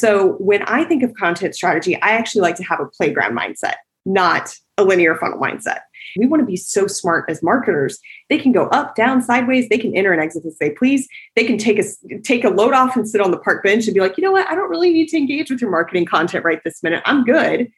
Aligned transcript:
so 0.00 0.32
when 0.38 0.62
I 0.62 0.84
think 0.84 1.02
of 1.02 1.14
content 1.14 1.54
strategy, 1.54 2.00
I 2.00 2.10
actually 2.10 2.40
like 2.40 2.56
to 2.56 2.64
have 2.64 2.80
a 2.80 2.86
playground 2.86 3.36
mindset, 3.36 3.74
not 4.06 4.54
a 4.78 4.84
linear 4.84 5.14
funnel 5.14 5.38
mindset. 5.38 5.80
We 6.16 6.26
want 6.26 6.40
to 6.40 6.46
be 6.46 6.56
so 6.56 6.86
smart 6.86 7.26
as 7.28 7.42
marketers. 7.42 7.98
They 8.30 8.38
can 8.38 8.52
go 8.52 8.66
up, 8.68 8.96
down, 8.96 9.22
sideways. 9.22 9.68
They 9.68 9.78
can 9.78 9.94
enter 9.94 10.12
and 10.12 10.20
exit 10.20 10.44
as 10.46 10.56
they 10.58 10.70
please. 10.70 11.06
They 11.36 11.44
can 11.44 11.58
take 11.58 11.78
a 11.78 11.84
take 12.22 12.44
a 12.44 12.48
load 12.48 12.72
off 12.72 12.96
and 12.96 13.08
sit 13.08 13.20
on 13.20 13.30
the 13.30 13.38
park 13.38 13.62
bench 13.62 13.86
and 13.86 13.94
be 13.94 14.00
like, 14.00 14.16
you 14.16 14.24
know 14.24 14.32
what? 14.32 14.48
I 14.48 14.54
don't 14.54 14.70
really 14.70 14.92
need 14.92 15.08
to 15.08 15.18
engage 15.18 15.50
with 15.50 15.60
your 15.60 15.70
marketing 15.70 16.06
content 16.06 16.44
right 16.44 16.60
this 16.64 16.82
minute. 16.82 17.02
I'm 17.04 17.24
good. 17.24 17.70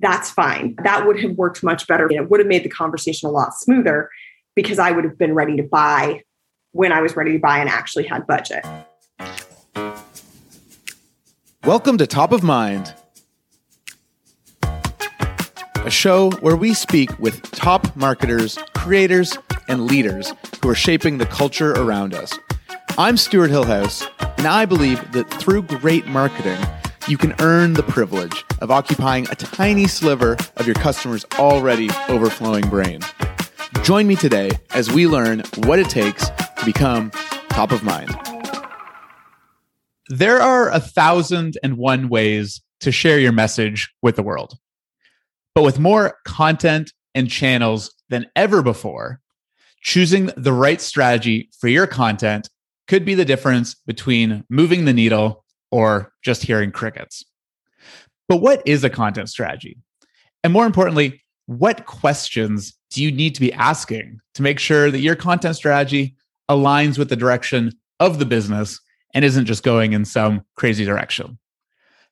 That's 0.00 0.30
fine. 0.30 0.76
That 0.84 1.06
would 1.06 1.18
have 1.20 1.32
worked 1.32 1.64
much 1.64 1.86
better. 1.88 2.08
It 2.10 2.30
would 2.30 2.38
have 2.38 2.46
made 2.46 2.62
the 2.62 2.68
conversation 2.68 3.28
a 3.28 3.32
lot 3.32 3.54
smoother 3.54 4.10
because 4.54 4.78
I 4.78 4.92
would 4.92 5.04
have 5.04 5.18
been 5.18 5.34
ready 5.34 5.56
to 5.56 5.64
buy 5.64 6.22
when 6.72 6.92
I 6.92 7.00
was 7.00 7.16
ready 7.16 7.32
to 7.32 7.38
buy 7.38 7.58
and 7.58 7.68
actually 7.68 8.04
had 8.04 8.26
budget. 8.26 8.64
Welcome 11.68 11.98
to 11.98 12.06
Top 12.06 12.32
of 12.32 12.42
Mind, 12.42 12.94
a 14.62 15.90
show 15.90 16.30
where 16.40 16.56
we 16.56 16.72
speak 16.72 17.18
with 17.18 17.42
top 17.50 17.94
marketers, 17.94 18.56
creators, 18.74 19.36
and 19.68 19.84
leaders 19.84 20.32
who 20.62 20.70
are 20.70 20.74
shaping 20.74 21.18
the 21.18 21.26
culture 21.26 21.72
around 21.72 22.14
us. 22.14 22.32
I'm 22.96 23.18
Stuart 23.18 23.50
Hillhouse, 23.50 24.08
and 24.38 24.46
I 24.46 24.64
believe 24.64 25.12
that 25.12 25.28
through 25.28 25.64
great 25.64 26.06
marketing, 26.06 26.58
you 27.06 27.18
can 27.18 27.34
earn 27.38 27.74
the 27.74 27.82
privilege 27.82 28.46
of 28.62 28.70
occupying 28.70 29.28
a 29.28 29.34
tiny 29.34 29.86
sliver 29.86 30.38
of 30.56 30.64
your 30.64 30.76
customer's 30.76 31.26
already 31.38 31.90
overflowing 32.08 32.66
brain. 32.70 33.02
Join 33.82 34.06
me 34.06 34.16
today 34.16 34.52
as 34.70 34.90
we 34.90 35.06
learn 35.06 35.42
what 35.66 35.78
it 35.78 35.90
takes 35.90 36.30
to 36.30 36.64
become 36.64 37.10
top 37.50 37.72
of 37.72 37.82
mind. 37.82 38.27
There 40.08 40.40
are 40.40 40.70
a 40.70 40.80
thousand 40.80 41.58
and 41.62 41.76
one 41.76 42.08
ways 42.08 42.62
to 42.80 42.90
share 42.90 43.18
your 43.18 43.32
message 43.32 43.92
with 44.00 44.16
the 44.16 44.22
world. 44.22 44.56
But 45.54 45.64
with 45.64 45.78
more 45.78 46.16
content 46.24 46.92
and 47.14 47.28
channels 47.28 47.92
than 48.08 48.26
ever 48.34 48.62
before, 48.62 49.20
choosing 49.82 50.30
the 50.36 50.52
right 50.52 50.80
strategy 50.80 51.50
for 51.60 51.68
your 51.68 51.86
content 51.86 52.48
could 52.86 53.04
be 53.04 53.14
the 53.14 53.24
difference 53.24 53.74
between 53.86 54.44
moving 54.48 54.86
the 54.86 54.94
needle 54.94 55.44
or 55.70 56.12
just 56.22 56.42
hearing 56.42 56.72
crickets. 56.72 57.24
But 58.28 58.38
what 58.38 58.62
is 58.66 58.84
a 58.84 58.90
content 58.90 59.28
strategy? 59.28 59.76
And 60.42 60.52
more 60.52 60.64
importantly, 60.64 61.20
what 61.46 61.84
questions 61.84 62.74
do 62.90 63.02
you 63.02 63.12
need 63.12 63.34
to 63.34 63.40
be 63.40 63.52
asking 63.52 64.20
to 64.34 64.42
make 64.42 64.58
sure 64.58 64.90
that 64.90 65.00
your 65.00 65.16
content 65.16 65.56
strategy 65.56 66.16
aligns 66.48 66.96
with 66.96 67.10
the 67.10 67.16
direction 67.16 67.72
of 68.00 68.18
the 68.18 68.26
business 68.26 68.80
and 69.14 69.24
isn't 69.24 69.46
just 69.46 69.62
going 69.62 69.92
in 69.92 70.04
some 70.04 70.42
crazy 70.54 70.84
direction. 70.84 71.38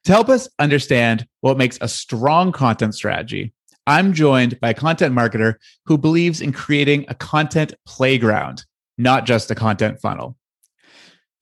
To 0.04 0.12
help 0.12 0.28
us 0.28 0.48
understand 0.58 1.26
what 1.40 1.58
makes 1.58 1.78
a 1.80 1.88
strong 1.88 2.52
content 2.52 2.94
strategy, 2.94 3.52
I'm 3.86 4.12
joined 4.12 4.58
by 4.60 4.70
a 4.70 4.74
content 4.74 5.14
marketer 5.14 5.54
who 5.84 5.98
believes 5.98 6.40
in 6.40 6.52
creating 6.52 7.04
a 7.08 7.14
content 7.14 7.74
playground, 7.86 8.64
not 8.98 9.26
just 9.26 9.50
a 9.50 9.54
content 9.54 10.00
funnel. 10.00 10.36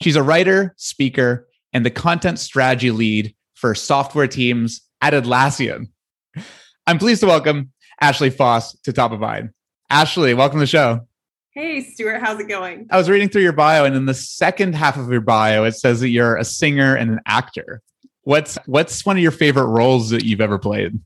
She's 0.00 0.16
a 0.16 0.22
writer, 0.22 0.74
speaker, 0.76 1.48
and 1.72 1.84
the 1.84 1.90
content 1.90 2.38
strategy 2.38 2.90
lead 2.90 3.34
for 3.54 3.74
software 3.74 4.28
teams 4.28 4.82
at 5.00 5.14
Atlassian. 5.14 5.86
I'm 6.86 6.98
pleased 6.98 7.20
to 7.20 7.26
welcome 7.26 7.72
Ashley 8.00 8.30
Faus 8.30 8.78
to 8.82 8.92
Top 8.92 9.12
of 9.12 9.20
Mind. 9.20 9.50
Ashley, 9.88 10.34
welcome 10.34 10.58
to 10.58 10.62
the 10.62 10.66
show. 10.66 11.06
Hey, 11.54 11.82
Stuart, 11.82 12.18
how's 12.20 12.40
it 12.40 12.48
going? 12.48 12.88
I 12.90 12.96
was 12.96 13.08
reading 13.08 13.28
through 13.28 13.42
your 13.42 13.52
bio, 13.52 13.84
and 13.84 13.94
in 13.94 14.06
the 14.06 14.14
second 14.14 14.74
half 14.74 14.96
of 14.96 15.08
your 15.12 15.20
bio, 15.20 15.62
it 15.62 15.76
says 15.76 16.00
that 16.00 16.08
you're 16.08 16.36
a 16.36 16.44
singer 16.44 16.96
and 16.96 17.12
an 17.12 17.20
actor. 17.26 17.80
What's 18.22 18.58
what's 18.66 19.06
one 19.06 19.16
of 19.16 19.22
your 19.22 19.30
favorite 19.30 19.66
roles 19.66 20.10
that 20.10 20.24
you've 20.24 20.40
ever 20.40 20.58
played? 20.58 20.98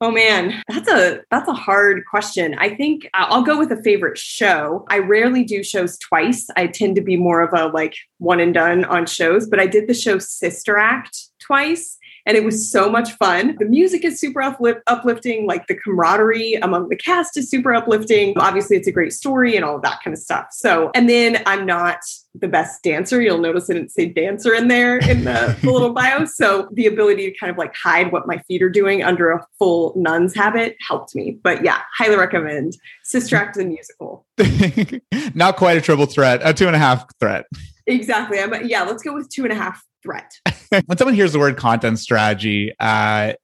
Oh 0.00 0.12
man, 0.12 0.62
that's 0.68 0.88
a 0.88 1.22
that's 1.32 1.48
a 1.48 1.54
hard 1.54 2.04
question. 2.08 2.54
I 2.56 2.76
think 2.76 3.06
uh, 3.14 3.26
I'll 3.30 3.42
go 3.42 3.58
with 3.58 3.72
a 3.72 3.82
favorite 3.82 4.16
show. 4.16 4.86
I 4.90 4.98
rarely 4.98 5.42
do 5.42 5.64
shows 5.64 5.98
twice. 5.98 6.46
I 6.56 6.68
tend 6.68 6.94
to 6.94 7.02
be 7.02 7.16
more 7.16 7.40
of 7.40 7.52
a 7.52 7.66
like 7.66 7.96
one 8.18 8.38
and 8.38 8.54
done 8.54 8.84
on 8.84 9.06
shows, 9.06 9.48
but 9.48 9.58
I 9.58 9.66
did 9.66 9.88
the 9.88 9.94
show 9.94 10.20
Sister 10.20 10.78
Act 10.78 11.18
twice 11.40 11.98
and 12.26 12.36
it 12.36 12.44
was 12.44 12.70
so 12.70 12.90
much 12.90 13.12
fun. 13.12 13.56
The 13.58 13.64
music 13.64 14.04
is 14.04 14.20
super 14.20 14.40
uplift- 14.40 14.82
uplifting, 14.86 15.46
like 15.46 15.66
the 15.66 15.74
camaraderie 15.74 16.54
among 16.54 16.88
the 16.88 16.96
cast 16.96 17.36
is 17.36 17.50
super 17.50 17.74
uplifting. 17.74 18.34
Obviously, 18.38 18.76
it's 18.76 18.88
a 18.88 18.92
great 18.92 19.12
story 19.12 19.56
and 19.56 19.64
all 19.64 19.76
of 19.76 19.82
that 19.82 20.00
kind 20.02 20.14
of 20.14 20.20
stuff. 20.20 20.46
So, 20.52 20.90
and 20.94 21.08
then 21.08 21.42
I'm 21.46 21.66
not 21.66 21.98
the 22.34 22.48
best 22.48 22.82
dancer. 22.82 23.20
You'll 23.20 23.38
notice 23.38 23.68
I 23.68 23.74
didn't 23.74 23.90
say 23.90 24.06
dancer 24.06 24.54
in 24.54 24.68
there 24.68 24.98
in 24.98 25.24
the, 25.24 25.56
the 25.62 25.70
little 25.70 25.92
bio. 25.92 26.24
So, 26.24 26.68
the 26.72 26.86
ability 26.86 27.30
to 27.30 27.38
kind 27.38 27.50
of 27.50 27.58
like 27.58 27.74
hide 27.74 28.12
what 28.12 28.26
my 28.26 28.38
feet 28.48 28.62
are 28.62 28.70
doing 28.70 29.02
under 29.02 29.30
a 29.30 29.44
full 29.58 29.92
nun's 29.96 30.34
habit 30.34 30.76
helped 30.86 31.14
me. 31.14 31.38
But 31.42 31.64
yeah, 31.64 31.80
highly 31.96 32.16
recommend 32.16 32.76
Sister 33.04 33.36
mm-hmm. 33.36 33.44
Act 33.44 33.56
the 33.56 33.64
musical. 33.64 34.26
not 35.34 35.56
quite 35.56 35.76
a 35.76 35.80
triple 35.80 36.06
threat, 36.06 36.40
a 36.44 36.54
two 36.54 36.66
and 36.66 36.76
a 36.76 36.78
half 36.78 37.04
threat. 37.18 37.46
Exactly. 37.86 38.38
I'm, 38.38 38.66
yeah, 38.66 38.82
let's 38.82 39.02
go 39.02 39.12
with 39.12 39.28
two 39.28 39.42
and 39.42 39.52
a 39.52 39.56
half 39.56 39.82
threat. 40.02 40.32
when 40.86 40.98
someone 40.98 41.14
hears 41.14 41.32
the 41.32 41.38
word 41.38 41.56
content 41.56 41.98
strategy, 41.98 42.72
uh, 42.80 43.34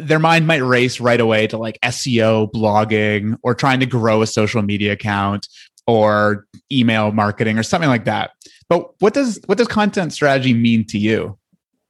their 0.00 0.18
mind 0.18 0.46
might 0.46 0.62
race 0.62 1.00
right 1.00 1.20
away 1.20 1.46
to 1.46 1.56
like 1.56 1.78
SEO, 1.82 2.50
blogging, 2.52 3.36
or 3.42 3.54
trying 3.54 3.80
to 3.80 3.86
grow 3.86 4.22
a 4.22 4.26
social 4.26 4.62
media 4.62 4.92
account 4.92 5.48
or 5.86 6.46
email 6.70 7.12
marketing 7.12 7.58
or 7.58 7.62
something 7.62 7.88
like 7.88 8.04
that. 8.04 8.32
But 8.68 9.00
what 9.00 9.14
does 9.14 9.40
what 9.46 9.58
does 9.58 9.68
content 9.68 10.12
strategy 10.12 10.52
mean 10.52 10.84
to 10.86 10.98
you? 10.98 11.38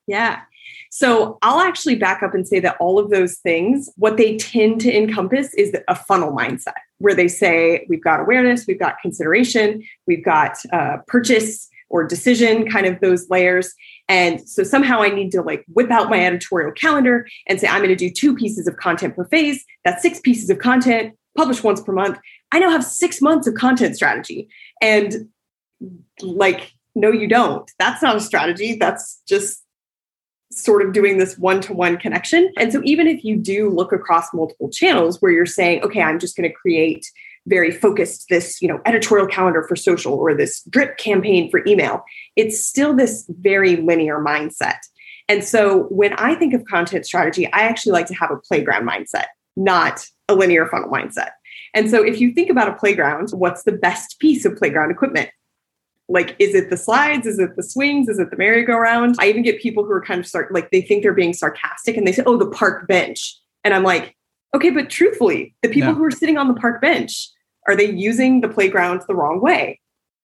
Yeah. 0.06 0.42
So 0.90 1.38
I'll 1.42 1.60
actually 1.60 1.96
back 1.96 2.22
up 2.22 2.34
and 2.34 2.46
say 2.46 2.60
that 2.60 2.76
all 2.80 2.98
of 2.98 3.10
those 3.10 3.36
things, 3.38 3.90
what 3.96 4.16
they 4.16 4.36
tend 4.36 4.80
to 4.82 4.96
encompass 4.96 5.52
is 5.54 5.74
a 5.88 5.94
funnel 5.94 6.32
mindset 6.32 6.74
where 6.98 7.14
they 7.14 7.28
say, 7.28 7.86
we've 7.88 8.02
got 8.02 8.20
awareness, 8.20 8.66
we've 8.66 8.78
got 8.78 8.98
consideration, 9.02 9.82
we've 10.06 10.24
got 10.24 10.56
uh, 10.72 10.98
purchase 11.06 11.68
or 11.88 12.04
decision, 12.04 12.68
kind 12.68 12.86
of 12.86 13.00
those 13.00 13.28
layers. 13.28 13.74
And 14.08 14.48
so 14.48 14.62
somehow 14.62 15.02
I 15.02 15.08
need 15.08 15.32
to 15.32 15.42
like 15.42 15.64
whip 15.68 15.90
out 15.90 16.10
my 16.10 16.24
editorial 16.24 16.72
calendar 16.72 17.26
and 17.46 17.60
say, 17.60 17.66
I'm 17.66 17.78
going 17.78 17.88
to 17.88 17.96
do 17.96 18.10
two 18.10 18.36
pieces 18.36 18.66
of 18.66 18.76
content 18.76 19.16
per 19.16 19.24
phase. 19.26 19.64
That's 19.84 20.02
six 20.02 20.20
pieces 20.20 20.48
of 20.50 20.58
content, 20.58 21.14
publish 21.36 21.62
once 21.62 21.80
per 21.80 21.92
month. 21.92 22.18
I 22.52 22.60
now 22.60 22.70
have 22.70 22.84
six 22.84 23.20
months 23.20 23.46
of 23.46 23.54
content 23.54 23.96
strategy. 23.96 24.48
And 24.80 25.28
like, 26.22 26.72
no, 26.94 27.10
you 27.10 27.26
don't. 27.26 27.70
That's 27.78 28.02
not 28.02 28.16
a 28.16 28.20
strategy. 28.20 28.76
That's 28.76 29.20
just 29.28 29.62
sort 30.52 30.82
of 30.82 30.92
doing 30.92 31.18
this 31.18 31.36
one 31.36 31.60
to 31.62 31.74
one 31.74 31.96
connection. 31.96 32.52
And 32.56 32.72
so, 32.72 32.80
even 32.84 33.06
if 33.06 33.24
you 33.24 33.36
do 33.36 33.68
look 33.68 33.92
across 33.92 34.32
multiple 34.32 34.70
channels 34.70 35.20
where 35.20 35.32
you're 35.32 35.46
saying, 35.46 35.82
okay, 35.82 36.00
I'm 36.00 36.18
just 36.18 36.36
going 36.36 36.48
to 36.48 36.54
create 36.54 37.10
very 37.46 37.70
focused 37.70 38.26
this 38.28 38.60
you 38.60 38.68
know 38.68 38.80
editorial 38.84 39.26
calendar 39.26 39.64
for 39.68 39.76
social 39.76 40.14
or 40.14 40.34
this 40.34 40.62
drip 40.64 40.98
campaign 40.98 41.50
for 41.50 41.62
email 41.66 42.04
it's 42.34 42.64
still 42.64 42.94
this 42.94 43.24
very 43.40 43.76
linear 43.76 44.18
mindset. 44.18 44.78
And 45.28 45.42
so 45.44 45.84
when 45.84 46.12
i 46.14 46.34
think 46.34 46.54
of 46.54 46.64
content 46.64 47.06
strategy 47.06 47.46
i 47.52 47.62
actually 47.62 47.92
like 47.92 48.06
to 48.06 48.14
have 48.14 48.30
a 48.30 48.36
playground 48.36 48.88
mindset 48.88 49.26
not 49.56 50.06
a 50.28 50.34
linear 50.34 50.66
funnel 50.66 50.90
mindset. 50.90 51.30
And 51.74 51.90
so 51.90 52.04
if 52.04 52.20
you 52.20 52.32
think 52.32 52.50
about 52.50 52.68
a 52.68 52.74
playground 52.74 53.30
what's 53.30 53.62
the 53.64 53.72
best 53.72 54.18
piece 54.18 54.44
of 54.44 54.56
playground 54.56 54.90
equipment? 54.90 55.30
Like 56.08 56.36
is 56.38 56.54
it 56.54 56.70
the 56.70 56.76
slides? 56.76 57.26
Is 57.26 57.38
it 57.38 57.56
the 57.56 57.62
swings? 57.62 58.08
Is 58.08 58.18
it 58.18 58.30
the 58.30 58.36
merry-go-round? 58.36 59.16
I 59.18 59.28
even 59.28 59.42
get 59.42 59.60
people 59.60 59.84
who 59.84 59.90
are 59.90 60.02
kind 60.02 60.20
of 60.20 60.26
start 60.26 60.52
like 60.52 60.70
they 60.70 60.82
think 60.82 61.02
they're 61.02 61.14
being 61.14 61.32
sarcastic 61.32 61.96
and 61.96 62.06
they 62.06 62.12
say 62.12 62.22
oh 62.26 62.36
the 62.36 62.50
park 62.50 62.86
bench. 62.86 63.36
And 63.64 63.74
i'm 63.74 63.82
like 63.82 64.16
okay 64.54 64.70
but 64.70 64.90
truthfully 64.90 65.54
the 65.62 65.68
people 65.68 65.92
no. 65.92 65.94
who 65.94 66.04
are 66.04 66.10
sitting 66.10 66.38
on 66.38 66.48
the 66.48 66.54
park 66.54 66.80
bench 66.80 67.28
are 67.66 67.76
they 67.76 67.90
using 67.90 68.40
the 68.40 68.48
playground 68.48 69.02
the 69.06 69.14
wrong 69.14 69.40
way? 69.40 69.80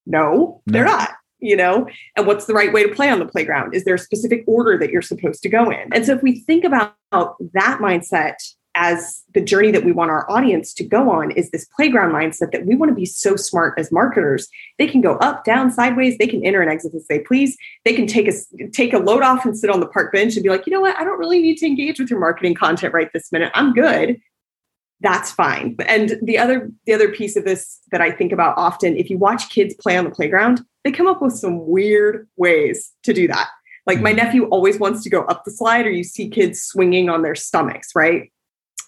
No, 0.07 0.63
no, 0.67 0.73
they're 0.73 0.85
not. 0.85 1.11
You 1.39 1.57
know, 1.57 1.89
and 2.17 2.27
what's 2.27 2.47
the 2.47 2.55
right 2.55 2.73
way 2.73 2.85
to 2.85 2.95
play 2.95 3.09
on 3.09 3.19
the 3.19 3.27
playground? 3.27 3.75
Is 3.75 3.85
there 3.85 3.97
a 3.97 3.99
specific 3.99 4.45
order 4.47 4.79
that 4.79 4.91
you're 4.91 5.03
supposed 5.03 5.43
to 5.43 5.49
go 5.49 5.71
in? 5.71 5.93
And 5.93 6.07
so, 6.07 6.15
if 6.15 6.23
we 6.23 6.41
think 6.41 6.63
about 6.63 6.95
that 7.11 7.79
mindset 7.81 8.37
as 8.75 9.23
the 9.35 9.41
journey 9.41 9.71
that 9.71 9.85
we 9.85 9.93
want 9.93 10.11
our 10.11 10.31
audience 10.31 10.73
to 10.73 10.85
go 10.85 11.11
on 11.11 11.31
is 11.33 11.51
this 11.51 11.67
playground 11.77 12.13
mindset 12.13 12.53
that 12.53 12.65
we 12.65 12.75
want 12.75 12.89
to 12.89 12.95
be 12.95 13.05
so 13.05 13.37
smart 13.37 13.79
as 13.79 13.93
marketers 13.93 14.49
they 14.79 14.87
can 14.87 15.01
go 15.01 15.17
up 15.17 15.45
down 15.45 15.71
sideways 15.71 16.17
they 16.19 16.27
can 16.27 16.45
enter 16.45 16.63
and 16.63 16.71
exit 16.71 16.95
as 16.95 17.07
they 17.07 17.19
please 17.19 17.57
they 17.85 17.93
can 17.93 18.07
take 18.07 18.29
a 18.29 18.33
take 18.73 18.95
a 18.95 18.99
load 18.99 19.23
off 19.23 19.45
and 19.45 19.59
sit 19.59 19.69
on 19.69 19.81
the 19.81 19.87
park 19.87 20.11
bench 20.13 20.35
and 20.35 20.43
be 20.43 20.49
like 20.49 20.67
you 20.67 20.73
know 20.73 20.81
what 20.81 20.99
i 20.99 21.05
don't 21.05 21.19
really 21.19 21.43
need 21.43 21.57
to 21.57 21.67
engage 21.67 21.99
with 21.99 22.09
your 22.09 22.21
marketing 22.21 22.55
content 22.55 22.95
right 22.95 23.11
this 23.13 23.31
minute 23.31 23.51
i'm 23.55 23.75
good 23.75 24.19
that's 25.03 25.33
fine. 25.33 25.77
And 25.87 26.19
the 26.23 26.39
other 26.39 26.71
the 26.87 26.95
other 26.95 27.11
piece 27.11 27.37
of 27.37 27.45
this 27.45 27.81
that 27.91 28.01
I 28.01 28.11
think 28.11 28.33
about 28.33 28.57
often, 28.57 28.97
if 28.97 29.11
you 29.11 29.19
watch 29.19 29.51
kids 29.51 29.75
play 29.75 29.97
on 29.97 30.05
the 30.05 30.11
playground, 30.11 30.65
they 30.85 30.93
come 30.93 31.07
up 31.07 31.21
with 31.21 31.35
some 31.35 31.67
weird 31.67 32.29
ways 32.37 32.93
to 33.03 33.13
do 33.13 33.27
that. 33.29 33.49
Like 33.87 34.01
my 34.01 34.11
hmm. 34.11 34.17
nephew 34.17 34.45
always 34.47 34.79
wants 34.79 35.03
to 35.03 35.11
go 35.11 35.23
up 35.23 35.45
the 35.45 35.51
slide, 35.51 35.87
or 35.87 35.91
you 35.91 36.05
see 36.05 36.29
kids 36.29 36.63
swinging 36.63 37.11
on 37.11 37.23
their 37.23 37.35
stomachs, 37.35 37.91
right? 37.95 38.33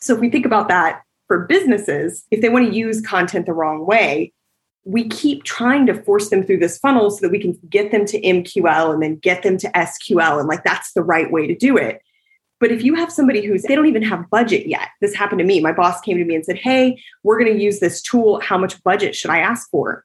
So 0.00 0.14
if 0.14 0.20
we 0.20 0.30
think 0.30 0.46
about 0.46 0.68
that 0.68 1.02
for 1.26 1.46
businesses, 1.46 2.24
if 2.30 2.40
they 2.40 2.48
want 2.48 2.68
to 2.68 2.74
use 2.74 3.00
content 3.00 3.46
the 3.46 3.52
wrong 3.52 3.86
way, 3.86 4.32
we 4.84 5.08
keep 5.08 5.44
trying 5.44 5.86
to 5.86 6.02
force 6.02 6.28
them 6.28 6.44
through 6.44 6.58
this 6.58 6.78
funnel 6.78 7.10
so 7.10 7.18
that 7.22 7.32
we 7.32 7.40
can 7.40 7.58
get 7.68 7.90
them 7.90 8.04
to 8.04 8.20
MQL 8.20 8.92
and 8.92 9.02
then 9.02 9.16
get 9.16 9.42
them 9.42 9.56
to 9.58 9.68
SQL. 9.70 10.38
And 10.38 10.46
like, 10.46 10.62
that's 10.62 10.92
the 10.92 11.02
right 11.02 11.32
way 11.32 11.46
to 11.46 11.54
do 11.56 11.76
it. 11.76 12.02
But 12.64 12.72
if 12.72 12.82
you 12.82 12.94
have 12.94 13.12
somebody 13.12 13.44
who's, 13.44 13.62
they 13.64 13.74
don't 13.74 13.88
even 13.88 14.02
have 14.04 14.30
budget 14.30 14.66
yet, 14.66 14.88
this 15.02 15.14
happened 15.14 15.40
to 15.40 15.44
me. 15.44 15.60
My 15.60 15.70
boss 15.70 16.00
came 16.00 16.16
to 16.16 16.24
me 16.24 16.34
and 16.34 16.42
said, 16.42 16.56
Hey, 16.56 16.98
we're 17.22 17.38
going 17.38 17.54
to 17.54 17.62
use 17.62 17.78
this 17.78 18.00
tool. 18.00 18.40
How 18.40 18.56
much 18.56 18.82
budget 18.82 19.14
should 19.14 19.30
I 19.30 19.40
ask 19.40 19.68
for? 19.68 20.02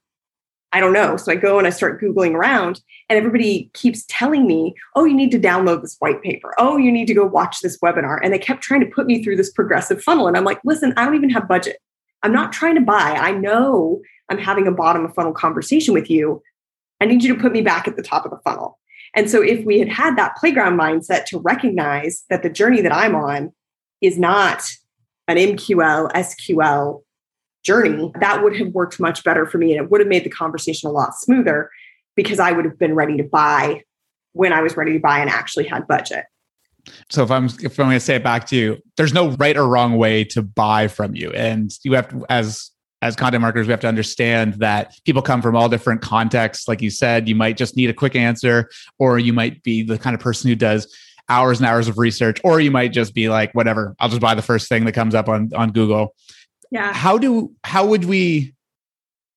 I 0.73 0.81
don't 0.81 0.91
know. 0.91 1.15
So 1.15 1.31
I 1.31 1.35
go 1.35 1.57
and 1.57 1.65
I 1.65 1.69
start 1.69 2.01
Googling 2.01 2.33
around, 2.33 2.81
and 3.07 3.15
everybody 3.15 3.71
keeps 3.73 4.03
telling 4.09 4.45
me, 4.45 4.75
oh, 4.97 5.05
you 5.05 5.15
need 5.15 5.31
to 5.31 5.39
download 5.39 5.81
this 5.81 5.95
white 5.99 6.21
paper. 6.21 6.53
Oh, 6.57 6.75
you 6.75 6.91
need 6.91 7.05
to 7.05 7.13
go 7.13 7.25
watch 7.25 7.61
this 7.61 7.79
webinar. 7.79 8.19
And 8.21 8.33
they 8.33 8.39
kept 8.39 8.61
trying 8.61 8.81
to 8.81 8.91
put 8.93 9.07
me 9.07 9.23
through 9.23 9.37
this 9.37 9.53
progressive 9.53 10.03
funnel. 10.03 10.27
And 10.27 10.35
I'm 10.35 10.43
like, 10.43 10.59
listen, 10.65 10.93
I 10.97 11.05
don't 11.05 11.15
even 11.15 11.29
have 11.29 11.47
budget. 11.47 11.77
I'm 12.23 12.33
not 12.33 12.51
trying 12.51 12.75
to 12.75 12.81
buy. 12.81 13.15
I 13.21 13.31
know 13.31 14.01
I'm 14.27 14.37
having 14.37 14.67
a 14.67 14.73
bottom 14.73 15.05
of 15.05 15.13
funnel 15.13 15.31
conversation 15.31 15.93
with 15.93 16.09
you. 16.09 16.43
I 16.99 17.05
need 17.05 17.23
you 17.23 17.33
to 17.33 17.41
put 17.41 17.53
me 17.53 17.61
back 17.61 17.87
at 17.87 17.95
the 17.95 18.03
top 18.03 18.25
of 18.25 18.31
the 18.31 18.39
funnel. 18.39 18.78
And 19.15 19.29
so 19.29 19.41
if 19.41 19.65
we 19.65 19.79
had 19.79 19.89
had 19.89 20.17
that 20.17 20.35
playground 20.37 20.79
mindset 20.79 21.25
to 21.25 21.39
recognize 21.39 22.23
that 22.29 22.43
the 22.43 22.49
journey 22.49 22.81
that 22.81 22.93
I'm 22.93 23.15
on 23.15 23.51
is 24.01 24.17
not 24.17 24.63
an 25.27 25.37
MQL, 25.37 26.11
SQL 26.11 27.01
journey, 27.63 28.11
that 28.19 28.43
would 28.43 28.55
have 28.57 28.69
worked 28.69 28.99
much 28.99 29.23
better 29.23 29.45
for 29.45 29.57
me. 29.57 29.75
And 29.75 29.83
it 29.83 29.91
would 29.91 30.01
have 30.01 30.07
made 30.07 30.23
the 30.23 30.29
conversation 30.29 30.89
a 30.89 30.91
lot 30.91 31.15
smoother 31.15 31.69
because 32.15 32.39
I 32.39 32.51
would 32.51 32.65
have 32.65 32.77
been 32.77 32.95
ready 32.95 33.17
to 33.17 33.23
buy 33.23 33.83
when 34.33 34.53
I 34.53 34.61
was 34.61 34.77
ready 34.77 34.93
to 34.93 34.99
buy 34.99 35.19
and 35.19 35.29
actually 35.29 35.65
had 35.65 35.87
budget. 35.87 36.25
So 37.09 37.23
if 37.23 37.31
I'm 37.31 37.45
if 37.45 37.79
I'm 37.79 37.87
going 37.87 37.91
to 37.91 37.99
say 37.99 38.15
it 38.15 38.23
back 38.23 38.47
to 38.47 38.55
you, 38.55 38.77
there's 38.97 39.13
no 39.13 39.31
right 39.31 39.57
or 39.57 39.67
wrong 39.67 39.97
way 39.97 40.23
to 40.25 40.41
buy 40.41 40.87
from 40.87 41.15
you, 41.15 41.31
and 41.31 41.71
you 41.83 41.93
have 41.93 42.07
to 42.09 42.25
as 42.29 42.71
as 43.01 43.15
content 43.15 43.41
marketers, 43.41 43.67
we 43.67 43.71
have 43.71 43.79
to 43.81 43.87
understand 43.87 44.55
that 44.55 44.93
people 45.05 45.21
come 45.21 45.41
from 45.41 45.55
all 45.55 45.69
different 45.69 46.01
contexts. 46.01 46.67
Like 46.67 46.81
you 46.81 46.89
said, 46.89 47.29
you 47.29 47.35
might 47.35 47.55
just 47.55 47.75
need 47.77 47.89
a 47.89 47.93
quick 47.93 48.15
answer, 48.15 48.69
or 48.97 49.19
you 49.19 49.31
might 49.31 49.63
be 49.63 49.83
the 49.83 49.97
kind 49.97 50.13
of 50.13 50.19
person 50.19 50.49
who 50.49 50.55
does 50.55 50.93
hours 51.29 51.59
and 51.59 51.67
hours 51.67 51.87
of 51.87 51.97
research, 51.97 52.39
or 52.43 52.59
you 52.59 52.71
might 52.71 52.91
just 52.91 53.13
be 53.13 53.29
like, 53.29 53.53
whatever, 53.53 53.95
I'll 53.99 54.09
just 54.09 54.21
buy 54.21 54.35
the 54.35 54.41
first 54.41 54.67
thing 54.67 54.85
that 54.85 54.93
comes 54.93 55.15
up 55.15 55.29
on 55.29 55.51
on 55.55 55.71
Google. 55.71 56.15
Yeah. 56.71 56.93
How 56.93 57.17
do 57.17 57.53
how 57.63 57.85
would 57.85 58.05
we 58.05 58.53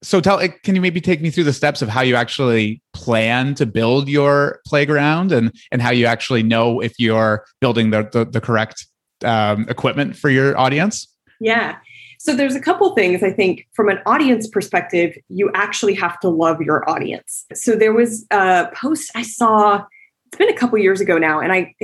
so 0.03 0.21
tell 0.21 0.41
can 0.65 0.75
you 0.75 0.81
maybe 0.81 1.01
take 1.01 1.21
me 1.23 1.31
through 1.31 1.45
the 1.45 1.53
steps 1.53 1.81
of 1.81 1.89
how 1.89 2.03
you 2.03 2.17
actually 2.17 2.83
plan 2.93 3.55
to 3.55 3.65
build 3.65 4.09
your 4.09 4.61
playground 4.67 5.33
and 5.33 5.55
and 5.71 5.81
how 5.81 5.91
you 5.91 6.07
actually 6.07 6.43
know 6.43 6.81
if 6.81 6.95
you're 6.99 7.45
building 7.61 7.91
the 7.91 8.09
the, 8.13 8.25
the 8.25 8.41
correct 8.41 8.87
um, 9.25 9.67
equipment 9.69 10.17
for 10.17 10.29
your 10.29 10.59
audience 10.59 11.07
yeah 11.41 11.77
so 12.23 12.37
there's 12.37 12.55
a 12.55 12.61
couple 12.61 12.95
things 12.95 13.23
i 13.23 13.31
think 13.31 13.67
from 13.73 13.89
an 13.89 13.99
audience 14.07 14.47
perspective 14.47 15.17
you 15.29 15.51
actually 15.55 15.95
have 15.95 16.19
to 16.21 16.29
love 16.29 16.61
your 16.61 16.89
audience 16.89 17.45
so 17.53 17.75
there 17.75 17.93
was 17.93 18.27
a 18.31 18.69
post 18.75 19.11
i 19.15 19.23
saw 19.23 19.83
it's 20.27 20.39
been 20.39 20.49
a 20.49 20.57
couple 20.57 20.79
years 20.79 21.01
ago 21.01 21.19
now 21.19 21.41
and 21.41 21.53
i 21.53 21.75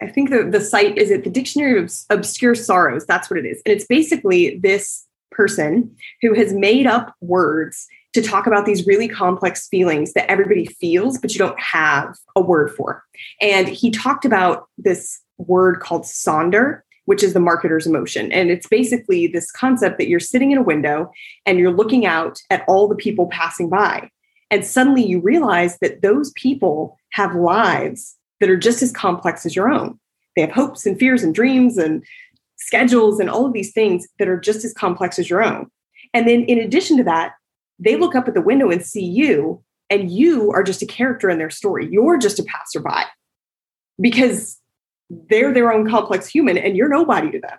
I 0.00 0.08
think 0.08 0.30
the, 0.30 0.42
the 0.42 0.60
site 0.60 0.98
is 0.98 1.12
it 1.12 1.22
the 1.22 1.30
Dictionary 1.30 1.80
of 1.80 1.92
Obscure 2.10 2.56
Sorrows. 2.56 3.06
That's 3.06 3.30
what 3.30 3.38
it 3.38 3.46
is. 3.46 3.62
And 3.64 3.72
it's 3.72 3.86
basically 3.86 4.58
this 4.58 5.06
person 5.30 5.94
who 6.20 6.34
has 6.34 6.52
made 6.52 6.88
up 6.88 7.14
words 7.20 7.86
to 8.12 8.20
talk 8.20 8.46
about 8.46 8.66
these 8.66 8.86
really 8.86 9.08
complex 9.08 9.68
feelings 9.68 10.12
that 10.12 10.30
everybody 10.30 10.66
feels, 10.66 11.18
but 11.18 11.32
you 11.32 11.38
don't 11.38 11.58
have 11.60 12.16
a 12.36 12.40
word 12.42 12.70
for. 12.72 13.02
And 13.40 13.68
he 13.68 13.90
talked 13.90 14.24
about 14.24 14.68
this 14.76 15.20
word 15.38 15.80
called 15.80 16.02
sonder, 16.02 16.82
which 17.04 17.22
is 17.22 17.32
the 17.32 17.40
marketer's 17.40 17.86
emotion. 17.86 18.30
And 18.32 18.50
it's 18.50 18.66
basically 18.66 19.26
this 19.26 19.50
concept 19.50 19.98
that 19.98 20.08
you're 20.08 20.20
sitting 20.20 20.50
in 20.50 20.58
a 20.58 20.62
window 20.62 21.10
and 21.46 21.58
you're 21.58 21.72
looking 21.72 22.06
out 22.06 22.40
at 22.50 22.64
all 22.68 22.88
the 22.88 22.94
people 22.94 23.26
passing 23.28 23.68
by. 23.68 24.08
And 24.50 24.64
suddenly 24.64 25.04
you 25.04 25.20
realize 25.20 25.78
that 25.80 26.02
those 26.02 26.32
people 26.32 26.98
have 27.12 27.34
lives 27.34 28.16
that 28.40 28.50
are 28.50 28.56
just 28.56 28.82
as 28.82 28.92
complex 28.92 29.46
as 29.46 29.56
your 29.56 29.70
own. 29.70 29.98
They 30.36 30.42
have 30.42 30.52
hopes 30.52 30.86
and 30.86 30.98
fears 30.98 31.22
and 31.22 31.34
dreams 31.34 31.78
and 31.78 32.04
schedules 32.56 33.18
and 33.18 33.28
all 33.28 33.46
of 33.46 33.52
these 33.52 33.72
things 33.72 34.06
that 34.18 34.28
are 34.28 34.38
just 34.38 34.64
as 34.64 34.72
complex 34.72 35.18
as 35.18 35.28
your 35.28 35.42
own. 35.42 35.70
And 36.14 36.28
then, 36.28 36.42
in 36.44 36.58
addition 36.58 36.96
to 36.98 37.04
that, 37.04 37.32
they 37.78 37.96
look 37.96 38.14
up 38.14 38.28
at 38.28 38.34
the 38.34 38.40
window 38.40 38.70
and 38.70 38.84
see 38.84 39.04
you, 39.04 39.62
and 39.90 40.10
you 40.10 40.52
are 40.52 40.62
just 40.62 40.82
a 40.82 40.86
character 40.86 41.28
in 41.30 41.38
their 41.38 41.50
story. 41.50 41.88
You're 41.90 42.18
just 42.18 42.38
a 42.38 42.44
passerby 42.44 43.04
because 44.00 44.58
they're 45.28 45.52
their 45.52 45.72
own 45.72 45.88
complex 45.88 46.26
human 46.26 46.56
and 46.58 46.76
you're 46.76 46.88
nobody 46.88 47.30
to 47.30 47.40
them. 47.40 47.58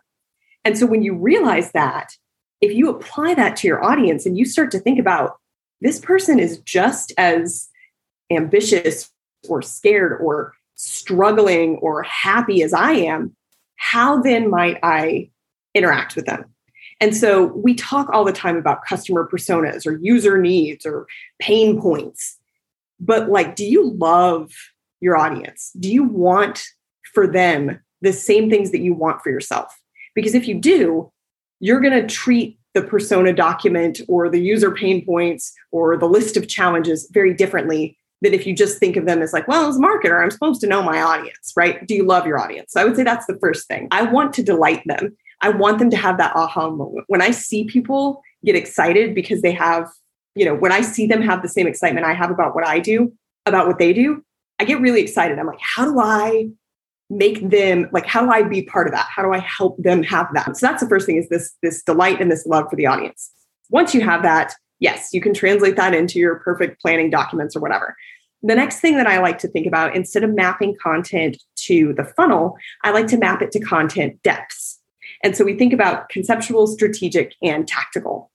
And 0.66 0.78
so, 0.78 0.86
when 0.86 1.04
you 1.04 1.16
realize 1.16 1.72
that, 1.74 2.16
if 2.62 2.74
you 2.74 2.90
apply 2.90 3.34
that 3.34 3.58
to 3.58 3.68
your 3.68 3.84
audience 3.84 4.26
and 4.26 4.38
you 4.38 4.46
start 4.46 4.72
to 4.72 4.80
think 4.80 5.00
about 5.00 5.38
this 5.82 6.00
person 6.00 6.40
is 6.40 6.60
just 6.60 7.12
as 7.18 7.70
ambitious 8.32 9.12
or 9.50 9.62
scared 9.62 10.18
or 10.22 10.54
struggling 10.76 11.76
or 11.78 12.04
happy 12.04 12.64
as 12.64 12.74
I 12.74 12.94
am, 12.94 13.36
how 13.76 14.22
then 14.22 14.50
might 14.50 14.80
I 14.82 15.30
interact 15.74 16.16
with 16.16 16.26
them? 16.26 16.46
And 17.02 17.16
so 17.16 17.48
we 17.48 17.74
talk 17.74 18.10
all 18.10 18.24
the 18.24 18.32
time 18.32 18.56
about 18.56 18.86
customer 18.86 19.28
personas 19.30 19.86
or 19.86 20.00
user 20.02 20.38
needs 20.38 20.86
or 20.86 21.06
pain 21.40 21.82
points. 21.82 22.38
But 23.00 23.30
like, 23.30 23.58
do 23.58 23.66
you 23.66 23.92
love 23.92 24.52
your 25.02 25.18
audience? 25.18 25.72
Do 25.78 25.92
you 25.92 26.06
want 26.06 26.64
for 27.14 27.28
them 27.28 27.80
the 28.02 28.14
same 28.14 28.50
things 28.50 28.72
that 28.72 28.82
you 28.82 28.94
want 28.94 29.22
for 29.22 29.30
yourself? 29.30 29.78
Because 30.16 30.36
if 30.36 30.48
you 30.48 30.60
do, 30.60 31.12
you're 31.60 31.80
going 31.80 32.00
to 32.00 32.08
treat 32.08 32.60
the 32.74 32.82
persona 32.82 33.34
document 33.34 34.02
or 34.08 34.30
the 34.30 34.42
user 34.42 34.72
pain 34.72 35.06
points 35.06 35.54
or 35.72 35.98
the 35.98 36.08
list 36.08 36.38
of 36.38 36.48
challenges 36.48 37.10
very 37.14 37.34
differently 37.34 37.98
than 38.22 38.34
if 38.34 38.48
you 38.48 38.56
just 38.56 38.80
think 38.80 38.96
of 38.96 39.06
them 39.06 39.22
as 39.22 39.34
like, 39.34 39.48
well, 39.48 39.68
as 39.68 39.78
a 39.78 39.80
marketer, 39.80 40.22
I'm 40.22 40.32
supposed 40.32 40.62
to 40.62 40.68
know 40.68 40.82
my 40.82 41.02
audience, 41.02 41.54
right? 41.56 41.86
Do 41.86 41.94
you 41.94 42.04
love 42.04 42.26
your 42.26 42.40
audience? 42.40 42.72
So 42.72 42.82
I 42.82 42.86
would 42.86 42.96
say 42.96 43.04
that's 43.04 43.26
the 43.26 43.38
first 43.40 43.68
thing. 43.68 43.88
I 43.92 44.04
want 44.04 44.34
to 44.34 44.44
delight 44.44 44.82
them. 44.86 45.16
I 45.42 45.50
want 45.50 45.80
them 45.80 45.90
to 45.90 45.98
have 45.98 46.18
that 46.18 46.36
aha 46.36 46.70
moment. 46.70 47.06
When 47.08 47.22
I 47.22 47.32
see 47.32 47.66
people 47.66 48.22
get 48.46 48.56
excited 48.56 49.14
because 49.14 49.42
they 49.42 49.52
have, 49.52 49.90
you 50.36 50.46
know, 50.46 50.56
when 50.56 50.72
I 50.72 50.82
see 50.82 51.06
them 51.06 51.22
have 51.22 51.42
the 51.42 51.50
same 51.50 51.68
excitement 51.68 52.06
I 52.06 52.14
have 52.14 52.32
about 52.32 52.56
what 52.56 52.66
I 52.66 52.80
do, 52.80 53.14
about 53.46 53.68
what 53.68 53.78
they 53.78 53.92
do, 53.92 54.24
I 54.58 54.64
get 54.64 54.80
really 54.80 55.02
excited. 55.02 55.38
I'm 55.38 55.48
like, 55.48 55.60
how 55.62 55.84
do 55.84 56.00
I 56.00 56.48
make 57.10 57.50
them 57.50 57.90
like 57.92 58.06
how 58.06 58.24
do 58.24 58.32
I 58.32 58.44
be 58.44 58.64
part 58.64 58.88
of 58.88 58.94
that? 58.94 59.08
How 59.10 59.24
do 59.24 59.34
I 59.34 59.40
help 59.40 59.78
them 59.78 60.04
have 60.04 60.28
that? 60.34 60.58
So 60.58 60.66
that's 60.66 60.82
the 60.82 60.90
first 60.90 61.06
thing 61.06 61.18
is 61.18 61.30
this 61.30 61.54
this 61.62 61.84
delight 61.84 62.22
and 62.22 62.32
this 62.32 62.46
love 62.46 62.66
for 62.70 62.76
the 62.76 62.88
audience. 62.88 63.32
Once 63.70 63.94
you 63.94 64.02
have 64.02 64.24
that, 64.24 64.54
yes, 64.80 65.10
you 65.14 65.22
can 65.22 65.34
translate 65.34 65.76
that 65.76 65.94
into 65.94 66.20
your 66.20 66.36
perfect 66.36 66.82
planning 66.82 67.10
documents 67.10 67.56
or 67.56 67.60
whatever. 67.60 67.96
The 68.46 68.56
next 68.56 68.82
thing 68.82 68.98
that 68.98 69.08
I 69.08 69.20
like 69.20 69.38
to 69.40 69.48
think 69.48 69.66
about, 69.66 69.96
instead 69.96 70.24
of 70.24 70.34
mapping 70.34 70.76
content 70.82 71.42
to 71.56 71.94
the 71.94 72.04
funnel, 72.04 72.58
I 72.84 72.92
like 72.92 73.08
to 73.08 73.18
map 73.18 73.42
it 73.42 73.52
to 73.52 73.60
content 73.62 74.22
depths. 74.22 74.80
And 75.24 75.38
so 75.38 75.46
we 75.46 75.58
think 75.58 75.72
about 75.72 76.10
conceptual, 76.10 76.68
strategic, 76.68 77.34
and 77.42 77.66
tactical. 77.66 78.30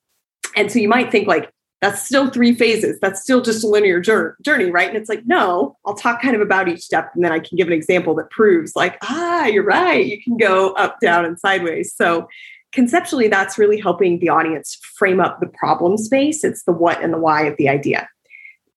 And 0.57 0.73
so 0.73 0.79
you 0.79 0.89
might 0.89 1.13
think 1.13 1.29
like, 1.29 1.53
that's 1.81 2.05
still 2.05 2.29
three 2.29 2.55
phases. 2.55 2.99
That's 3.01 3.23
still 3.23 3.41
just 3.41 3.65
a 3.65 3.69
linear 3.69 4.01
journey, 4.01 4.71
right? 4.71 4.89
And 4.89 4.97
it's 4.97 5.09
like, 5.09 5.25
no, 5.27 5.77
I'll 5.85 5.95
talk 5.95 6.21
kind 6.21 6.35
of 6.35 6.41
about 6.43 6.69
each 6.69 6.81
step 6.81 7.11
and 7.15 7.25
then 7.25 7.33
I 7.33 7.39
can 7.39 7.57
give 7.57 7.69
an 7.69 7.73
example 7.73 8.15
that 8.17 8.31
proves, 8.31 8.75
like, 8.75 8.99
ah, 9.03 9.47
you're 9.47 9.65
right. 9.65 10.05
You 10.05 10.23
can 10.23 10.37
go 10.37 10.73
up, 10.73 10.99
down, 11.01 11.25
and 11.25 11.39
sideways. 11.39 11.95
So 11.95 12.29
conceptually, 12.73 13.29
that's 13.29 13.59
really 13.59 13.81
helping 13.81 14.19
the 14.19 14.29
audience 14.29 14.79
frame 14.97 15.21
up 15.21 15.41
the 15.41 15.47
problem 15.47 15.97
space. 15.97 16.45
It's 16.45 16.65
the 16.65 16.73
what 16.73 17.03
and 17.03 17.13
the 17.13 17.19
why 17.19 17.43
of 17.43 17.57
the 17.57 17.69
idea 17.69 18.09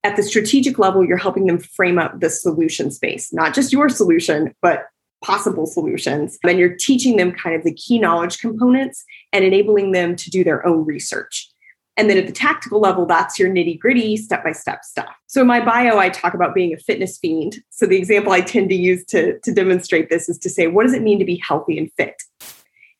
at 0.03 0.15
the 0.15 0.24
strategic 0.24 0.79
level, 0.79 1.05
you're 1.05 1.17
helping 1.17 1.46
them 1.46 1.60
frame 1.60 2.00
up 2.00 2.20
the 2.20 2.29
solution 2.29 2.91
space, 2.91 3.31
not 3.31 3.53
just 3.53 3.72
your 3.72 3.89
solution, 3.89 4.53
but 4.62 4.88
possible 5.24 5.67
solutions. 5.67 6.39
And 6.43 6.58
you're 6.58 6.75
teaching 6.75 7.17
them 7.17 7.31
kind 7.31 7.55
of 7.55 7.63
the 7.63 7.74
key 7.74 8.00
knowledge 8.00 8.39
components 8.39 9.05
and 9.31 9.46
enabling 9.46 9.91
them 9.91 10.15
to 10.15 10.29
do 10.31 10.43
their 10.43 10.65
own 10.65 10.86
research. 10.86 11.50
And 11.98 12.10
then 12.10 12.17
at 12.17 12.25
the 12.25 12.33
tactical 12.33 12.79
level, 12.79 13.05
that's 13.05 13.38
your 13.38 13.50
nitty 13.50 13.79
gritty, 13.79 14.15
step 14.15 14.43
by 14.43 14.53
step 14.53 14.83
stuff. 14.83 15.13
So 15.27 15.41
in 15.41 15.48
my 15.48 15.63
bio, 15.63 15.98
I 15.98 16.10
talk 16.10 16.33
about 16.33 16.55
being 16.55 16.74
a 16.74 16.77
fitness 16.77 17.17
fiend. 17.17 17.60
So 17.69 17.86
the 17.86 17.98
example 17.98 18.31
I 18.31 18.41
tend 18.41 18.69
to 18.69 18.75
use 18.75 19.03
to, 19.05 19.39
to 19.39 19.53
demonstrate 19.53 20.10
this 20.10 20.29
is 20.29 20.38
to 20.39 20.50
say, 20.50 20.67
what 20.67 20.83
does 20.83 20.93
it 20.93 21.01
mean 21.01 21.19
to 21.19 21.25
be 21.25 21.41
healthy 21.45 21.77
and 21.77 21.91
fit? 21.98 22.21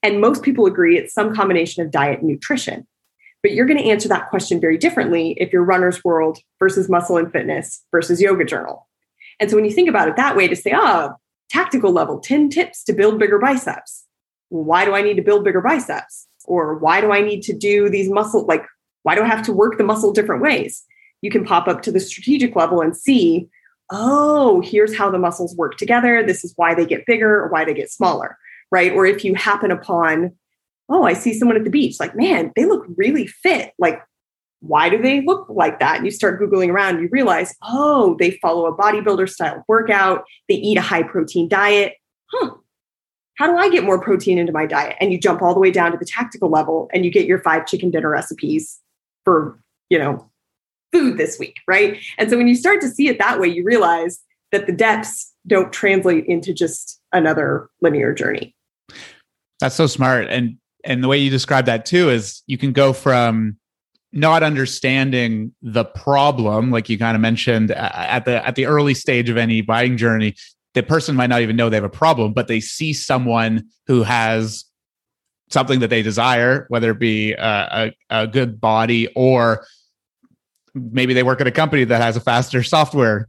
And 0.04 0.20
most 0.20 0.44
people 0.44 0.66
agree 0.66 0.98
it's 0.98 1.14
some 1.14 1.34
combination 1.34 1.84
of 1.84 1.92
diet 1.92 2.20
and 2.20 2.28
nutrition. 2.28 2.86
But 3.44 3.54
you're 3.54 3.66
going 3.66 3.82
to 3.82 3.90
answer 3.90 4.10
that 4.10 4.30
question 4.30 4.60
very 4.60 4.78
differently 4.78 5.32
if 5.40 5.52
you're 5.52 5.64
runner's 5.64 6.04
world 6.04 6.40
versus 6.60 6.90
muscle 6.90 7.18
and 7.18 7.32
fitness 7.32 7.84
versus 7.92 8.22
yoga 8.22 8.46
journal. 8.46 8.88
And 9.40 9.50
so 9.50 9.56
when 9.56 9.66
you 9.66 9.72
think 9.72 9.90
about 9.90 10.08
it 10.08 10.16
that 10.18 10.36
way, 10.36 10.48
to 10.48 10.56
say, 10.56 10.74
oh, 10.76 11.14
tactical 11.50 11.92
level, 11.92 12.20
10 12.20 12.50
tips 12.50 12.84
to 12.84 12.94
build 12.94 13.20
bigger 13.20 13.40
biceps. 13.40 14.06
Why 14.50 14.86
do 14.86 14.94
I 14.94 15.02
need 15.02 15.16
to 15.16 15.24
build 15.24 15.44
bigger 15.44 15.62
biceps? 15.62 16.28
Or 16.46 16.78
why 16.78 17.02
do 17.02 17.12
I 17.12 17.22
need 17.22 17.42
to 17.44 17.54
do 17.54 17.90
these 17.90 18.10
muscle, 18.10 18.46
like, 18.46 18.66
why 19.04 19.16
do 19.16 19.24
I 19.24 19.28
have 19.28 19.46
to 19.46 19.54
work 19.54 19.78
the 19.78 19.84
muscle 19.84 20.12
different 20.12 20.42
ways? 20.42 20.84
You 21.22 21.32
can 21.32 21.46
pop 21.46 21.68
up 21.68 21.82
to 21.84 21.92
the 21.92 22.00
strategic 22.00 22.56
level 22.56 22.82
and 22.82 22.96
see, 22.96 23.48
oh, 23.92 24.62
here's 24.62 24.96
how 24.96 25.10
the 25.10 25.20
muscles 25.20 25.56
work 25.56 25.78
together. 25.78 26.24
This 26.24 26.44
is 26.44 26.54
why 26.56 26.74
they 26.74 26.86
get 26.86 27.06
bigger 27.06 27.42
or 27.42 27.50
why 27.50 27.66
they 27.66 27.74
get 27.74 27.92
smaller, 27.92 28.38
right? 28.72 28.92
Or 28.92 29.06
if 29.06 29.24
you 29.24 29.36
happen 29.36 29.72
upon 29.72 30.32
oh, 30.92 31.04
I 31.04 31.14
see 31.14 31.34
someone 31.34 31.58
at 31.58 31.64
the 31.64 31.70
beach. 31.70 32.00
Like, 32.00 32.16
man, 32.16 32.52
they 32.56 32.66
look 32.66 32.86
really 32.98 33.26
fit. 33.26 33.72
Like, 33.80 34.02
why 34.60 34.90
do 34.90 35.02
they 35.02 35.22
look 35.22 35.48
like 35.50 35.80
that? 35.80 35.96
And 35.96 36.06
you 36.06 36.12
start 36.12 36.40
Googling 36.40 36.70
around, 36.70 36.96
and 36.96 37.04
you 37.04 37.10
realize, 37.12 37.56
oh, 37.64 38.16
they 38.20 38.32
follow 38.42 38.66
a 38.68 38.78
bodybuilder 38.78 39.28
style 39.30 39.64
workout, 39.68 40.24
they 40.48 40.56
eat 40.56 40.78
a 40.78 40.82
high 40.82 41.04
protein 41.04 41.48
diet. 41.48 41.94
Huh. 42.32 42.52
How 43.38 43.48
do 43.48 43.58
I 43.58 43.70
get 43.70 43.86
more 43.86 44.00
protein 44.00 44.38
into 44.38 44.52
my 44.52 44.68
diet? 44.68 44.98
And 45.00 45.12
you 45.12 45.20
jump 45.20 45.42
all 45.42 45.54
the 45.54 45.60
way 45.60 45.72
down 45.72 45.92
to 45.94 45.98
the 45.98 46.06
tactical 46.06 46.50
level 46.50 46.90
and 46.94 47.04
you 47.04 47.10
get 47.10 47.26
your 47.26 47.42
five 47.42 47.66
chicken 47.66 47.90
dinner 47.90 48.10
recipes 48.10 48.80
for, 49.24 49.60
you 49.90 50.00
know, 50.00 50.30
food 50.92 51.18
this 51.18 51.40
week, 51.40 51.58
right? 51.68 51.98
And 52.18 52.30
so 52.30 52.38
when 52.38 52.48
you 52.48 52.56
start 52.56 52.82
to 52.82 52.90
see 52.90 53.08
it 53.08 53.18
that 53.20 53.40
way, 53.40 53.48
you 53.48 53.64
realize 53.64 54.20
that 54.52 54.68
the 54.68 54.74
depths 54.74 55.34
don't 55.48 55.72
translate 55.72 56.26
into 56.26 56.54
just 56.54 57.00
another 57.14 57.70
linear 57.82 58.14
journey. 58.14 58.56
That's 59.60 59.76
so 59.76 59.88
smart. 59.88 60.28
And 60.30 60.58
and 60.84 61.04
the 61.04 61.08
way 61.08 61.18
you 61.18 61.30
describe 61.30 61.66
that 61.66 61.86
too 61.86 62.10
is 62.10 62.42
you 62.48 62.58
can 62.58 62.74
go 62.74 62.94
from 62.94 63.58
not 64.12 64.44
understanding 64.44 65.54
the 65.62 65.86
problem 65.86 66.72
like 66.72 66.90
you 66.90 66.98
kind 66.98 67.16
of 67.16 67.22
mentioned 67.22 67.72
at 67.72 68.26
the 68.26 68.46
at 68.46 68.56
the 68.56 68.66
early 68.66 68.94
stage 68.94 69.30
of 69.30 69.38
any 69.38 69.62
buying 69.62 69.96
journey 69.96 70.36
the 70.74 70.84
person 70.84 71.16
might 71.16 71.28
not 71.28 71.42
even 71.42 71.56
know 71.56 71.70
they 71.70 71.78
have 71.78 71.84
a 71.84 71.90
problem 71.90 72.34
but 72.34 72.48
they 72.48 72.60
see 72.60 72.92
someone 72.92 73.64
who 73.88 74.04
has 74.04 74.66
something 75.52 75.80
that 75.80 75.90
they 75.90 76.02
desire 76.02 76.66
whether 76.70 76.92
it 76.92 77.00
be 77.00 77.34
a, 77.34 77.92
a, 78.10 78.22
a 78.22 78.28
good 78.28 78.60
body 78.60 79.08
or 79.16 79.66
maybe 80.74 81.14
they 81.14 81.24
work 81.24 81.42
at 81.42 81.48
a 81.48 81.52
company 81.52 81.84
that 81.84 82.02
has 82.02 82.16
a 82.16 82.22
faster 82.22 82.64
software 82.64 83.28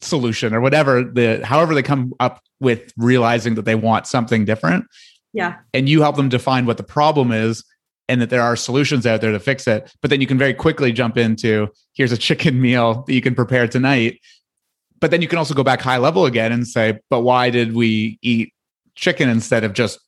solution 0.00 0.54
or 0.54 0.60
whatever 0.60 1.02
the 1.02 1.44
however 1.44 1.74
they 1.74 1.82
come 1.82 2.12
up 2.20 2.40
with 2.60 2.92
realizing 2.96 3.54
that 3.54 3.64
they 3.64 3.74
want 3.74 4.06
something 4.06 4.44
different 4.44 4.84
yeah 5.32 5.56
and 5.74 5.88
you 5.88 6.02
help 6.02 6.16
them 6.16 6.28
define 6.28 6.66
what 6.66 6.76
the 6.76 6.82
problem 6.82 7.30
is 7.30 7.64
and 8.08 8.20
that 8.20 8.30
there 8.30 8.42
are 8.42 8.56
solutions 8.56 9.06
out 9.06 9.20
there 9.20 9.32
to 9.32 9.40
fix 9.40 9.66
it. 9.66 9.92
But 10.00 10.10
then 10.10 10.20
you 10.20 10.26
can 10.26 10.38
very 10.38 10.54
quickly 10.54 10.92
jump 10.92 11.16
into 11.16 11.68
here's 11.94 12.12
a 12.12 12.16
chicken 12.16 12.60
meal 12.62 13.04
that 13.06 13.12
you 13.12 13.22
can 13.22 13.34
prepare 13.34 13.66
tonight. 13.66 14.20
But 15.00 15.10
then 15.10 15.20
you 15.20 15.28
can 15.28 15.38
also 15.38 15.54
go 15.54 15.64
back 15.64 15.80
high 15.80 15.98
level 15.98 16.24
again 16.24 16.52
and 16.52 16.66
say, 16.66 16.98
but 17.10 17.20
why 17.20 17.50
did 17.50 17.74
we 17.74 18.18
eat 18.22 18.52
chicken 18.94 19.28
instead 19.28 19.62
of 19.62 19.74
just 19.74 19.98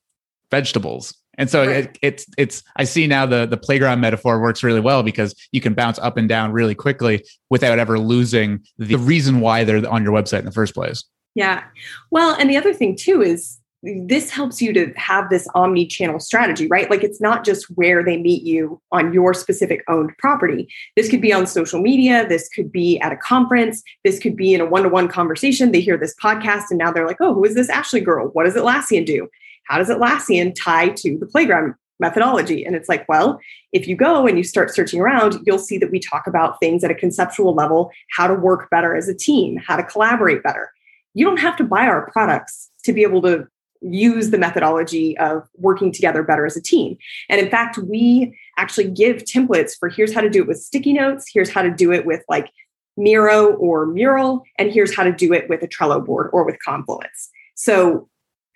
vegetables? 0.51 1.15
And 1.39 1.49
so 1.49 1.65
right. 1.65 1.85
it, 1.85 1.99
it's 2.03 2.27
it's 2.37 2.63
I 2.77 2.85
see 2.85 3.07
now 3.07 3.25
the 3.25 3.47
the 3.47 3.57
playground 3.57 4.01
metaphor 4.01 4.41
works 4.41 4.63
really 4.63 4.81
well 4.81 5.03
because 5.03 5.35
you 5.53 5.61
can 5.61 5.73
bounce 5.73 5.99
up 6.01 6.17
and 6.17 6.29
down 6.29 6.53
really 6.53 6.75
quickly 6.75 7.25
without 7.49 7.79
ever 7.79 7.99
losing 7.99 8.65
the 8.77 8.97
reason 8.97 9.41
why 9.41 9.65
they're 9.65 9.89
on 9.89 10.03
your 10.03 10.13
website 10.13 10.41
in 10.41 10.45
the 10.45 10.53
first 10.53 10.75
place. 10.75 11.05
Yeah. 11.35 11.63
Well, 12.11 12.35
and 12.35 12.51
the 12.51 12.57
other 12.57 12.75
thing 12.75 12.97
too 12.97 13.23
is 13.23 13.61
this 13.83 14.31
helps 14.31 14.61
you 14.61 14.73
to 14.73 14.93
have 14.97 15.31
this 15.31 15.47
omni 15.55 15.87
channel 15.87 16.19
strategy, 16.19 16.67
right? 16.67 16.91
Like 16.91 17.05
it's 17.05 17.21
not 17.21 17.45
just 17.45 17.67
where 17.77 18.03
they 18.05 18.17
meet 18.17 18.43
you 18.43 18.81
on 18.91 19.13
your 19.13 19.33
specific 19.35 19.85
owned 19.87 20.11
property. 20.19 20.69
This 20.97 21.09
could 21.09 21.21
be 21.21 21.33
on 21.33 21.47
social 21.47 21.81
media. 21.81 22.27
This 22.29 22.49
could 22.49 22.73
be 22.73 22.99
at 22.99 23.13
a 23.13 23.17
conference. 23.17 23.85
This 24.03 24.19
could 24.19 24.35
be 24.35 24.53
in 24.53 24.61
a 24.61 24.67
one 24.67 24.83
to 24.83 24.89
one 24.89 25.07
conversation. 25.07 25.71
They 25.71 25.81
hear 25.81 25.97
this 25.97 26.15
podcast 26.21 26.65
and 26.71 26.79
now 26.79 26.91
they're 26.91 27.07
like, 27.07 27.21
oh, 27.21 27.35
who 27.35 27.45
is 27.45 27.55
this 27.55 27.69
Ashley 27.69 28.01
girl? 28.01 28.31
What 28.33 28.45
does 28.45 28.55
Atlassian 28.55 29.07
do? 29.07 29.29
How 29.69 29.79
does 29.79 29.89
Atlassian 29.89 30.55
tie 30.55 30.89
to 30.89 31.19
the 31.19 31.27
playground 31.27 31.75
methodology? 32.01 32.65
And 32.65 32.75
it's 32.75 32.89
like, 32.89 33.09
well, 33.09 33.39
if 33.73 33.87
you 33.87 33.97
go 33.97 34.27
and 34.27 34.39
you 34.39 34.45
start 34.45 34.75
searching 34.75 35.01
around, 35.01 35.41
you'll 35.45 35.59
see 35.59 35.79
that 35.79 35.91
we 35.91 36.01
talk 36.01 36.27
about 36.27 36.59
things 36.61 36.83
at 36.85 36.91
a 36.91 36.95
conceptual 36.95 37.55
level, 37.55 37.91
how 38.11 38.27
to 38.27 38.35
work 38.35 38.71
better 38.71 38.97
as 38.97 39.09
a 39.09 39.15
team, 39.15 39.57
how 39.59 39.77
to 39.77 39.83
collaborate 39.83 40.43
better. 40.43 40.71
You 41.15 41.25
don't 41.25 41.41
have 41.41 41.57
to 41.57 41.65
buy 41.65 41.87
our 41.87 42.11
products 42.11 42.71
to 42.85 42.93
be 42.93 43.03
able 43.03 43.23
to 43.23 43.47
use 43.81 44.31
the 44.31 44.39
methodology 44.39 45.17
of 45.19 45.49
working 45.55 45.93
together 45.93 46.23
better 46.23 46.47
as 46.47 46.57
a 46.57 46.63
team. 46.63 46.97
And 47.29 47.41
in 47.41 47.51
fact, 47.51 47.79
we 47.79 48.37
actually 48.57 48.91
give 48.91 49.23
templates 49.23 49.73
for 49.79 49.89
here's 49.89 50.13
how 50.13 50.21
to 50.21 50.31
do 50.31 50.43
it 50.43 50.49
with 50.49 50.59
sticky 50.59 50.95
notes, 50.95 51.31
here's 51.33 51.51
how 51.51 51.63
to 51.63 51.71
do 51.71 51.93
it 51.93 52.05
with 52.05 52.25
like 52.29 52.51
Miro 52.97 53.55
or 53.55 53.87
Mural, 53.87 54.43
and 54.59 54.73
here's 54.73 54.95
how 54.95 55.05
to 55.05 55.13
do 55.13 55.33
it 55.33 55.49
with 55.49 55.63
a 55.63 55.69
Trello 55.69 56.05
board 56.05 56.31
or 56.33 56.45
with 56.45 56.57
Confluence. 56.65 57.31
So, 57.55 58.09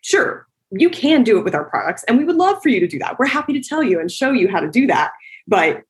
sure, 0.02 0.48
you 0.72 0.90
can 0.90 1.22
do 1.22 1.38
it 1.38 1.44
with 1.44 1.54
our 1.54 1.64
products, 1.64 2.04
and 2.04 2.18
we 2.18 2.24
would 2.24 2.36
love 2.36 2.62
for 2.62 2.68
you 2.68 2.80
to 2.80 2.88
do 2.88 2.98
that. 2.98 3.18
We're 3.18 3.26
happy 3.26 3.52
to 3.52 3.60
tell 3.60 3.82
you 3.82 4.00
and 4.00 4.10
show 4.10 4.32
you 4.32 4.48
how 4.48 4.60
to 4.60 4.70
do 4.70 4.86
that. 4.86 5.12
But 5.46 5.82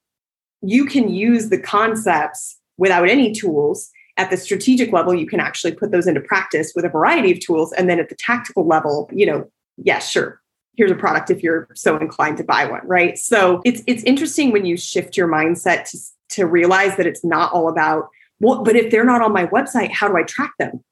you 0.63 0.87
can 0.87 1.09
use 1.09 1.49
the 1.49 1.59
concepts 1.59 2.59
without 2.79 3.09
any 3.09 3.33
tools 3.33 3.91
at 4.17 4.31
the 4.31 4.37
strategic 4.37 4.93
level 4.93 5.15
you 5.15 5.27
can 5.27 5.41
actually 5.41 5.73
put 5.73 5.91
those 5.91 6.07
into 6.07 6.21
practice 6.21 6.73
with 6.75 6.85
a 6.85 6.89
variety 6.89 7.33
of 7.33 7.41
tools 7.41 7.73
and 7.73 7.89
then 7.89 7.99
at 7.99 8.09
the 8.09 8.15
tactical 8.15 8.67
level 8.67 9.09
you 9.13 9.27
know 9.27 9.51
yes 9.77 10.09
sure 10.09 10.41
here's 10.77 10.91
a 10.91 10.95
product 10.97 11.31
if 11.31 11.43
you're 11.43 11.69
so 11.75 11.97
inclined 11.97 12.37
to 12.37 12.45
buy 12.45 12.65
one 12.65 12.87
right 12.87 13.19
so 13.19 13.61
it's 13.65 13.83
it's 13.87 14.03
interesting 14.05 14.53
when 14.53 14.65
you 14.65 14.77
shift 14.77 15.17
your 15.17 15.29
mindset 15.29 15.89
to 15.91 15.99
to 16.29 16.47
realize 16.47 16.97
that 16.97 17.07
it's 17.07 17.25
not 17.25 17.53
all 17.53 17.69
about 17.69 18.09
well 18.41 18.63
but 18.63 18.77
if 18.77 18.91
they're 18.91 19.05
not 19.05 19.23
on 19.23 19.33
my 19.33 19.47
website 19.47 19.91
how 19.91 20.09
do 20.09 20.17
i 20.17 20.23
track 20.23 20.53
them 20.59 20.83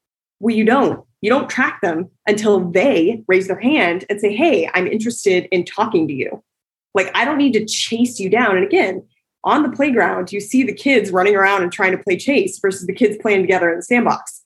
well 0.41 0.55
you 0.55 0.65
don't 0.65 1.05
you 1.21 1.29
don't 1.29 1.49
track 1.49 1.79
them 1.81 2.09
until 2.27 2.59
they 2.71 3.23
raise 3.27 3.47
their 3.47 3.59
hand 3.59 4.05
and 4.09 4.19
say 4.19 4.35
hey 4.35 4.69
i'm 4.73 4.87
interested 4.87 5.47
in 5.51 5.63
talking 5.63 6.07
to 6.07 6.13
you 6.13 6.43
like 6.93 7.09
i 7.15 7.23
don't 7.23 7.37
need 7.37 7.53
to 7.53 7.65
chase 7.65 8.19
you 8.19 8.29
down 8.29 8.57
and 8.57 8.65
again 8.65 9.03
on 9.43 9.63
the 9.63 9.69
playground, 9.69 10.31
you 10.31 10.39
see 10.39 10.63
the 10.63 10.73
kids 10.73 11.11
running 11.11 11.35
around 11.35 11.63
and 11.63 11.71
trying 11.71 11.91
to 11.91 11.97
play 11.97 12.17
chase 12.17 12.59
versus 12.59 12.85
the 12.85 12.93
kids 12.93 13.17
playing 13.19 13.41
together 13.41 13.69
in 13.71 13.77
the 13.77 13.83
sandbox. 13.83 14.43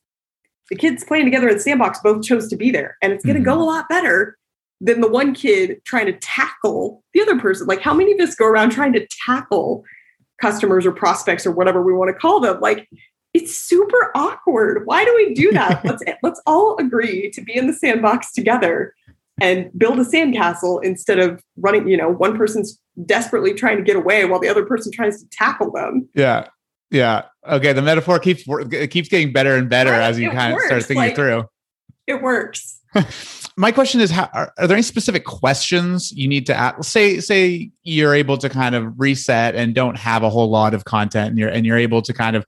The 0.69 0.75
kids 0.75 1.03
playing 1.03 1.25
together 1.25 1.49
in 1.49 1.55
the 1.55 1.59
sandbox 1.61 1.99
both 2.01 2.23
chose 2.23 2.47
to 2.49 2.55
be 2.55 2.71
there, 2.71 2.97
and 3.01 3.11
it's 3.11 3.25
going 3.25 3.35
to 3.35 3.41
mm-hmm. 3.41 3.57
go 3.57 3.61
a 3.61 3.65
lot 3.65 3.89
better 3.89 4.37
than 4.81 5.01
the 5.01 5.07
one 5.07 5.33
kid 5.33 5.81
trying 5.85 6.05
to 6.05 6.17
tackle 6.19 7.03
the 7.13 7.21
other 7.21 7.39
person. 7.39 7.67
Like, 7.67 7.81
how 7.81 7.93
many 7.93 8.13
of 8.13 8.19
us 8.19 8.35
go 8.35 8.45
around 8.45 8.71
trying 8.71 8.93
to 8.93 9.05
tackle 9.25 9.83
customers 10.41 10.85
or 10.85 10.91
prospects 10.91 11.45
or 11.45 11.51
whatever 11.51 11.81
we 11.81 11.93
want 11.93 12.09
to 12.09 12.19
call 12.19 12.39
them? 12.39 12.59
Like, 12.61 12.89
it's 13.35 13.55
super 13.55 14.11
awkward. 14.15 14.85
Why 14.85 15.03
do 15.03 15.13
we 15.13 15.33
do 15.33 15.51
that? 15.53 15.83
let's 15.83 16.01
let's 16.23 16.41
all 16.47 16.77
agree 16.77 17.29
to 17.31 17.41
be 17.41 17.55
in 17.55 17.67
the 17.67 17.73
sandbox 17.73 18.31
together 18.31 18.95
and 19.41 19.69
build 19.77 19.99
a 19.99 20.05
sandcastle 20.05 20.81
instead 20.83 21.19
of 21.19 21.43
running, 21.57 21.89
you 21.89 21.97
know, 21.97 22.09
one 22.09 22.37
person's 22.37 22.79
desperately 23.05 23.53
trying 23.53 23.75
to 23.75 23.83
get 23.83 23.97
away 23.97 24.23
while 24.23 24.39
the 24.39 24.47
other 24.47 24.65
person 24.65 24.89
tries 24.93 25.21
to 25.21 25.29
tackle 25.29 25.69
them. 25.71 26.07
Yeah. 26.15 26.47
Yeah. 26.89 27.23
Okay. 27.45 27.73
The 27.73 27.81
metaphor 27.81 28.19
keeps 28.19 28.43
it 28.47 28.87
keeps 28.87 29.09
getting 29.09 29.33
better 29.33 29.57
and 29.57 29.69
better 29.69 29.91
right? 29.91 30.01
as 30.01 30.17
you 30.17 30.29
it 30.29 30.33
kind 30.33 30.53
works. 30.53 30.65
of 30.65 30.67
start 30.67 30.83
thinking 30.85 31.03
like, 31.03 31.15
through. 31.15 31.43
It 32.07 32.21
works. 32.21 32.79
My 33.57 33.71
question 33.71 33.99
is: 33.99 34.11
how, 34.11 34.29
are, 34.33 34.53
are, 34.57 34.67
there 34.67 34.75
any 34.75 34.83
specific 34.83 35.25
questions 35.25 36.11
you 36.11 36.27
need 36.27 36.45
to 36.45 36.53
ask? 36.53 36.83
Say, 36.83 37.19
say 37.19 37.71
you're 37.83 38.13
able 38.13 38.37
to 38.37 38.49
kind 38.49 38.75
of 38.75 38.93
reset 38.97 39.55
and 39.55 39.73
don't 39.73 39.97
have 39.97 40.23
a 40.23 40.29
whole 40.29 40.49
lot 40.49 40.73
of 40.73 40.85
content, 40.85 41.29
and 41.29 41.39
you're 41.39 41.49
and 41.49 41.65
you're 41.65 41.77
able 41.77 42.01
to 42.01 42.13
kind 42.13 42.35
of 42.35 42.45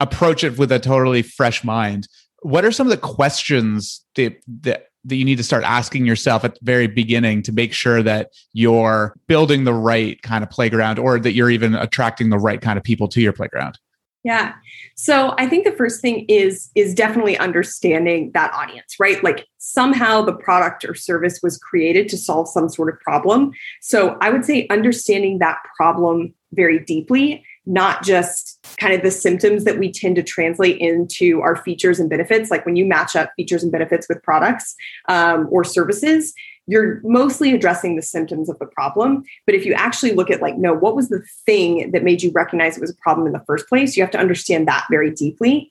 approach 0.00 0.44
it 0.44 0.58
with 0.58 0.72
a 0.72 0.78
totally 0.78 1.22
fresh 1.22 1.64
mind. 1.64 2.08
What 2.42 2.64
are 2.64 2.72
some 2.72 2.86
of 2.86 2.90
the 2.90 2.96
questions 2.96 4.04
that 4.14 4.36
that 4.62 4.86
that 5.04 5.16
you 5.16 5.24
need 5.24 5.38
to 5.38 5.44
start 5.44 5.64
asking 5.64 6.06
yourself 6.06 6.44
at 6.44 6.54
the 6.54 6.60
very 6.62 6.86
beginning 6.86 7.42
to 7.42 7.52
make 7.52 7.72
sure 7.72 8.02
that 8.02 8.30
you're 8.52 9.14
building 9.26 9.64
the 9.64 9.72
right 9.72 10.20
kind 10.22 10.42
of 10.42 10.50
playground 10.50 10.98
or 10.98 11.18
that 11.18 11.32
you're 11.32 11.50
even 11.50 11.74
attracting 11.74 12.30
the 12.30 12.38
right 12.38 12.60
kind 12.60 12.76
of 12.76 12.84
people 12.84 13.08
to 13.08 13.20
your 13.20 13.32
playground? 13.32 13.78
Yeah. 14.24 14.54
So 14.96 15.34
i 15.38 15.46
think 15.46 15.64
the 15.64 15.72
first 15.72 16.00
thing 16.02 16.26
is 16.28 16.70
is 16.74 16.94
definitely 16.94 17.38
understanding 17.38 18.32
that 18.34 18.52
audience 18.52 18.96
right? 19.00 19.22
Like 19.22 19.46
somehow 19.58 20.22
the 20.22 20.34
product 20.34 20.84
or 20.84 20.94
service 20.94 21.40
was 21.42 21.58
created 21.58 22.08
to 22.10 22.18
solve 22.18 22.48
some 22.48 22.68
sort 22.68 22.92
of 22.92 23.00
problem. 23.00 23.52
So 23.80 24.18
i 24.20 24.30
would 24.30 24.44
say 24.44 24.66
understanding 24.68 25.38
that 25.38 25.58
problem 25.76 26.34
very 26.52 26.78
deeply 26.78 27.44
not 27.68 28.02
just 28.02 28.58
kind 28.78 28.94
of 28.94 29.02
the 29.02 29.10
symptoms 29.10 29.64
that 29.64 29.78
we 29.78 29.92
tend 29.92 30.16
to 30.16 30.22
translate 30.22 30.78
into 30.78 31.42
our 31.42 31.54
features 31.54 32.00
and 32.00 32.08
benefits. 32.08 32.50
Like 32.50 32.64
when 32.64 32.76
you 32.76 32.86
match 32.86 33.14
up 33.14 33.30
features 33.36 33.62
and 33.62 33.70
benefits 33.70 34.08
with 34.08 34.22
products 34.22 34.74
um, 35.08 35.46
or 35.50 35.64
services, 35.64 36.32
you're 36.66 37.00
mostly 37.04 37.52
addressing 37.52 37.96
the 37.96 38.02
symptoms 38.02 38.48
of 38.48 38.58
the 38.58 38.66
problem. 38.66 39.22
But 39.44 39.54
if 39.54 39.66
you 39.66 39.74
actually 39.74 40.12
look 40.12 40.30
at, 40.30 40.40
like, 40.40 40.56
no, 40.56 40.74
what 40.74 40.96
was 40.96 41.10
the 41.10 41.22
thing 41.44 41.90
that 41.92 42.04
made 42.04 42.22
you 42.22 42.30
recognize 42.32 42.76
it 42.76 42.80
was 42.80 42.90
a 42.90 43.02
problem 43.02 43.26
in 43.26 43.32
the 43.34 43.44
first 43.46 43.68
place? 43.68 43.96
You 43.96 44.02
have 44.02 44.12
to 44.12 44.18
understand 44.18 44.66
that 44.68 44.86
very 44.90 45.10
deeply. 45.10 45.70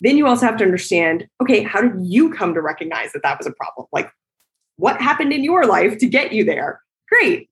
Then 0.00 0.16
you 0.16 0.26
also 0.26 0.46
have 0.46 0.56
to 0.58 0.64
understand, 0.64 1.28
okay, 1.40 1.62
how 1.62 1.80
did 1.80 1.94
you 2.00 2.32
come 2.32 2.54
to 2.54 2.60
recognize 2.60 3.12
that 3.12 3.22
that 3.22 3.38
was 3.38 3.46
a 3.46 3.52
problem? 3.52 3.86
Like, 3.92 4.10
what 4.76 5.00
happened 5.00 5.32
in 5.32 5.44
your 5.44 5.66
life 5.66 5.98
to 5.98 6.08
get 6.08 6.32
you 6.32 6.44
there? 6.44 6.80
Great 7.08 7.48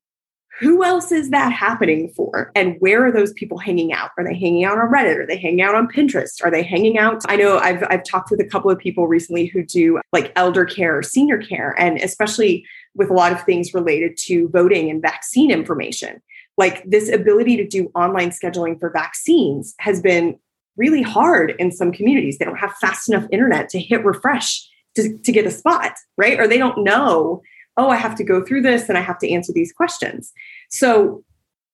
who 0.59 0.83
else 0.83 1.11
is 1.11 1.29
that 1.29 1.51
happening 1.51 2.09
for? 2.15 2.51
And 2.55 2.75
where 2.79 3.05
are 3.05 3.11
those 3.11 3.33
people 3.33 3.57
hanging 3.57 3.93
out? 3.93 4.11
Are 4.17 4.23
they 4.23 4.37
hanging 4.37 4.63
out 4.63 4.77
on 4.77 4.91
Reddit? 4.91 5.17
Are 5.17 5.25
they 5.25 5.37
hanging 5.37 5.61
out 5.61 5.75
on 5.75 5.87
Pinterest? 5.87 6.43
Are 6.43 6.51
they 6.51 6.61
hanging 6.61 6.97
out? 6.97 7.23
I 7.27 7.35
know 7.35 7.57
I've, 7.57 7.83
I've 7.89 8.03
talked 8.03 8.31
with 8.31 8.39
a 8.39 8.45
couple 8.45 8.69
of 8.69 8.77
people 8.77 9.07
recently 9.07 9.45
who 9.45 9.63
do 9.63 10.01
like 10.11 10.31
elder 10.35 10.65
care 10.65 10.97
or 10.97 11.03
senior 11.03 11.37
care, 11.37 11.73
and 11.77 11.97
especially 11.97 12.65
with 12.95 13.09
a 13.09 13.13
lot 13.13 13.31
of 13.31 13.41
things 13.43 13.73
related 13.73 14.17
to 14.17 14.49
voting 14.49 14.89
and 14.89 15.01
vaccine 15.01 15.51
information. 15.51 16.21
Like 16.57 16.83
this 16.89 17.09
ability 17.09 17.57
to 17.57 17.67
do 17.67 17.89
online 17.95 18.29
scheduling 18.29 18.79
for 18.79 18.91
vaccines 18.91 19.73
has 19.79 20.01
been 20.01 20.37
really 20.77 21.01
hard 21.01 21.55
in 21.59 21.71
some 21.71 21.91
communities. 21.91 22.37
They 22.37 22.45
don't 22.45 22.57
have 22.57 22.75
fast 22.75 23.09
enough 23.09 23.27
internet 23.31 23.69
to 23.69 23.79
hit 23.79 24.03
refresh 24.03 24.67
to, 24.95 25.17
to 25.17 25.31
get 25.31 25.45
a 25.45 25.51
spot, 25.51 25.93
right? 26.17 26.39
Or 26.39 26.47
they 26.47 26.57
don't 26.57 26.83
know 26.83 27.41
oh, 27.77 27.89
I 27.89 27.95
have 27.95 28.15
to 28.15 28.23
go 28.23 28.43
through 28.43 28.61
this 28.61 28.89
and 28.89 28.97
I 28.97 29.01
have 29.01 29.19
to 29.19 29.29
answer 29.29 29.53
these 29.53 29.71
questions. 29.71 30.31
So 30.69 31.23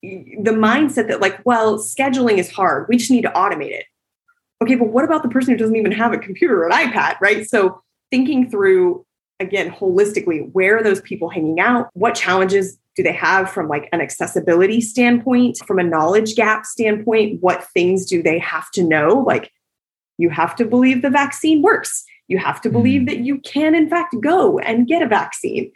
the 0.02 0.52
mindset 0.52 1.08
that 1.08 1.22
like, 1.22 1.40
well, 1.46 1.80
scheduling 1.80 2.38
is 2.38 2.52
hard. 2.52 2.88
We 2.88 2.98
just 2.98 3.12
need 3.12 3.24
to 3.24 3.32
automate 3.32 3.72
it. 3.72 3.86
Okay, 4.62 4.76
but 4.76 4.88
what 4.88 5.06
about 5.06 5.24
the 5.24 5.30
person 5.30 5.54
who 5.54 5.58
doesn't 5.58 5.76
even 5.76 5.92
have 5.92 6.14
a 6.14 6.18
computer 6.18 6.64
or 6.64 6.68
an 6.68 6.72
iPad, 6.72 7.20
right? 7.22 7.48
So 7.48 7.82
thinking 8.10 8.50
through 8.50 9.06
again 9.40 9.72
holistically, 9.72 10.52
where 10.54 10.78
are 10.78 10.84
those 10.84 11.02
people 11.02 11.30
hanging 11.30 11.60
out? 11.60 11.90
What 11.94 12.16
challenges 12.16 12.78
do 12.96 13.04
they 13.04 13.14
have 13.14 13.52
from 13.52 13.68
like 13.68 13.88
an 13.92 14.02
accessibility 14.02 14.82
standpoint, 14.82 15.60
from 15.68 15.78
a 15.78 15.84
knowledge 15.84 16.36
gap 16.36 16.66
standpoint? 16.66 17.42
What 17.42 17.68
things 17.74 18.06
do 18.06 18.24
they 18.24 18.40
have 18.40 18.72
to 18.72 18.84
know? 18.84 19.24
Like 19.28 19.52
you 20.18 20.30
have 20.30 20.56
to 20.56 20.66
believe 20.66 21.02
the 21.02 21.12
vaccine 21.12 21.62
works. 21.62 22.04
You 22.28 22.40
have 22.40 22.60
to 22.62 22.70
believe 22.70 23.02
mm. 23.02 23.06
that 23.08 23.20
you 23.20 23.40
can 23.42 23.76
in 23.76 23.90
fact 23.90 24.16
go 24.22 24.60
and 24.60 24.88
get 24.88 25.04
a 25.04 25.08
vaccine. 25.08 25.72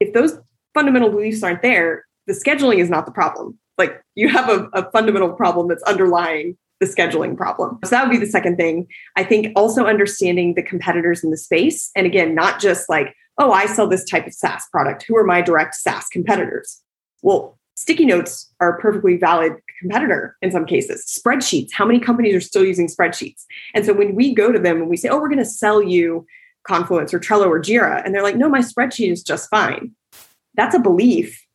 If 0.00 0.12
those 0.12 0.38
fundamental 0.74 1.10
beliefs 1.10 1.42
aren't 1.42 1.62
there, 1.62 2.06
the 2.26 2.32
scheduling 2.32 2.78
is 2.78 2.90
not 2.90 3.06
the 3.06 3.12
problem. 3.12 3.58
Like 3.78 4.02
you 4.14 4.28
have 4.28 4.48
a, 4.48 4.68
a 4.72 4.90
fundamental 4.90 5.32
problem 5.32 5.68
that's 5.68 5.82
underlying 5.84 6.56
the 6.80 6.86
scheduling 6.86 7.36
problem. 7.36 7.78
So 7.84 7.90
that 7.90 8.04
would 8.04 8.10
be 8.10 8.24
the 8.24 8.30
second 8.30 8.56
thing. 8.56 8.86
I 9.16 9.22
think 9.24 9.52
also 9.54 9.84
understanding 9.84 10.54
the 10.54 10.62
competitors 10.62 11.22
in 11.22 11.30
the 11.30 11.36
space. 11.36 11.90
And 11.94 12.06
again, 12.06 12.34
not 12.34 12.60
just 12.60 12.88
like, 12.88 13.14
oh, 13.38 13.52
I 13.52 13.66
sell 13.66 13.86
this 13.86 14.04
type 14.04 14.26
of 14.26 14.34
SaaS 14.34 14.64
product. 14.70 15.04
Who 15.06 15.16
are 15.16 15.24
my 15.24 15.42
direct 15.42 15.74
SaaS 15.74 16.06
competitors? 16.08 16.80
Well, 17.22 17.58
sticky 17.74 18.06
notes 18.06 18.50
are 18.60 18.76
a 18.76 18.80
perfectly 18.80 19.16
valid 19.16 19.54
competitor 19.80 20.36
in 20.42 20.50
some 20.50 20.66
cases. 20.66 21.04
Spreadsheets, 21.06 21.70
how 21.72 21.86
many 21.86 21.98
companies 22.00 22.34
are 22.34 22.40
still 22.40 22.64
using 22.64 22.88
spreadsheets? 22.88 23.44
And 23.74 23.84
so 23.84 23.92
when 23.92 24.14
we 24.14 24.34
go 24.34 24.52
to 24.52 24.58
them 24.58 24.78
and 24.78 24.88
we 24.88 24.96
say, 24.96 25.08
oh, 25.08 25.18
we're 25.18 25.28
going 25.28 25.38
to 25.38 25.44
sell 25.44 25.82
you 25.82 26.26
Confluence 26.64 27.14
or 27.14 27.20
Trello 27.20 27.46
or 27.46 27.60
Jira, 27.60 28.04
and 28.04 28.14
they're 28.14 28.22
like, 28.22 28.36
no, 28.36 28.48
my 28.48 28.60
spreadsheet 28.60 29.10
is 29.10 29.22
just 29.22 29.48
fine. 29.50 29.92
That's 30.54 30.74
a 30.74 30.80
belief 30.80 31.46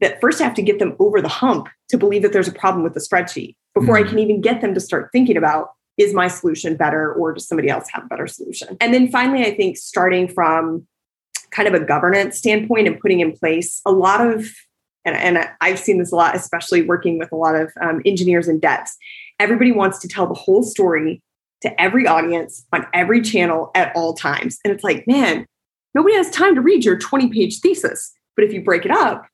that 0.00 0.20
first 0.20 0.40
I 0.40 0.44
have 0.44 0.54
to 0.54 0.62
get 0.62 0.78
them 0.78 0.94
over 0.98 1.20
the 1.20 1.28
hump 1.28 1.68
to 1.88 1.98
believe 1.98 2.22
that 2.22 2.32
there's 2.32 2.48
a 2.48 2.52
problem 2.52 2.82
with 2.82 2.94
the 2.94 3.00
spreadsheet 3.00 3.56
before 3.74 3.96
mm-hmm. 3.96 4.06
I 4.06 4.10
can 4.10 4.18
even 4.18 4.40
get 4.40 4.60
them 4.60 4.74
to 4.74 4.80
start 4.80 5.10
thinking 5.12 5.36
about 5.36 5.70
is 5.96 6.12
my 6.12 6.28
solution 6.28 6.76
better 6.76 7.12
or 7.14 7.32
does 7.32 7.48
somebody 7.48 7.70
else 7.70 7.88
have 7.90 8.04
a 8.04 8.06
better 8.06 8.26
solution? 8.26 8.76
And 8.80 8.92
then 8.92 9.10
finally, 9.10 9.46
I 9.46 9.56
think 9.56 9.78
starting 9.78 10.28
from 10.28 10.86
kind 11.50 11.68
of 11.68 11.74
a 11.74 11.84
governance 11.84 12.36
standpoint 12.36 12.86
and 12.86 13.00
putting 13.00 13.20
in 13.20 13.32
place 13.32 13.80
a 13.86 13.92
lot 13.92 14.20
of, 14.20 14.46
and, 15.04 15.16
and 15.16 15.48
I've 15.60 15.78
seen 15.78 15.98
this 15.98 16.12
a 16.12 16.16
lot, 16.16 16.36
especially 16.36 16.82
working 16.82 17.18
with 17.18 17.32
a 17.32 17.36
lot 17.36 17.54
of 17.54 17.72
um, 17.80 18.02
engineers 18.04 18.46
and 18.48 18.60
devs. 18.60 18.90
Everybody 19.38 19.72
wants 19.72 19.98
to 20.00 20.08
tell 20.08 20.26
the 20.26 20.34
whole 20.34 20.62
story 20.62 21.22
to 21.62 21.80
every 21.80 22.06
audience 22.06 22.66
on 22.72 22.86
every 22.92 23.22
channel 23.22 23.70
at 23.74 23.94
all 23.94 24.14
times. 24.14 24.58
And 24.64 24.72
it's 24.72 24.84
like, 24.84 25.06
man, 25.06 25.46
nobody 25.94 26.14
has 26.14 26.30
time 26.30 26.54
to 26.54 26.60
read 26.60 26.84
your 26.84 26.98
20 26.98 27.28
page 27.28 27.60
thesis. 27.60 28.12
But 28.34 28.44
if 28.44 28.52
you 28.52 28.62
break 28.62 28.84
it 28.84 28.90
up 28.90 29.26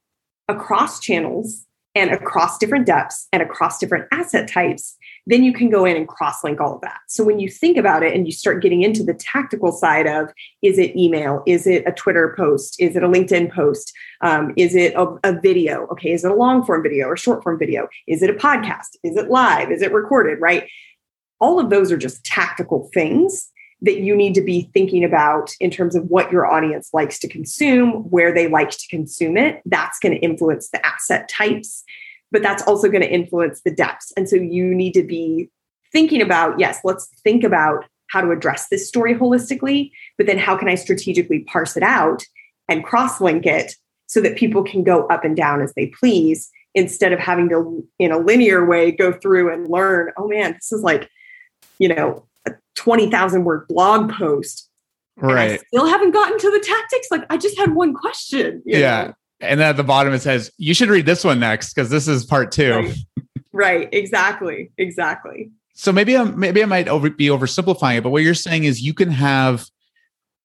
across 0.49 1.00
channels 1.00 1.67
and 1.95 2.11
across 2.11 2.59
different 2.59 2.87
depths 2.87 3.29
and 3.33 3.43
across 3.43 3.79
different 3.79 4.07
asset 4.12 4.49
types, 4.49 4.97
then 5.26 5.45
you 5.45 5.52
can 5.52 5.69
go 5.69 5.85
in 5.85 5.97
and 5.97 6.09
cross 6.09 6.43
link 6.43 6.61
all 6.61 6.75
of 6.75 6.81
that. 6.81 6.99
So 7.07 7.23
when 7.23 7.38
you 7.38 7.49
think 7.49 7.76
about 7.76 8.02
it 8.02 8.14
and 8.14 8.26
you 8.26 8.33
start 8.33 8.62
getting 8.62 8.83
into 8.83 9.05
the 9.05 9.14
tactical 9.14 9.73
side 9.73 10.07
of 10.07 10.33
is 10.62 10.79
it 10.79 10.97
email? 10.97 11.43
Is 11.47 11.67
it 11.67 11.85
a 11.87 11.93
Twitter 11.93 12.35
post? 12.37 12.76
Is 12.81 12.97
it 12.97 13.02
a 13.02 13.09
LinkedIn 13.09 13.52
post? 13.52 13.93
Um, 14.23 14.52
is 14.57 14.75
it 14.75 14.95
a, 14.95 15.19
a 15.23 15.38
video? 15.41 15.87
Okay, 15.88 16.12
is 16.12 16.25
it 16.25 16.31
a 16.31 16.35
long 16.35 16.64
form 16.64 16.83
video 16.83 17.07
or 17.07 17.17
short 17.17 17.43
form 17.43 17.59
video? 17.59 17.88
Is 18.07 18.23
it 18.23 18.31
a 18.31 18.35
podcast? 18.35 18.97
Is 19.05 19.17
it 19.17 19.31
live? 19.31 19.71
Is 19.71 19.83
it 19.83 19.93
recorded? 19.93 20.41
Right? 20.41 20.69
All 21.43 21.61
of 21.61 21.69
those 21.69 21.93
are 21.93 21.99
just 21.99 22.25
tactical 22.25 22.89
things 22.95 23.51
that 23.83 23.99
you 23.99 24.15
need 24.15 24.33
to 24.35 24.41
be 24.41 24.71
thinking 24.73 25.03
about 25.03 25.51
in 25.59 25.71
terms 25.71 25.97
of 25.97 26.05
what 26.05 26.31
your 26.31 26.47
audience 26.47 26.91
likes 26.93 27.19
to 27.19 27.29
consume, 27.29 28.09
where 28.11 28.33
they 28.33 28.47
like 28.47 28.71
to 28.71 28.89
consume 28.89 29.37
it. 29.37 29.61
That's 29.67 29.99
going 29.99 30.15
to 30.15 30.21
influence 30.21 30.71
the 30.71 30.85
asset 30.87 31.29
types, 31.29 31.83
but 32.31 32.43
that's 32.43 32.63
also 32.63 32.89
going 32.89 33.03
to 33.03 33.13
influence 33.13 33.61
the 33.63 33.75
depths. 33.75 34.13
And 34.17 34.29
so 34.29 34.37
you 34.37 34.73
need 34.73 34.95
to 34.95 35.03
be 35.03 35.51
thinking 35.91 36.23
about 36.23 36.61
yes, 36.61 36.79
let's 36.85 37.09
think 37.25 37.43
about 37.43 37.85
how 38.07 38.21
to 38.21 38.31
address 38.31 38.69
this 38.69 38.87
story 38.87 39.15
holistically, 39.15 39.91
but 40.17 40.27
then 40.27 40.39
how 40.39 40.57
can 40.57 40.69
I 40.69 40.77
strategically 40.77 41.41
parse 41.41 41.77
it 41.77 41.83
out 41.83 42.23
and 42.69 42.85
cross 42.85 43.21
link 43.21 43.47
it 43.47 43.75
so 44.07 44.21
that 44.21 44.37
people 44.37 44.63
can 44.63 44.85
go 44.85 45.07
up 45.09 45.25
and 45.25 45.37
down 45.37 45.61
as 45.61 45.73
they 45.75 45.87
please 45.87 46.50
instead 46.75 47.13
of 47.13 47.19
having 47.19 47.49
to, 47.49 47.87
in 47.99 48.13
a 48.13 48.19
linear 48.19 48.65
way, 48.65 48.93
go 48.93 49.13
through 49.13 49.52
and 49.52 49.69
learn, 49.69 50.13
oh 50.17 50.28
man, 50.28 50.52
this 50.52 50.73
is 50.73 50.83
like, 50.83 51.09
you 51.82 51.88
know, 51.88 52.25
a 52.47 52.52
20,000 52.76 53.42
word 53.42 53.66
blog 53.66 54.12
post. 54.12 54.68
Right. 55.16 55.60
still 55.66 55.86
haven't 55.86 56.12
gotten 56.12 56.38
to 56.38 56.50
the 56.50 56.60
tactics. 56.60 57.08
Like 57.10 57.25
I 57.28 57.36
just 57.36 57.58
had 57.58 57.75
one 57.75 57.92
question. 57.92 58.62
Yeah. 58.64 59.06
Know? 59.06 59.14
And 59.40 59.60
then 59.60 59.68
at 59.68 59.76
the 59.76 59.82
bottom 59.82 60.14
it 60.14 60.21
says, 60.21 60.52
you 60.58 60.75
should 60.75 60.88
read 60.88 61.04
this 61.04 61.25
one 61.25 61.40
next 61.40 61.75
because 61.75 61.90
this 61.90 62.06
is 62.06 62.25
part 62.25 62.52
two. 62.52 62.76
Right. 62.76 62.97
right. 63.52 63.88
Exactly. 63.92 64.71
Exactly. 64.78 65.50
So 65.75 65.90
maybe 65.90 66.16
I'm 66.16 66.38
maybe 66.38 66.62
I 66.62 66.66
might 66.66 66.86
over, 66.86 67.10
be 67.10 67.26
oversimplifying 67.26 67.99
it, 67.99 68.02
but 68.02 68.10
what 68.10 68.23
you're 68.23 68.34
saying 68.34 68.64
is 68.64 68.80
you 68.80 68.95
can 68.95 69.10
have 69.10 69.66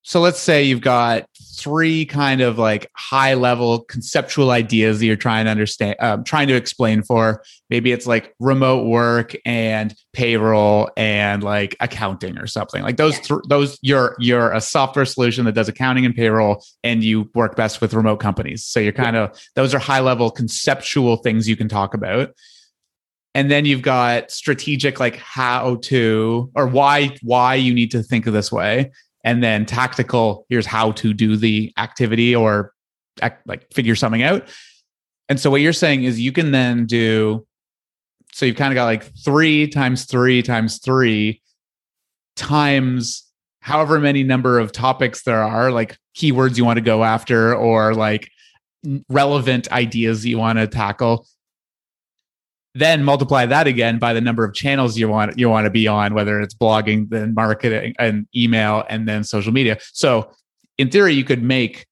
so 0.03 0.21
let's 0.21 0.39
say 0.39 0.63
you've 0.63 0.81
got 0.81 1.27
three 1.57 2.05
kind 2.05 2.39
of 2.39 2.57
like 2.57 2.89
high 2.95 3.33
level 3.33 3.81
conceptual 3.81 4.51
ideas 4.51 4.99
that 4.99 5.05
you're 5.05 5.15
trying 5.15 5.45
to 5.45 5.51
understand, 5.51 5.95
um, 5.99 6.23
trying 6.23 6.47
to 6.47 6.55
explain 6.55 7.03
for. 7.03 7.43
Maybe 7.69 7.91
it's 7.91 8.07
like 8.07 8.33
remote 8.39 8.85
work 8.85 9.35
and 9.43 9.93
payroll 10.13 10.89
and 10.95 11.43
like 11.43 11.75
accounting 11.79 12.37
or 12.37 12.47
something 12.47 12.83
like 12.83 12.97
those. 12.97 13.19
Th- 13.19 13.41
those 13.49 13.77
you're 13.81 14.15
you're 14.19 14.53
a 14.53 14.61
software 14.61 15.05
solution 15.05 15.45
that 15.45 15.53
does 15.53 15.67
accounting 15.67 16.05
and 16.05 16.15
payroll, 16.15 16.63
and 16.83 17.03
you 17.03 17.29
work 17.35 17.55
best 17.55 17.81
with 17.81 17.93
remote 17.93 18.17
companies. 18.17 18.63
So 18.63 18.79
you're 18.79 18.93
kind 18.93 19.17
of 19.17 19.37
those 19.55 19.73
are 19.73 19.79
high 19.79 19.99
level 19.99 20.31
conceptual 20.31 21.17
things 21.17 21.49
you 21.49 21.57
can 21.57 21.67
talk 21.67 21.93
about 21.93 22.33
and 23.35 23.51
then 23.51 23.65
you've 23.65 23.83
got 23.83 24.31
strategic 24.31 24.99
like 24.99 25.17
how 25.17 25.75
to 25.83 26.49
or 26.55 26.65
why 26.65 27.15
why 27.21 27.53
you 27.53 27.73
need 27.73 27.91
to 27.91 28.01
think 28.01 28.25
of 28.25 28.33
this 28.33 28.51
way 28.51 28.91
and 29.27 29.43
then 29.43 29.65
tactical 29.65 30.45
here's 30.47 30.65
how 30.65 30.93
to 30.93 31.13
do 31.13 31.35
the 31.35 31.73
activity 31.77 32.33
or 32.33 32.71
like 33.45 33.69
figure 33.73 33.93
something 33.93 34.23
out. 34.23 34.47
And 35.27 35.37
so 35.37 35.51
what 35.51 35.59
you're 35.59 35.73
saying 35.73 36.05
is 36.05 36.17
you 36.17 36.31
can 36.31 36.51
then 36.51 36.85
do 36.85 37.45
so 38.31 38.45
you've 38.45 38.55
kind 38.55 38.71
of 38.71 38.75
got 38.75 38.85
like 38.85 39.03
three 39.25 39.67
times 39.67 40.05
three 40.05 40.41
times 40.41 40.77
three 40.77 41.41
times 42.37 43.29
however 43.59 43.99
many 43.99 44.23
number 44.23 44.59
of 44.59 44.71
topics 44.71 45.23
there 45.23 45.43
are 45.43 45.71
like 45.71 45.97
keywords 46.15 46.57
you 46.57 46.63
want 46.63 46.77
to 46.77 46.81
go 46.81 47.03
after 47.03 47.53
or 47.53 47.93
like 47.93 48.29
relevant 49.09 49.69
ideas 49.73 50.25
you 50.25 50.37
want 50.37 50.57
to 50.57 50.67
tackle 50.67 51.27
then 52.77 53.03
multiply 53.03 53.45
that 53.45 53.67
again 53.67 53.97
by 53.97 54.13
the 54.13 54.21
number 54.21 54.43
of 54.43 54.53
channels 54.53 54.97
you 54.97 55.09
want 55.09 55.37
you 55.37 55.49
want 55.49 55.65
to 55.65 55.71
be 55.71 55.87
on 55.87 56.13
whether 56.13 56.39
it's 56.39 56.53
blogging 56.53 57.09
then 57.09 57.33
marketing 57.33 57.95
and 57.97 58.27
email 58.35 58.83
and 58.89 59.07
then 59.07 59.23
social 59.23 59.51
media. 59.51 59.77
So 59.93 60.31
in 60.77 60.89
theory 60.89 61.13
you 61.13 61.23
could 61.23 61.43
make 61.43 61.87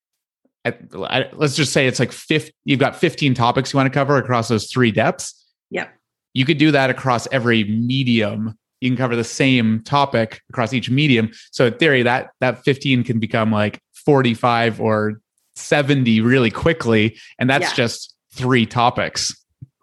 let's 0.91 1.55
just 1.55 1.73
say 1.73 1.85
it's 1.87 1.99
like 1.99 2.11
50 2.11 2.53
you've 2.65 2.79
got 2.79 2.95
15 2.95 3.33
topics 3.33 3.73
you 3.73 3.77
want 3.77 3.91
to 3.91 3.93
cover 3.93 4.17
across 4.17 4.47
those 4.47 4.69
three 4.71 4.91
depths. 4.91 5.33
Yep. 5.71 5.93
You 6.33 6.45
could 6.45 6.57
do 6.57 6.71
that 6.71 6.89
across 6.89 7.27
every 7.31 7.63
medium. 7.63 8.57
You 8.81 8.89
can 8.89 8.97
cover 8.97 9.15
the 9.15 9.23
same 9.23 9.81
topic 9.83 10.41
across 10.49 10.73
each 10.73 10.89
medium. 10.89 11.31
So 11.51 11.67
in 11.67 11.73
theory 11.75 12.03
that 12.03 12.29
that 12.41 12.63
15 12.63 13.03
can 13.03 13.19
become 13.19 13.51
like 13.51 13.79
45 14.05 14.81
or 14.81 15.21
70 15.55 16.21
really 16.21 16.51
quickly 16.51 17.17
and 17.39 17.49
that's 17.49 17.69
yeah. 17.69 17.73
just 17.73 18.13
three 18.33 18.65
topics. 18.65 19.35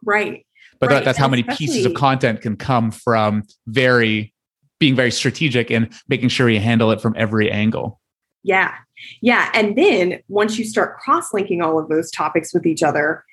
Right 0.05 0.45
but 0.83 0.91
right. 0.91 0.97
that, 0.97 1.05
that's 1.05 1.19
how 1.19 1.29
many 1.29 1.45
pieces 1.45 1.87
of 1.87 1.95
content 1.95 2.41
can 2.41 2.57
come 2.57 2.91
from 2.91 3.45
very 3.69 4.35
being 4.81 4.97
very 4.97 5.13
strategic 5.13 5.71
and 5.71 5.93
making 6.09 6.29
sure 6.29 6.51
you 6.51 6.59
handle 6.59 6.91
it 6.91 7.01
from 7.01 7.15
every 7.17 7.51
angle 7.51 8.01
yeah 8.43 8.75
yeah 9.21 9.49
and 9.55 9.79
then 9.79 10.19
once 10.29 10.59
you 10.59 10.65
start 10.65 10.99
cross-linking 10.99 11.63
all 11.63 11.79
of 11.79 11.89
those 11.89 12.11
topics 12.11 12.53
with 12.53 12.67
each 12.67 12.83
other 12.83 13.25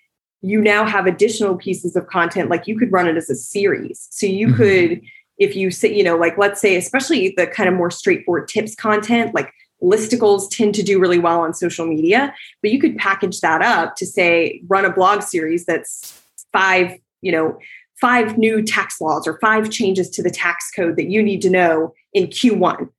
you 0.41 0.62
now 0.62 0.85
have 0.85 1.07
additional 1.07 1.57
pieces 1.57 1.95
of 1.95 2.05
content 2.05 2.51
like 2.51 2.67
you 2.67 2.77
could 2.77 2.91
run 2.91 3.07
it 3.07 3.17
as 3.17 3.31
a 3.31 3.35
series 3.35 4.07
so 4.12 4.27
you 4.27 4.47
mm-hmm. 4.47 4.57
could 4.57 5.01
if 5.39 5.55
you 5.55 5.71
say 5.71 5.91
you 5.91 6.03
know 6.03 6.15
like 6.15 6.38
let's 6.38 6.62
say 6.62 6.75
especially 6.75 7.33
the 7.35 7.47
kind 7.47 7.67
of 7.67 7.73
more 7.73 7.89
straightforward 7.89 8.47
tips 8.47 8.75
content 8.75 9.33
like 9.33 9.51
listicles 9.81 10.47
tend 10.51 10.75
to 10.75 10.83
do 10.83 10.99
really 10.99 11.17
well 11.17 11.39
on 11.39 11.51
social 11.53 11.88
media 11.88 12.31
but 12.62 12.69
you 12.69 12.79
could 12.79 12.95
package 12.97 13.39
that 13.41 13.63
up 13.63 13.95
to 13.95 14.05
say 14.05 14.62
run 14.67 14.85
a 14.85 14.93
blog 14.93 15.23
series 15.23 15.65
that's 15.65 16.21
five 16.53 16.95
you 17.21 17.32
know, 17.32 17.58
five 17.99 18.38
new 18.38 18.62
tax 18.62 19.01
laws 19.01 19.27
or 19.27 19.38
five 19.39 19.69
changes 19.69 20.10
to 20.12 20.23
the 20.23 20.29
tax 20.29 20.71
code 20.75 20.95
that 20.95 21.10
you 21.10 21.21
need 21.21 21.41
to 21.41 21.49
know 21.49 21.93
in 22.13 22.27
Q1. 22.27 22.89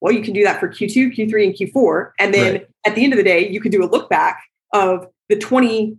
Well, 0.00 0.12
you 0.12 0.22
can 0.22 0.32
do 0.32 0.44
that 0.44 0.60
for 0.60 0.68
Q2, 0.68 1.16
Q3, 1.16 1.46
and 1.46 1.54
Q4. 1.54 2.12
And 2.18 2.34
then 2.34 2.52
right. 2.52 2.68
at 2.86 2.94
the 2.94 3.04
end 3.04 3.12
of 3.12 3.16
the 3.16 3.22
day, 3.22 3.48
you 3.48 3.60
could 3.60 3.72
do 3.72 3.84
a 3.84 3.88
look 3.88 4.08
back 4.08 4.42
of 4.72 5.06
the 5.28 5.36
20 5.36 5.96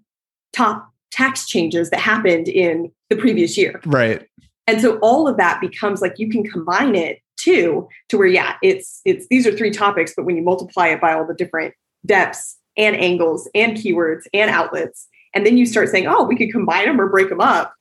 top 0.53 0.89
tax 1.11 1.45
changes 1.45 1.89
that 1.89 1.99
happened 1.99 2.47
in 2.47 2.91
the 3.09 3.15
previous 3.15 3.57
year. 3.57 3.79
Right. 3.85 4.27
And 4.67 4.81
so 4.81 4.97
all 4.99 5.27
of 5.27 5.37
that 5.37 5.59
becomes 5.61 6.01
like 6.01 6.17
you 6.17 6.29
can 6.29 6.43
combine 6.43 6.95
it 6.95 7.19
too 7.37 7.87
to 8.09 8.17
where 8.17 8.27
yeah, 8.27 8.55
it's 8.61 9.01
it's 9.05 9.27
these 9.29 9.47
are 9.47 9.51
three 9.51 9.71
topics, 9.71 10.13
but 10.15 10.25
when 10.25 10.35
you 10.35 10.43
multiply 10.43 10.87
it 10.87 11.01
by 11.01 11.13
all 11.13 11.25
the 11.25 11.33
different 11.33 11.73
depths 12.05 12.57
and 12.77 12.95
angles 12.95 13.49
and 13.53 13.75
keywords 13.75 14.23
and 14.33 14.49
outlets, 14.49 15.07
And 15.33 15.45
then 15.45 15.57
you 15.57 15.65
start 15.65 15.89
saying, 15.89 16.07
oh, 16.07 16.23
we 16.23 16.35
could 16.35 16.51
combine 16.51 16.87
them 16.87 16.99
or 16.99 17.09
break 17.09 17.29
them 17.29 17.41
up 17.41 17.73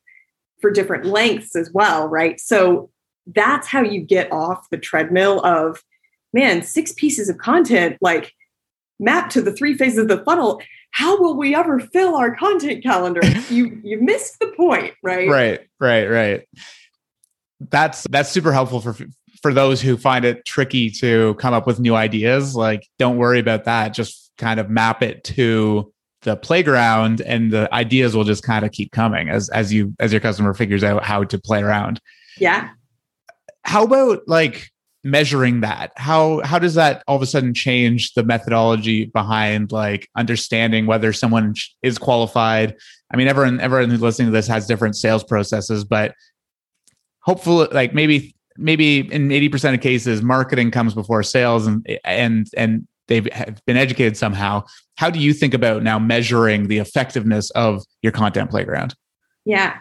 for 0.60 0.70
different 0.70 1.06
lengths 1.06 1.56
as 1.56 1.70
well, 1.72 2.06
right? 2.06 2.38
So 2.40 2.90
that's 3.26 3.66
how 3.66 3.82
you 3.82 4.00
get 4.00 4.30
off 4.32 4.68
the 4.70 4.78
treadmill 4.78 5.44
of, 5.44 5.82
man, 6.32 6.62
six 6.62 6.92
pieces 6.92 7.28
of 7.28 7.38
content, 7.38 7.96
like 8.00 8.32
mapped 8.98 9.32
to 9.32 9.42
the 9.42 9.52
three 9.52 9.74
phases 9.76 9.98
of 9.98 10.08
the 10.08 10.22
funnel. 10.24 10.60
How 10.92 11.20
will 11.20 11.36
we 11.36 11.54
ever 11.54 11.80
fill 11.80 12.16
our 12.16 12.34
content 12.34 12.82
calendar? 12.82 13.20
you 13.50 13.80
you 13.82 14.00
missed 14.00 14.38
the 14.40 14.48
point, 14.56 14.94
right? 15.02 15.28
Right, 15.28 15.60
right, 15.78 16.06
right. 16.06 16.48
That's 17.60 18.06
that's 18.10 18.30
super 18.30 18.52
helpful 18.52 18.80
for 18.80 18.96
for 19.42 19.54
those 19.54 19.80
who 19.80 19.96
find 19.96 20.24
it 20.24 20.44
tricky 20.44 20.90
to 20.90 21.34
come 21.34 21.54
up 21.54 21.66
with 21.66 21.80
new 21.80 21.94
ideas. 21.94 22.54
Like, 22.54 22.86
don't 22.98 23.16
worry 23.16 23.38
about 23.38 23.64
that. 23.64 23.94
Just 23.94 24.32
kind 24.36 24.60
of 24.60 24.68
map 24.68 25.02
it 25.02 25.24
to 25.24 25.92
the 26.22 26.36
playground 26.36 27.20
and 27.22 27.50
the 27.50 27.72
ideas 27.72 28.14
will 28.14 28.24
just 28.24 28.42
kind 28.42 28.64
of 28.64 28.72
keep 28.72 28.92
coming 28.92 29.30
as 29.30 29.48
as 29.50 29.72
you 29.72 29.94
as 29.98 30.12
your 30.12 30.20
customer 30.20 30.54
figures 30.54 30.84
out 30.84 31.04
how 31.04 31.24
to 31.24 31.38
play 31.38 31.62
around. 31.62 32.00
Yeah. 32.38 32.70
How 33.64 33.84
about 33.84 34.22
like 34.26 34.70
measuring 35.02 35.60
that? 35.62 35.92
How 35.96 36.40
how 36.44 36.58
does 36.58 36.74
that 36.74 37.02
all 37.06 37.16
of 37.16 37.22
a 37.22 37.26
sudden 37.26 37.54
change 37.54 38.12
the 38.14 38.22
methodology 38.22 39.06
behind 39.06 39.72
like 39.72 40.08
understanding 40.16 40.86
whether 40.86 41.12
someone 41.12 41.54
is 41.82 41.98
qualified? 41.98 42.76
I 43.12 43.16
mean 43.16 43.28
everyone 43.28 43.60
everyone 43.60 43.90
who's 43.90 44.02
listening 44.02 44.28
to 44.28 44.32
this 44.32 44.46
has 44.48 44.66
different 44.66 44.96
sales 44.96 45.24
processes 45.24 45.84
but 45.84 46.14
hopefully 47.20 47.68
like 47.72 47.94
maybe 47.94 48.34
maybe 48.56 48.98
in 49.12 49.28
80% 49.28 49.74
of 49.74 49.80
cases 49.80 50.22
marketing 50.22 50.70
comes 50.70 50.94
before 50.94 51.22
sales 51.22 51.66
and 51.66 51.86
and 52.04 52.46
and 52.56 52.86
they've 53.10 53.28
been 53.66 53.76
educated 53.76 54.16
somehow. 54.16 54.64
How 54.96 55.10
do 55.10 55.18
you 55.18 55.34
think 55.34 55.52
about 55.52 55.82
now 55.82 55.98
measuring 55.98 56.68
the 56.68 56.78
effectiveness 56.78 57.50
of 57.50 57.82
your 58.00 58.12
content 58.12 58.50
playground? 58.50 58.94
Yeah. 59.44 59.76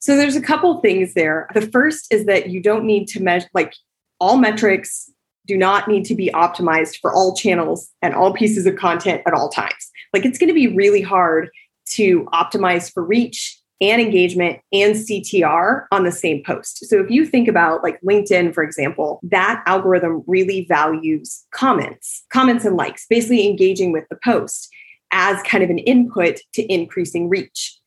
So 0.00 0.16
there's 0.16 0.36
a 0.36 0.40
couple 0.40 0.80
things 0.80 1.12
there. 1.12 1.48
The 1.54 1.62
first 1.62 2.06
is 2.10 2.24
that 2.26 2.48
you 2.48 2.62
don't 2.62 2.84
need 2.84 3.08
to 3.08 3.22
measure 3.22 3.48
like 3.52 3.74
all 4.20 4.38
metrics 4.38 5.10
do 5.46 5.56
not 5.56 5.88
need 5.88 6.04
to 6.04 6.14
be 6.14 6.30
optimized 6.34 7.00
for 7.00 7.12
all 7.12 7.34
channels 7.34 7.90
and 8.00 8.14
all 8.14 8.32
pieces 8.32 8.66
of 8.66 8.76
content 8.76 9.22
at 9.26 9.34
all 9.34 9.48
times. 9.48 9.90
Like 10.12 10.24
it's 10.24 10.38
going 10.38 10.48
to 10.48 10.54
be 10.54 10.68
really 10.68 11.02
hard 11.02 11.50
to 11.92 12.24
optimize 12.32 12.92
for 12.92 13.02
reach 13.02 13.57
and 13.80 14.00
engagement 14.00 14.60
and 14.72 14.94
CTR 14.94 15.86
on 15.92 16.04
the 16.04 16.12
same 16.12 16.42
post. 16.42 16.86
So 16.86 17.00
if 17.00 17.10
you 17.10 17.24
think 17.24 17.46
about 17.46 17.82
like 17.82 18.00
LinkedIn, 18.00 18.52
for 18.52 18.64
example, 18.64 19.20
that 19.22 19.62
algorithm 19.66 20.24
really 20.26 20.66
values 20.68 21.44
comments, 21.52 22.24
comments 22.30 22.64
and 22.64 22.76
likes, 22.76 23.06
basically 23.08 23.48
engaging 23.48 23.92
with 23.92 24.04
the 24.10 24.18
post 24.24 24.68
as 25.12 25.40
kind 25.42 25.62
of 25.62 25.70
an 25.70 25.78
input 25.78 26.40
to 26.54 26.72
increasing 26.72 27.28
reach. 27.28 27.78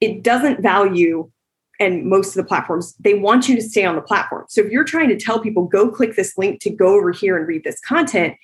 It 0.00 0.22
doesn't 0.22 0.62
value 0.62 1.30
and 1.78 2.04
most 2.04 2.28
of 2.28 2.34
the 2.34 2.44
platforms 2.44 2.94
they 3.00 3.14
want 3.14 3.48
you 3.48 3.56
to 3.56 3.62
stay 3.62 3.84
on 3.84 3.96
the 3.96 4.02
platform 4.02 4.44
so 4.48 4.60
if 4.60 4.70
you're 4.70 4.84
trying 4.84 5.08
to 5.08 5.16
tell 5.16 5.40
people 5.40 5.64
go 5.64 5.90
click 5.90 6.14
this 6.14 6.36
link 6.36 6.60
to 6.60 6.68
go 6.68 6.94
over 6.94 7.10
here 7.10 7.38
and 7.38 7.48
read 7.48 7.64
this 7.64 7.80
content 7.80 8.36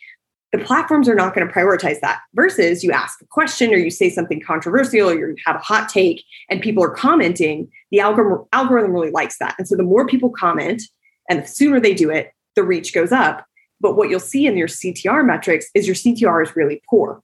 the 0.52 0.58
platforms 0.58 1.08
are 1.08 1.14
not 1.14 1.34
going 1.34 1.46
to 1.46 1.52
prioritize 1.52 2.00
that 2.00 2.20
versus 2.34 2.84
you 2.84 2.92
ask 2.92 3.20
a 3.20 3.26
question 3.26 3.72
or 3.72 3.76
you 3.76 3.90
say 3.90 4.08
something 4.08 4.40
controversial 4.40 5.10
or 5.10 5.14
you 5.14 5.36
have 5.44 5.56
a 5.56 5.60
hot 5.60 5.88
take 5.88 6.24
and 6.48 6.62
people 6.62 6.84
are 6.84 6.90
commenting 6.90 7.68
the 7.90 8.00
algorithm, 8.00 8.46
algorithm 8.52 8.92
really 8.92 9.10
likes 9.10 9.38
that. 9.38 9.54
And 9.58 9.66
so 9.66 9.76
the 9.76 9.82
more 9.82 10.06
people 10.06 10.30
comment 10.30 10.82
and 11.28 11.42
the 11.42 11.46
sooner 11.46 11.80
they 11.80 11.94
do 11.94 12.10
it 12.10 12.32
the 12.54 12.62
reach 12.62 12.94
goes 12.94 13.12
up. 13.12 13.44
But 13.80 13.96
what 13.96 14.08
you'll 14.08 14.20
see 14.20 14.46
in 14.46 14.56
your 14.56 14.68
ctr 14.68 15.26
metrics 15.26 15.66
is 15.74 15.86
your 15.86 15.96
ctr 15.96 16.42
is 16.42 16.56
really 16.56 16.80
poor. 16.88 17.22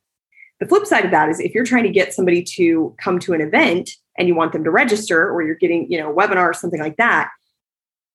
The 0.61 0.69
flip 0.69 0.87
side 0.87 1.05
of 1.05 1.11
that 1.11 1.29
is 1.29 1.41
if 1.41 1.55
you're 1.55 1.65
trying 1.65 1.85
to 1.85 1.91
get 1.91 2.13
somebody 2.13 2.43
to 2.57 2.95
come 3.03 3.19
to 3.21 3.33
an 3.33 3.41
event 3.41 3.91
and 4.19 4.29
you 4.29 4.35
want 4.35 4.53
them 4.53 4.65
to 4.65 4.71
register 4.71 5.31
or 5.31 5.43
you're 5.43 5.55
getting 5.55 5.91
you 5.91 5.99
know 5.99 6.11
a 6.11 6.15
webinar 6.15 6.51
or 6.51 6.55
something 6.55 6.81
like 6.81 6.97
that 6.99 7.31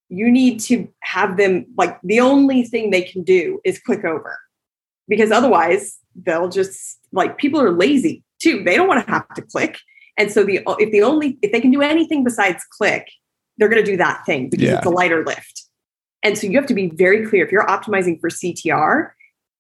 you 0.10 0.32
need 0.32 0.60
to 0.60 0.88
have 1.02 1.38
them 1.38 1.66
like 1.78 2.00
the 2.04 2.20
only 2.20 2.64
thing 2.64 2.90
they 2.90 3.02
can 3.02 3.24
do 3.24 3.60
is 3.66 3.80
click 3.80 4.06
over 4.06 4.38
because 5.08 5.32
otherwise 5.32 5.98
they'll 6.16 6.50
just 6.50 7.00
like 7.12 7.38
people 7.38 7.62
are 7.62 7.72
lazy 7.72 8.24
too. 8.40 8.64
They 8.64 8.76
don't 8.76 8.88
want 8.88 9.06
to 9.06 9.12
have 9.12 9.28
to 9.36 9.42
click. 9.42 9.78
And 10.18 10.32
so 10.32 10.44
the 10.44 10.62
if 10.80 10.92
the 10.92 11.04
only 11.04 11.38
if 11.42 11.52
they 11.52 11.62
can 11.62 11.72
do 11.72 11.82
anything 11.82 12.24
besides 12.24 12.64
click, 12.78 13.08
they're 13.58 13.70
going 13.70 13.84
to 13.84 13.92
do 13.92 13.98
that 13.98 14.26
thing 14.26 14.50
because 14.50 14.68
yeah. 14.68 14.78
it's 14.78 14.86
a 14.86 14.90
lighter 14.90 15.24
lift. 15.26 15.64
And 16.24 16.38
so 16.38 16.48
you 16.48 16.58
have 16.58 16.68
to 16.68 16.74
be 16.74 16.90
very 16.90 17.28
clear 17.28 17.46
if 17.46 17.52
you're 17.52 17.66
optimizing 17.66 18.20
for 18.20 18.30
CTR, 18.30 19.12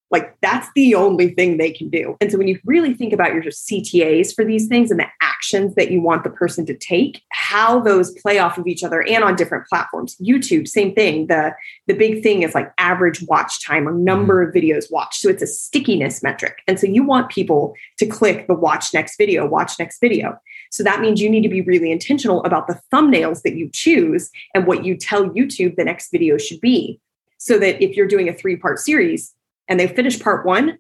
like 0.09 0.35
that's 0.41 0.69
the 0.75 0.95
only 0.95 1.33
thing 1.33 1.57
they 1.57 1.71
can 1.71 1.89
do. 1.89 2.15
And 2.21 2.31
so 2.31 2.37
when 2.37 2.47
you 2.47 2.59
really 2.65 2.93
think 2.93 3.13
about 3.13 3.33
your 3.33 3.43
CTAs 3.43 4.33
for 4.33 4.45
these 4.45 4.67
things 4.67 4.89
and 4.89 4.99
the 4.99 5.07
actions 5.21 5.75
that 5.75 5.91
you 5.91 6.01
want 6.01 6.23
the 6.23 6.29
person 6.29 6.65
to 6.65 6.77
take, 6.77 7.21
how 7.31 7.79
those 7.79 8.11
play 8.11 8.39
off 8.39 8.57
of 8.57 8.67
each 8.67 8.83
other 8.83 9.05
and 9.05 9.23
on 9.23 9.35
different 9.35 9.67
platforms. 9.67 10.15
YouTube, 10.21 10.67
same 10.67 10.93
thing. 10.93 11.27
The 11.27 11.53
the 11.87 11.93
big 11.93 12.23
thing 12.23 12.43
is 12.43 12.55
like 12.55 12.71
average 12.77 13.21
watch 13.23 13.65
time 13.65 13.87
or 13.87 13.93
number 13.93 14.45
mm-hmm. 14.45 14.57
of 14.57 14.63
videos 14.63 14.91
watched. 14.91 15.21
So 15.21 15.29
it's 15.29 15.43
a 15.43 15.47
stickiness 15.47 16.23
metric. 16.23 16.59
And 16.67 16.79
so 16.79 16.87
you 16.87 17.03
want 17.03 17.29
people 17.29 17.75
to 17.99 18.05
click 18.05 18.47
the 18.47 18.53
watch 18.53 18.93
next 18.93 19.17
video, 19.17 19.45
watch 19.45 19.73
next 19.79 19.99
video. 19.99 20.37
So 20.71 20.83
that 20.83 21.01
means 21.01 21.21
you 21.21 21.29
need 21.29 21.43
to 21.43 21.49
be 21.49 21.61
really 21.61 21.91
intentional 21.91 22.43
about 22.43 22.67
the 22.67 22.79
thumbnails 22.93 23.41
that 23.43 23.55
you 23.55 23.69
choose 23.71 24.29
and 24.53 24.67
what 24.67 24.85
you 24.85 24.95
tell 24.95 25.29
YouTube 25.29 25.75
the 25.75 25.83
next 25.83 26.11
video 26.11 26.37
should 26.37 26.61
be. 26.61 26.99
So 27.39 27.59
that 27.59 27.81
if 27.83 27.95
you're 27.95 28.07
doing 28.07 28.29
a 28.29 28.33
three 28.33 28.55
part 28.55 28.79
series, 28.79 29.33
and 29.67 29.79
they 29.79 29.87
finish 29.87 30.19
part 30.19 30.45
one, 30.45 30.77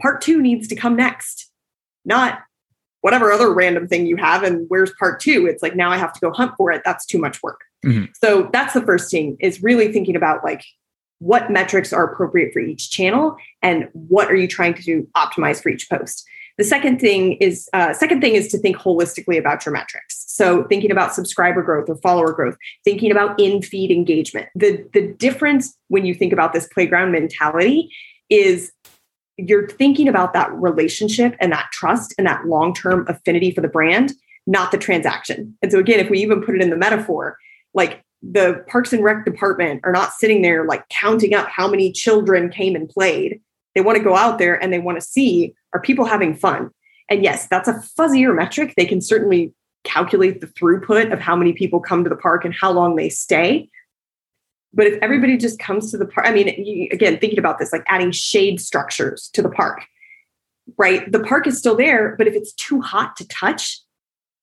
part 0.00 0.20
two 0.20 0.40
needs 0.40 0.68
to 0.68 0.76
come 0.76 0.96
next, 0.96 1.50
not 2.04 2.40
whatever 3.00 3.30
other 3.30 3.52
random 3.52 3.86
thing 3.86 4.06
you 4.06 4.16
have. 4.16 4.42
And 4.42 4.66
where's 4.68 4.92
part 4.98 5.20
two? 5.20 5.46
It's 5.46 5.62
like 5.62 5.76
now 5.76 5.90
I 5.90 5.96
have 5.96 6.12
to 6.12 6.20
go 6.20 6.32
hunt 6.32 6.52
for 6.56 6.72
it. 6.72 6.82
That's 6.84 7.06
too 7.06 7.18
much 7.18 7.42
work. 7.42 7.60
Mm-hmm. 7.84 8.06
So 8.20 8.50
that's 8.52 8.74
the 8.74 8.82
first 8.82 9.10
thing 9.10 9.36
is 9.38 9.62
really 9.62 9.92
thinking 9.92 10.16
about 10.16 10.42
like 10.42 10.64
what 11.18 11.50
metrics 11.50 11.92
are 11.92 12.04
appropriate 12.04 12.52
for 12.52 12.58
each 12.58 12.90
channel 12.90 13.36
and 13.62 13.88
what 13.92 14.30
are 14.30 14.36
you 14.36 14.48
trying 14.48 14.74
to 14.74 14.82
do 14.82 15.08
optimize 15.16 15.62
for 15.62 15.68
each 15.68 15.88
post. 15.88 16.26
The 16.58 16.64
second 16.64 17.00
thing 17.00 17.34
is 17.34 17.68
uh, 17.74 17.92
second 17.92 18.20
thing 18.22 18.34
is 18.34 18.48
to 18.48 18.58
think 18.58 18.76
holistically 18.76 19.38
about 19.38 19.64
your 19.64 19.72
metrics. 19.72 20.24
So 20.26 20.64
thinking 20.64 20.90
about 20.90 21.14
subscriber 21.14 21.62
growth 21.62 21.88
or 21.88 21.96
follower 21.98 22.32
growth, 22.32 22.56
thinking 22.82 23.10
about 23.10 23.38
in 23.38 23.62
feed 23.62 23.90
engagement. 23.90 24.48
The 24.54 24.84
the 24.94 25.12
difference 25.12 25.76
when 25.88 26.06
you 26.06 26.14
think 26.14 26.32
about 26.32 26.52
this 26.52 26.66
playground 26.68 27.12
mentality 27.12 27.90
is 28.30 28.72
you're 29.36 29.68
thinking 29.68 30.08
about 30.08 30.32
that 30.32 30.52
relationship 30.52 31.36
and 31.40 31.52
that 31.52 31.68
trust 31.72 32.14
and 32.18 32.26
that 32.26 32.46
long 32.46 32.74
term 32.74 33.06
affinity 33.08 33.50
for 33.50 33.60
the 33.60 33.68
brand, 33.68 34.12
not 34.46 34.70
the 34.70 34.78
transaction. 34.78 35.56
And 35.62 35.70
so, 35.70 35.78
again, 35.78 36.00
if 36.00 36.10
we 36.10 36.20
even 36.20 36.42
put 36.42 36.54
it 36.54 36.62
in 36.62 36.70
the 36.70 36.76
metaphor, 36.76 37.36
like 37.74 38.02
the 38.22 38.64
Parks 38.68 38.92
and 38.92 39.04
Rec 39.04 39.24
department 39.24 39.80
are 39.84 39.92
not 39.92 40.12
sitting 40.12 40.42
there 40.42 40.64
like 40.64 40.88
counting 40.88 41.34
up 41.34 41.48
how 41.48 41.68
many 41.68 41.92
children 41.92 42.48
came 42.48 42.74
and 42.74 42.88
played. 42.88 43.40
They 43.74 43.82
want 43.82 43.98
to 43.98 44.04
go 44.04 44.16
out 44.16 44.38
there 44.38 44.60
and 44.60 44.72
they 44.72 44.78
want 44.78 44.98
to 44.98 45.06
see 45.06 45.54
are 45.74 45.80
people 45.80 46.06
having 46.06 46.34
fun? 46.34 46.70
And 47.10 47.22
yes, 47.22 47.46
that's 47.48 47.68
a 47.68 47.74
fuzzier 47.98 48.34
metric. 48.34 48.74
They 48.76 48.86
can 48.86 49.00
certainly 49.00 49.52
calculate 49.84 50.40
the 50.40 50.46
throughput 50.46 51.12
of 51.12 51.20
how 51.20 51.36
many 51.36 51.52
people 51.52 51.80
come 51.80 52.02
to 52.02 52.10
the 52.10 52.16
park 52.16 52.44
and 52.44 52.54
how 52.54 52.72
long 52.72 52.96
they 52.96 53.08
stay. 53.08 53.68
But 54.72 54.86
if 54.86 54.98
everybody 55.02 55.36
just 55.36 55.58
comes 55.58 55.90
to 55.90 55.98
the 55.98 56.06
park, 56.06 56.26
I 56.26 56.32
mean, 56.32 56.48
you, 56.62 56.88
again, 56.92 57.18
thinking 57.18 57.38
about 57.38 57.58
this, 57.58 57.72
like 57.72 57.84
adding 57.88 58.10
shade 58.10 58.60
structures 58.60 59.30
to 59.32 59.42
the 59.42 59.48
park, 59.48 59.86
right? 60.76 61.10
The 61.10 61.20
park 61.20 61.46
is 61.46 61.58
still 61.58 61.76
there, 61.76 62.14
but 62.16 62.26
if 62.26 62.34
it's 62.34 62.52
too 62.52 62.80
hot 62.80 63.16
to 63.16 63.28
touch, 63.28 63.80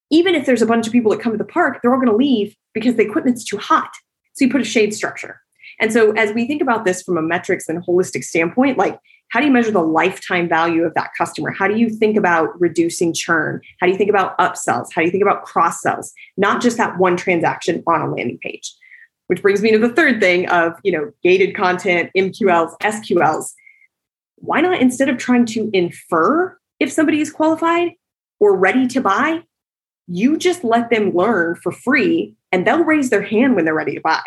even 0.09 0.36
if 0.36 0.45
there's 0.45 0.62
a 0.62 0.65
bunch 0.65 0.88
of 0.88 0.93
people 0.93 1.12
that 1.12 1.19
come 1.19 1.31
to 1.31 1.38
the 1.38 1.43
park, 1.43 1.79
they're 1.81 1.93
all 1.93 1.99
going 1.99 2.09
to 2.09 2.15
leave 2.15 2.55
because 2.73 2.95
the 2.95 3.03
equipment's 3.03 3.43
too 3.43 3.57
hot. 3.57 3.91
So 4.33 4.45
you 4.45 4.51
put 4.51 4.62
a 4.62 4.65
shade 4.65 4.93
structure. 4.93 5.39
And 5.79 5.91
so 5.91 6.12
as 6.12 6.33
we 6.33 6.47
think 6.47 6.62
about 6.62 6.86
this 6.86 7.01
from 7.01 7.17
a 7.17 7.21
metrics 7.21 7.67
and 7.67 7.83
holistic 7.86 8.23
standpoint, 8.23 8.77
like 8.77 8.99
how 9.29 9.39
do 9.39 9.47
you 9.47 9.51
measure 9.51 9.71
the 9.71 9.81
lifetime 9.81 10.47
value 10.47 10.83
of 10.83 10.93
that 10.93 11.09
customer? 11.17 11.51
How 11.51 11.67
do 11.67 11.75
you 11.75 11.89
think 11.89 12.17
about 12.17 12.49
reducing 12.62 13.13
churn? 13.13 13.62
How 13.79 13.88
do 13.88 13.91
you 13.91 13.97
think 13.97 14.09
about 14.09 14.38
upsells? 14.38 14.89
How 14.93 15.01
do 15.01 15.05
you 15.05 15.12
think 15.12 15.23
about 15.23 15.43
cross 15.43 15.81
sells? 15.81 16.13
Not 16.38 16.62
just 16.62 16.77
that 16.77 16.99
one 16.99 17.17
transaction 17.17 17.83
on 17.88 18.01
a 18.01 18.12
landing 18.13 18.38
page 18.39 18.73
which 19.27 19.41
brings 19.41 19.62
me 19.62 19.71
to 19.71 19.79
the 19.79 19.89
third 19.89 20.19
thing 20.19 20.47
of 20.49 20.73
you 20.83 20.91
know 20.91 21.12
gated 21.23 21.55
content 21.55 22.09
mqls 22.17 22.75
sqls 22.81 23.53
why 24.36 24.62
not 24.62 24.81
instead 24.81 25.09
of 25.09 25.17
trying 25.17 25.45
to 25.45 25.69
infer 25.73 26.57
if 26.79 26.91
somebody 26.91 27.21
is 27.21 27.31
qualified 27.31 27.91
or 28.39 28.57
ready 28.57 28.88
to 28.88 28.99
buy 29.01 29.41
you 30.07 30.38
just 30.38 30.63
let 30.63 30.89
them 30.89 31.12
learn 31.12 31.55
for 31.55 31.71
free 31.71 32.36
and 32.51 32.67
they'll 32.67 32.83
raise 32.83 33.09
their 33.09 33.21
hand 33.21 33.55
when 33.55 33.65
they're 33.65 33.73
ready 33.73 33.95
to 33.95 34.01
buy. 34.01 34.21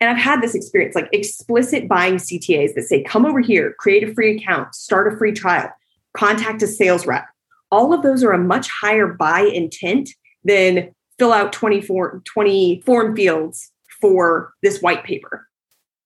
And 0.00 0.10
i've 0.10 0.16
had 0.16 0.42
this 0.42 0.54
experience 0.54 0.96
like 0.96 1.08
explicit 1.12 1.88
buying 1.88 2.16
ctas 2.16 2.74
that 2.74 2.82
say 2.82 3.04
come 3.04 3.24
over 3.24 3.40
here 3.40 3.74
create 3.78 4.02
a 4.02 4.12
free 4.14 4.36
account 4.36 4.74
start 4.74 5.12
a 5.12 5.16
free 5.16 5.32
trial 5.32 5.70
contact 6.14 6.62
a 6.62 6.66
sales 6.66 7.06
rep. 7.06 7.26
All 7.70 7.94
of 7.94 8.02
those 8.02 8.22
are 8.22 8.32
a 8.32 8.38
much 8.38 8.68
higher 8.68 9.06
buy 9.06 9.40
intent 9.40 10.10
than 10.44 10.92
fill 11.18 11.32
out 11.32 11.52
24 11.52 12.22
20 12.24 12.82
form 12.84 13.14
fields 13.14 13.71
for 14.02 14.52
this 14.62 14.82
white 14.82 15.04
paper. 15.04 15.48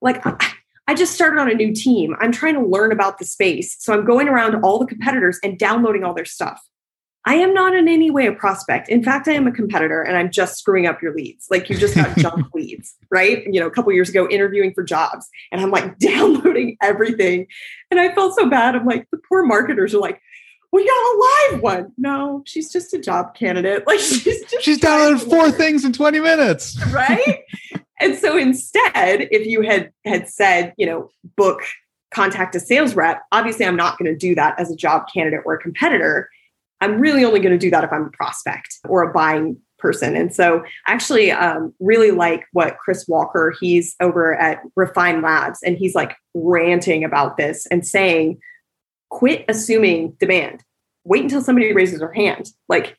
Like, 0.00 0.22
I 0.86 0.94
just 0.94 1.14
started 1.14 1.40
on 1.40 1.50
a 1.50 1.54
new 1.54 1.74
team. 1.74 2.14
I'm 2.20 2.30
trying 2.30 2.54
to 2.54 2.64
learn 2.64 2.92
about 2.92 3.18
the 3.18 3.24
space. 3.24 3.76
So 3.80 3.92
I'm 3.92 4.04
going 4.04 4.28
around 4.28 4.54
all 4.62 4.78
the 4.78 4.86
competitors 4.86 5.40
and 5.42 5.58
downloading 5.58 6.04
all 6.04 6.14
their 6.14 6.24
stuff. 6.24 6.60
I 7.28 7.34
am 7.34 7.52
not 7.52 7.74
in 7.74 7.88
any 7.88 8.08
way 8.08 8.26
a 8.26 8.32
prospect. 8.32 8.88
In 8.88 9.02
fact, 9.02 9.26
I 9.26 9.32
am 9.32 9.48
a 9.48 9.52
competitor 9.52 10.00
and 10.00 10.16
I'm 10.16 10.30
just 10.30 10.58
screwing 10.58 10.86
up 10.86 11.02
your 11.02 11.12
leads. 11.12 11.48
Like 11.50 11.68
you 11.68 11.76
just 11.76 11.96
got 11.96 12.16
junk 12.18 12.46
leads, 12.54 12.94
right? 13.10 13.42
You 13.52 13.58
know, 13.58 13.66
a 13.66 13.70
couple 13.70 13.92
years 13.92 14.08
ago 14.08 14.28
interviewing 14.28 14.72
for 14.72 14.84
jobs 14.84 15.28
and 15.50 15.60
I'm 15.60 15.72
like 15.72 15.98
downloading 15.98 16.76
everything. 16.80 17.48
And 17.90 17.98
I 17.98 18.14
felt 18.14 18.36
so 18.36 18.48
bad. 18.48 18.76
I'm 18.76 18.86
like, 18.86 19.08
the 19.10 19.18
poor 19.28 19.44
marketers 19.44 19.92
are 19.92 19.98
like, 19.98 20.20
we 20.72 20.86
got 20.86 20.92
a 20.92 21.52
live 21.52 21.62
one. 21.62 21.92
No, 21.98 22.42
she's 22.46 22.70
just 22.70 22.94
a 22.94 22.98
job 22.98 23.34
candidate. 23.34 23.82
Like 23.86 23.98
she's 23.98 24.22
just 24.22 24.62
she's 24.62 24.78
downloaded 24.78 25.28
four 25.28 25.50
things 25.50 25.84
in 25.84 25.92
20 25.92 26.20
minutes. 26.20 26.78
right? 26.92 27.40
And 28.00 28.16
so 28.16 28.36
instead, 28.36 29.28
if 29.30 29.46
you 29.46 29.62
had 29.62 29.92
had 30.04 30.28
said, 30.28 30.74
you 30.76 30.86
know, 30.86 31.10
book 31.36 31.60
contact 32.12 32.54
a 32.54 32.60
sales 32.60 32.94
rep, 32.94 33.22
obviously 33.32 33.66
I'm 33.66 33.76
not 33.76 33.98
going 33.98 34.12
to 34.12 34.16
do 34.16 34.34
that 34.34 34.58
as 34.58 34.70
a 34.70 34.76
job 34.76 35.06
candidate 35.12 35.42
or 35.44 35.54
a 35.54 35.58
competitor 35.58 36.28
I'm 36.80 37.00
really 37.00 37.24
only 37.24 37.40
going 37.40 37.52
to 37.52 37.58
do 37.58 37.70
that 37.70 37.84
if 37.84 37.92
I'm 37.92 38.06
a 38.06 38.10
prospect 38.10 38.78
or 38.88 39.02
a 39.02 39.12
buying 39.12 39.58
person. 39.78 40.16
And 40.16 40.34
so 40.34 40.62
I 40.86 40.92
actually 40.92 41.30
um, 41.30 41.74
really 41.80 42.10
like 42.10 42.44
what 42.52 42.78
Chris 42.78 43.06
Walker, 43.08 43.54
he's 43.60 43.94
over 44.00 44.34
at 44.34 44.60
Refine 44.74 45.22
Labs 45.22 45.62
and 45.62 45.76
he's 45.76 45.94
like 45.94 46.16
ranting 46.34 47.04
about 47.04 47.36
this 47.36 47.66
and 47.66 47.86
saying, 47.86 48.38
quit 49.10 49.44
assuming 49.48 50.16
demand. 50.18 50.64
Wait 51.04 51.22
until 51.22 51.42
somebody 51.42 51.72
raises 51.72 52.00
their 52.00 52.12
hand. 52.12 52.50
Like 52.68 52.98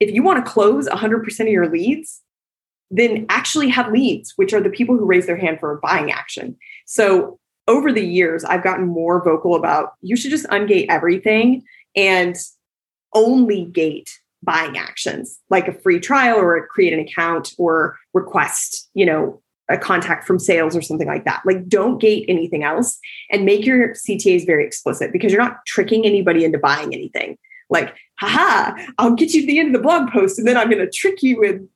if 0.00 0.12
you 0.12 0.22
want 0.22 0.44
to 0.44 0.50
close 0.50 0.88
100% 0.88 1.40
of 1.40 1.48
your 1.48 1.70
leads, 1.70 2.22
then 2.90 3.26
actually 3.28 3.68
have 3.68 3.92
leads, 3.92 4.32
which 4.36 4.52
are 4.52 4.60
the 4.60 4.70
people 4.70 4.96
who 4.96 5.04
raise 5.04 5.26
their 5.26 5.36
hand 5.36 5.60
for 5.60 5.72
a 5.72 5.78
buying 5.78 6.10
action. 6.10 6.56
So 6.86 7.38
over 7.66 7.92
the 7.92 8.04
years, 8.04 8.44
I've 8.44 8.64
gotten 8.64 8.86
more 8.86 9.22
vocal 9.22 9.54
about 9.54 9.92
you 10.00 10.16
should 10.16 10.30
just 10.30 10.46
ungate 10.46 10.86
everything 10.88 11.64
and 11.94 12.34
only 13.14 13.64
gate 13.66 14.10
buying 14.42 14.78
actions 14.78 15.38
like 15.50 15.68
a 15.68 15.72
free 15.72 16.00
trial 16.00 16.38
or 16.38 16.66
create 16.68 16.92
an 16.92 17.00
account 17.00 17.54
or 17.58 17.96
request, 18.14 18.88
you 18.94 19.04
know, 19.04 19.42
a 19.68 19.76
contact 19.76 20.26
from 20.26 20.38
sales 20.38 20.74
or 20.74 20.80
something 20.80 21.06
like 21.06 21.24
that. 21.24 21.42
Like 21.44 21.68
don't 21.68 22.00
gate 22.00 22.24
anything 22.28 22.64
else 22.64 22.98
and 23.30 23.44
make 23.44 23.66
your 23.66 23.90
CTAs 23.94 24.46
very 24.46 24.64
explicit 24.64 25.12
because 25.12 25.32
you're 25.32 25.42
not 25.42 25.58
tricking 25.66 26.06
anybody 26.06 26.44
into 26.44 26.58
buying 26.58 26.94
anything. 26.94 27.36
Like, 27.68 27.94
haha, 28.18 28.72
I'll 28.96 29.14
get 29.14 29.34
you 29.34 29.42
to 29.42 29.46
the 29.46 29.58
end 29.58 29.74
of 29.74 29.82
the 29.82 29.86
blog 29.86 30.10
post 30.10 30.38
and 30.38 30.48
then 30.48 30.56
I'm 30.56 30.70
going 30.70 30.84
to 30.84 30.90
trick 30.90 31.22
you 31.22 31.38
with 31.38 31.68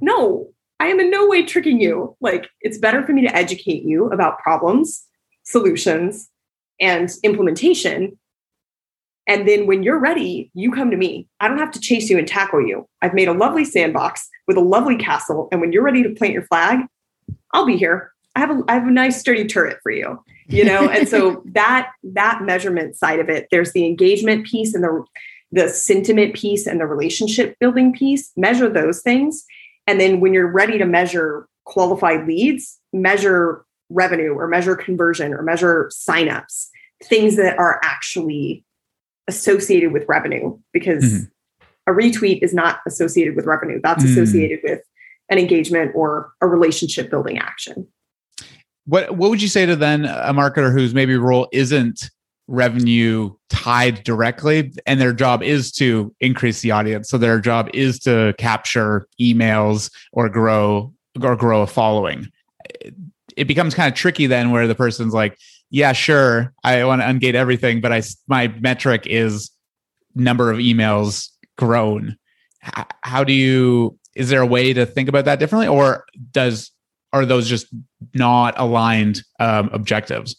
no, 0.00 0.53
I 0.80 0.88
am 0.88 1.00
in 1.00 1.10
no 1.10 1.28
way 1.28 1.44
tricking 1.44 1.80
you. 1.80 2.16
Like 2.20 2.48
it's 2.60 2.78
better 2.78 3.02
for 3.04 3.12
me 3.12 3.22
to 3.22 3.34
educate 3.34 3.84
you 3.84 4.06
about 4.10 4.38
problems, 4.38 5.04
solutions, 5.44 6.30
and 6.80 7.10
implementation 7.22 8.18
and 9.26 9.48
then 9.48 9.66
when 9.66 9.82
you're 9.82 9.98
ready, 9.98 10.50
you 10.54 10.70
come 10.70 10.90
to 10.90 10.96
me. 10.96 11.28
I 11.40 11.48
don't 11.48 11.58
have 11.58 11.70
to 11.72 11.80
chase 11.80 12.10
you 12.10 12.18
and 12.18 12.28
tackle 12.28 12.66
you. 12.66 12.86
I've 13.00 13.14
made 13.14 13.28
a 13.28 13.32
lovely 13.32 13.64
sandbox 13.64 14.28
with 14.46 14.56
a 14.56 14.60
lovely 14.60 14.96
castle. 14.96 15.48
And 15.50 15.60
when 15.60 15.72
you're 15.72 15.82
ready 15.82 16.02
to 16.02 16.10
plant 16.10 16.34
your 16.34 16.46
flag, 16.46 16.80
I'll 17.52 17.66
be 17.66 17.76
here. 17.76 18.12
I 18.36 18.40
have 18.40 18.50
a 18.50 18.62
I 18.68 18.74
have 18.74 18.86
a 18.86 18.90
nice 18.90 19.18
sturdy 19.18 19.46
turret 19.46 19.78
for 19.82 19.92
you. 19.92 20.22
You 20.46 20.64
know, 20.64 20.88
and 20.90 21.08
so 21.08 21.42
that 21.46 21.92
that 22.02 22.42
measurement 22.42 22.96
side 22.96 23.20
of 23.20 23.30
it, 23.30 23.48
there's 23.50 23.72
the 23.72 23.86
engagement 23.86 24.46
piece 24.46 24.74
and 24.74 24.84
the 24.84 25.04
the 25.52 25.68
sentiment 25.68 26.34
piece 26.34 26.66
and 26.66 26.80
the 26.80 26.86
relationship 26.86 27.56
building 27.60 27.92
piece. 27.94 28.30
Measure 28.36 28.68
those 28.68 29.00
things. 29.00 29.44
And 29.86 30.00
then 30.00 30.20
when 30.20 30.32
you're 30.32 30.50
ready 30.50 30.78
to 30.78 30.86
measure 30.86 31.46
qualified 31.64 32.26
leads, 32.26 32.78
measure 32.92 33.64
revenue 33.90 34.32
or 34.32 34.46
measure 34.48 34.76
conversion 34.76 35.34
or 35.34 35.42
measure 35.42 35.90
signups, 35.92 36.68
things 37.02 37.36
that 37.36 37.58
are 37.58 37.80
actually 37.82 38.64
associated 39.28 39.92
with 39.92 40.04
revenue 40.08 40.58
because 40.72 41.04
mm-hmm. 41.04 41.92
a 41.92 41.94
retweet 41.94 42.42
is 42.42 42.54
not 42.54 42.80
associated 42.86 43.36
with 43.36 43.46
revenue. 43.46 43.80
That's 43.82 44.04
mm. 44.04 44.10
associated 44.10 44.60
with 44.62 44.80
an 45.30 45.38
engagement 45.38 45.92
or 45.94 46.32
a 46.40 46.46
relationship 46.46 47.10
building 47.10 47.38
action. 47.38 47.86
What 48.86 49.16
what 49.16 49.30
would 49.30 49.40
you 49.40 49.48
say 49.48 49.64
to 49.64 49.76
then 49.76 50.04
a 50.04 50.34
marketer 50.34 50.70
whose 50.70 50.92
maybe 50.92 51.16
role 51.16 51.48
isn't 51.52 52.10
revenue 52.46 53.30
tied 53.48 54.04
directly 54.04 54.72
and 54.86 55.00
their 55.00 55.14
job 55.14 55.42
is 55.42 55.72
to 55.72 56.14
increase 56.20 56.60
the 56.60 56.70
audience 56.70 57.08
so 57.08 57.16
their 57.16 57.40
job 57.40 57.70
is 57.72 57.98
to 57.98 58.34
capture 58.36 59.06
emails 59.20 59.90
or 60.12 60.28
grow 60.28 60.92
or 61.22 61.36
grow 61.36 61.62
a 61.62 61.66
following 61.66 62.28
it 63.36 63.46
becomes 63.46 63.74
kind 63.74 63.90
of 63.90 63.96
tricky 63.96 64.26
then 64.26 64.50
where 64.50 64.66
the 64.66 64.74
person's 64.74 65.14
like 65.14 65.38
yeah, 65.74 65.92
sure, 65.92 66.54
I 66.62 66.84
want 66.84 67.02
to 67.02 67.06
ungate 67.08 67.34
everything, 67.34 67.80
but 67.80 67.92
I 67.92 68.00
my 68.28 68.46
metric 68.60 69.08
is 69.08 69.50
number 70.14 70.52
of 70.52 70.58
emails 70.58 71.30
grown. 71.58 72.16
How 73.02 73.24
do 73.24 73.32
you? 73.32 73.98
Is 74.14 74.28
there 74.28 74.40
a 74.40 74.46
way 74.46 74.72
to 74.72 74.86
think 74.86 75.08
about 75.08 75.24
that 75.24 75.40
differently, 75.40 75.66
or 75.66 76.04
does 76.30 76.70
are 77.12 77.26
those 77.26 77.48
just 77.48 77.66
not 78.14 78.54
aligned 78.56 79.24
um, 79.40 79.68
objectives? 79.72 80.36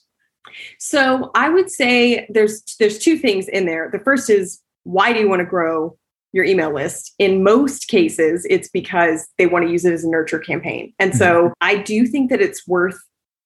So 0.80 1.32
I 1.36 1.50
would 1.50 1.70
say 1.70 2.28
there's 2.30 2.64
there's 2.80 3.00
two 3.00 3.18
things 3.18 3.48
in 3.48 3.66
there. 3.66 3.90
The 3.92 4.00
first 4.00 4.30
is 4.30 4.62
why 4.84 5.14
do 5.14 5.20
you 5.20 5.30
want 5.30 5.40
to 5.40 5.46
grow 5.46 5.98
your 6.32 6.46
email 6.46 6.74
list? 6.74 7.14
In 7.18 7.44
most 7.44 7.88
cases, 7.88 8.46
it's 8.50 8.70
because 8.70 9.28
they 9.38 9.48
want 9.48 9.66
to 9.66 9.72
use 9.72 9.86
it 9.86 9.94
as 9.94 10.04
a 10.04 10.10
nurture 10.10 10.40
campaign. 10.40 10.94
And 11.00 11.16
so 11.16 11.46
mm-hmm. 11.46 11.54
I 11.62 11.78
do 11.78 12.06
think 12.06 12.30
that 12.30 12.42
it's 12.42 12.68
worth 12.68 13.00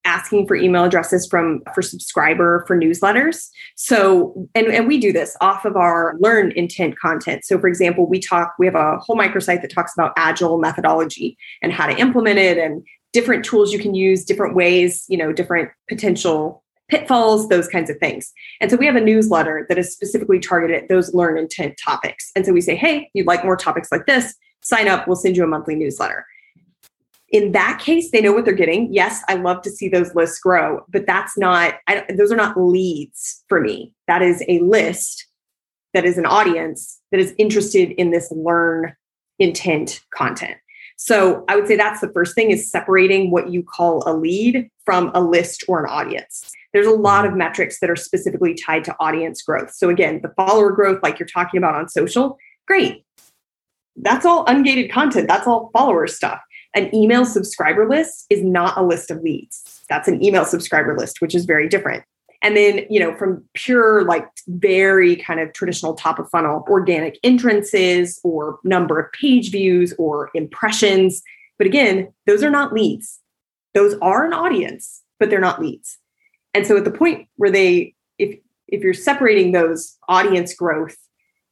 asking 0.06 0.48
for 0.48 0.56
email 0.56 0.86
addresses 0.86 1.28
from 1.28 1.62
for 1.74 1.82
subscriber 1.82 2.64
for 2.68 2.78
newsletters 2.78 3.48
so 3.76 4.48
and, 4.56 4.68
and 4.68 4.88
we 4.88 4.98
do 4.98 5.12
this 5.12 5.36
off 5.42 5.66
of 5.66 5.76
our 5.76 6.16
learn 6.20 6.52
intent 6.54 6.98
content 6.98 7.44
so 7.44 7.60
for 7.60 7.68
example 7.68 8.08
we 8.08 8.20
talk 8.20 8.54
we 8.58 8.66
have 8.66 8.76
a 8.76 8.98
whole 9.00 9.18
microsite 9.18 9.62
that 9.62 9.72
talks 9.72 9.94
about 9.94 10.14
agile 10.16 10.58
methodology 10.58 11.38
and 11.62 11.74
how 11.74 11.86
to 11.86 11.98
implement 11.98 12.40
it 12.40 12.58
and 12.58 12.82
different 13.12 13.44
tools 13.44 13.74
you 13.74 13.80
can 13.80 13.94
use 13.94 14.24
different 14.24 14.56
ways 14.56 15.06
you 15.10 15.18
know 15.18 15.34
different 15.34 15.70
potential 15.90 16.64
pitfalls 16.90 17.48
those 17.48 17.68
kinds 17.68 17.90
of 17.90 17.98
things. 17.98 18.34
And 18.60 18.70
so 18.70 18.78
we 18.78 18.86
have 18.86 18.96
a 18.96 19.02
newsletter 19.02 19.66
that 19.70 19.78
is 19.78 19.94
specifically 19.94 20.40
targeted 20.40 20.84
at 20.84 20.90
those 20.90 21.14
learn 21.14 21.38
intent 21.38 21.80
topics. 21.84 22.32
And 22.36 22.46
so 22.46 22.52
we 22.52 22.62
say 22.62 22.76
hey 22.76 23.10
you'd 23.14 23.28
like 23.28 23.44
more 23.44 23.56
topics 23.56 23.92
like 23.92 24.06
this 24.06 24.36
sign 24.62 24.88
up 24.88 25.08
we'll 25.08 25.16
send 25.16 25.38
you 25.38 25.44
a 25.44 25.48
monthly 25.48 25.76
newsletter. 25.76 26.26
In 27.32 27.52
that 27.52 27.80
case 27.80 28.12
they 28.12 28.22
know 28.22 28.34
what 28.34 28.46
they're 28.46 28.54
getting. 28.54 28.92
Yes 28.94 29.24
i 29.28 29.36
love 29.36 29.62
to 29.62 29.70
see 29.70 29.88
those 29.88 30.14
lists 30.16 30.40
grow 30.40 30.84
but 30.90 31.06
that's 31.06 31.38
not 31.38 31.76
I, 31.88 32.06
those 32.18 32.32
are 32.32 32.38
not 32.38 32.60
leads 32.60 33.44
for 33.48 33.62
me. 33.62 33.94
That 34.08 34.22
is 34.22 34.44
a 34.48 34.60
list 34.60 35.28
that 35.94 36.06
is 36.06 36.18
an 36.18 36.26
audience 36.26 37.00
that 37.12 37.20
is 37.20 37.34
interested 37.38 37.92
in 37.92 38.12
this 38.12 38.32
learn 38.32 38.96
intent 39.40 40.02
content 40.14 40.58
so 41.02 41.46
i 41.48 41.56
would 41.56 41.68
say 41.68 41.76
that's 41.76 42.02
the 42.02 42.12
first 42.12 42.36
thing 42.36 42.52
is 42.52 42.70
separating 42.70 43.32
what 43.32 43.50
you 43.50 43.64
call 43.64 44.04
a 44.06 44.14
lead 44.14 44.70
from 44.90 45.12
a 45.14 45.22
list 45.22 45.64
or 45.68 45.86
an 45.86 45.88
audience. 45.88 46.52
There's 46.74 46.88
a 46.88 46.92
lot 46.92 47.24
of 47.24 47.36
metrics 47.36 47.80
that 47.80 47.92
are 47.92 47.96
specifically 47.96 48.56
tied 48.56 48.84
to 48.86 48.96
audience 49.00 49.44
growth. 49.44 49.72
So 49.72 49.88
again 49.88 50.20
the 50.24 50.34
follower 50.36 50.72
growth 50.72 51.04
like 51.04 51.20
you're 51.20 51.28
talking 51.28 51.60
about 51.60 51.76
on 51.76 51.88
social 51.90 52.40
great. 52.68 53.06
That's 53.96 54.26
all 54.26 54.46
ungated 54.46 54.92
content. 54.92 55.28
That's 55.28 55.46
all 55.46 55.70
follower 55.74 56.08
stuff. 56.08 56.40
An 56.74 56.94
email 56.96 57.24
subscriber 57.24 57.88
list 57.88 58.26
is 58.32 58.44
not 58.44 58.80
a 58.80 58.84
list 58.84 59.12
of 59.12 59.22
leads. 59.22 59.84
That's 59.90 60.08
an 60.08 60.24
email 60.24 60.44
subscriber 60.44 60.98
list, 60.98 61.22
which 61.22 61.36
is 61.36 61.46
very 61.46 61.70
different. 61.70 62.04
And 62.42 62.56
then, 62.56 62.86
you 62.90 63.00
know, 63.00 63.16
from 63.16 63.44
pure, 63.54 64.06
like 64.06 64.26
very 64.48 65.18
kind 65.18 65.40
of 65.40 65.52
traditional 65.52 65.94
top 65.94 66.20
of 66.20 66.30
funnel 66.30 66.64
organic 66.70 67.20
entrances 67.24 68.20
or 68.24 68.60
number 68.64 69.00
of 69.00 69.12
page 69.12 69.52
views 69.52 69.94
or 69.98 70.30
impressions. 70.34 71.22
But 71.58 71.68
again, 71.68 72.14
those 72.26 72.44
are 72.44 72.50
not 72.50 72.74
leads. 72.74 73.20
Those 73.74 73.96
are 74.02 74.26
an 74.26 74.34
audience, 74.34 75.04
but 75.20 75.30
they're 75.30 75.40
not 75.40 75.62
leads. 75.62 75.98
And 76.54 76.66
so 76.66 76.78
at 76.78 76.86
the 76.86 76.92
point 76.92 77.28
where 77.36 77.52
they, 77.52 77.94
if 78.18 78.40
if 78.72 78.84
you're 78.84 78.94
separating 78.94 79.52
those 79.52 79.98
audience 80.08 80.54
growth 80.54 80.96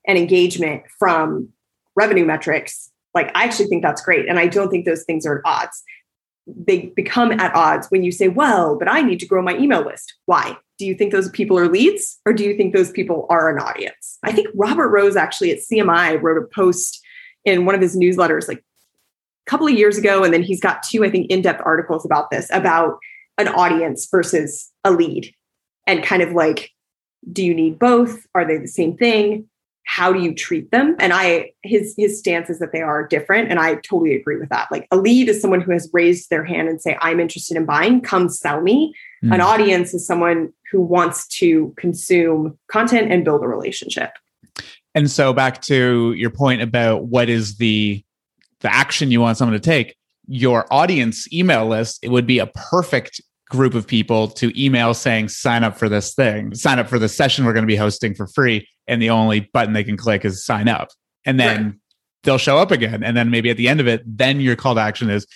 and 0.08 0.17
engagement 0.17 0.84
from 0.97 1.50
revenue 1.95 2.26
metrics, 2.26 2.91
like, 3.13 3.32
I 3.36 3.43
actually 3.43 3.67
think 3.67 3.82
that's 3.82 4.02
great. 4.02 4.28
And 4.30 4.39
I 4.39 4.47
don't 4.47 4.69
think 4.69 4.86
those 4.86 5.04
things 5.04 5.26
are 5.26 5.39
at 5.39 5.41
odds. 5.45 5.84
They 6.45 6.93
become 6.95 7.32
at 7.32 7.54
odds 7.56 7.88
when 7.89 8.04
you 8.04 8.12
say, 8.12 8.28
well, 8.28 8.78
but 8.78 8.89
I 8.89 9.02
need 9.02 9.19
to 9.19 9.26
grow 9.26 9.41
my 9.41 9.58
email 9.58 9.84
list. 9.84 10.13
Why? 10.26 10.56
Do 10.77 10.85
you 10.85 10.93
think 10.93 11.11
those 11.11 11.29
people 11.29 11.57
are 11.57 11.67
leads 11.67 12.19
or 12.25 12.33
do 12.33 12.43
you 12.43 12.55
think 12.55 12.73
those 12.73 12.91
people 12.91 13.25
are 13.29 13.49
an 13.49 13.61
audience? 13.61 14.19
I 14.23 14.31
think 14.31 14.47
Robert 14.53 14.89
Rose 14.89 15.15
actually 15.15 15.51
at 15.51 15.59
CMI 15.59 16.21
wrote 16.21 16.41
a 16.41 16.47
post 16.53 17.03
in 17.45 17.65
one 17.65 17.75
of 17.75 17.81
his 17.81 17.97
newsletters 17.97 18.47
like 18.47 18.59
a 18.59 19.49
couple 19.49 19.67
of 19.67 19.73
years 19.73 19.97
ago. 19.97 20.23
And 20.23 20.33
then 20.33 20.43
he's 20.43 20.59
got 20.59 20.83
two, 20.83 21.03
I 21.03 21.09
think, 21.09 21.31
in 21.31 21.41
depth 21.41 21.61
articles 21.65 22.05
about 22.05 22.29
this 22.29 22.49
about 22.51 22.99
an 23.37 23.47
audience 23.47 24.07
versus 24.09 24.71
a 24.83 24.91
lead 24.91 25.33
and 25.85 26.03
kind 26.03 26.21
of 26.21 26.33
like, 26.33 26.71
do 27.31 27.43
you 27.43 27.53
need 27.53 27.79
both? 27.79 28.25
Are 28.35 28.45
they 28.45 28.57
the 28.57 28.67
same 28.67 28.97
thing? 28.97 29.47
How 29.88 30.12
do 30.12 30.21
you 30.21 30.36
treat 30.36 30.69
them? 30.69 30.95
And 31.00 31.13
i 31.13 31.52
his 31.63 31.95
his 31.97 32.19
stance 32.19 32.50
is 32.50 32.60
that 32.60 32.73
they 32.73 32.82
are 32.82 33.08
different 33.08 33.50
and 33.50 33.60
i 33.60 33.76
totally 33.76 34.15
agree 34.15 34.38
with 34.38 34.50
that. 34.50 34.67
Like 34.69 34.86
a 34.91 34.97
lead 34.97 35.30
is 35.30 35.41
someone 35.41 35.62
who 35.62 35.71
has 35.71 35.89
raised 35.93 36.30
their 36.30 36.43
hand 36.43 36.67
and 36.67 36.80
say 36.80 36.97
i'm 37.02 37.19
interested 37.19 37.58
in 37.58 37.65
buying 37.65 38.02
come 38.02 38.30
sell 38.30 38.62
me. 38.62 38.93
Mm. 39.23 39.34
an 39.34 39.41
audience 39.41 39.93
is 39.93 40.06
someone 40.06 40.54
who 40.71 40.82
wants 40.82 41.26
to 41.39 41.73
consume 41.78 42.60
content 42.69 43.12
and 43.12 43.26
build 43.26 43.43
a 43.43 43.47
relationship. 43.47 44.12
And 44.93 45.10
so 45.10 45.34
back 45.34 45.62
to 45.63 46.13
your 46.13 46.30
point 46.30 46.62
about 46.62 47.06
what 47.06 47.30
is 47.30 47.58
the 47.58 48.04
the 48.60 48.73
action 48.73 49.10
you 49.10 49.21
want 49.21 49.38
someone 49.38 49.54
to 49.54 49.60
take, 49.60 49.95
your 50.28 50.71
audience 50.71 51.32
email 51.32 51.65
list, 51.65 52.00
it 52.04 52.10
would 52.10 52.28
be 52.28 52.39
a 52.39 52.47
perfect 52.47 53.21
group 53.50 53.73
of 53.73 53.88
people 53.88 54.28
to 54.28 54.52
email 54.62 54.93
saying 54.93 55.30
sign 55.30 55.63
up 55.63 55.78
for 55.78 55.88
this 55.88 56.13
thing, 56.13 56.54
sign 56.54 56.80
up 56.80 56.89
for 56.89 57.00
the 57.00 57.08
session 57.08 57.45
we're 57.45 57.54
going 57.54 57.63
to 57.63 57.67
be 57.67 57.78
hosting 57.78 58.13
for 58.13 58.28
free 58.28 58.67
and 58.88 59.02
the 59.02 59.10
only 59.10 59.41
button 59.54 59.73
they 59.73 59.84
can 59.84 59.97
click 59.97 60.26
is 60.26 60.45
sign 60.45 60.67
up. 60.67 60.89
And 61.26 61.39
then 61.39 61.63
right. 61.63 61.73
they'll 62.23 62.38
show 62.38 62.58
up 62.58 62.71
again 62.71 63.04
and 63.04 63.15
then 63.17 63.30
maybe 63.30 63.50
at 63.50 63.58
the 63.58 63.67
end 63.67 63.80
of 63.80 63.88
it 63.88 64.02
then 64.06 64.39
your 64.39 64.56
call 64.56 64.76
to 64.76 64.82
action 64.82 65.10
is 65.10 65.28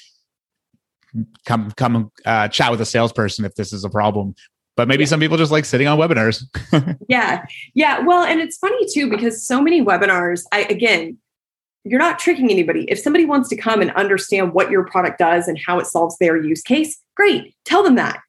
come 1.46 1.72
come 1.72 2.12
uh, 2.26 2.48
chat 2.48 2.72
with 2.72 2.80
a 2.80 2.86
salesperson 2.86 3.44
if 3.44 3.56
this 3.56 3.74
is 3.74 3.84
a 3.84 3.90
problem 3.90 4.34
but 4.78 4.88
maybe 4.88 5.04
yeah. 5.04 5.10
some 5.10 5.20
people 5.20 5.38
just 5.38 5.52
like 5.52 5.66
sitting 5.66 5.88
on 5.88 5.98
webinars. 5.98 6.44
yeah. 7.08 7.46
Yeah. 7.74 8.00
Well, 8.00 8.24
and 8.24 8.40
it's 8.40 8.58
funny 8.58 8.86
too, 8.92 9.10
because 9.10 9.46
so 9.46 9.62
many 9.62 9.84
webinars, 9.84 10.44
I, 10.52 10.62
again, 10.64 11.18
you're 11.84 12.00
not 12.00 12.20
tricking 12.20 12.50
anybody. 12.50 12.86
If 12.86 13.00
somebody 13.00 13.26
wants 13.26 13.50
to 13.50 13.56
come 13.56 13.82
and 13.82 13.92
understand 13.92 14.54
what 14.54 14.72
your 14.72 14.86
product 14.86 15.20
does 15.20 15.48
and 15.48 15.58
how 15.66 15.80
it 15.80 15.88
solves 15.88 16.18
their 16.20 16.38
use 16.38 16.62
case, 16.62 17.00
great. 17.16 17.54
Tell 17.66 17.84
them 17.84 17.96
that. 17.96 18.20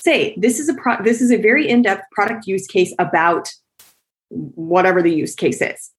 Say, 0.00 0.34
this 0.36 0.58
is 0.58 0.68
a 0.68 0.74
pro- 0.74 1.02
this 1.02 1.20
is 1.20 1.30
a 1.30 1.36
very 1.36 1.68
in-depth 1.68 2.04
product 2.10 2.46
use 2.46 2.66
case 2.66 2.92
about 2.98 3.52
whatever 4.32 5.02
the 5.02 5.12
use 5.12 5.34
case 5.34 5.60
is. 5.60 5.90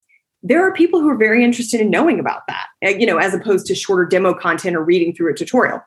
There 0.42 0.66
are 0.66 0.74
people 0.74 1.00
who 1.00 1.10
are 1.10 1.18
very 1.18 1.44
interested 1.44 1.80
in 1.80 1.90
knowing 1.90 2.20
about 2.20 2.42
that, 2.48 2.66
eh, 2.82 2.98
you 2.98 3.06
know, 3.06 3.18
as 3.18 3.34
opposed 3.34 3.66
to 3.68 3.76
shorter 3.76 4.06
demo 4.06 4.34
content 4.34 4.76
or 4.76 4.84
reading 4.84 5.14
through 5.14 5.32
a 5.32 5.36
tutorial. 5.36 5.82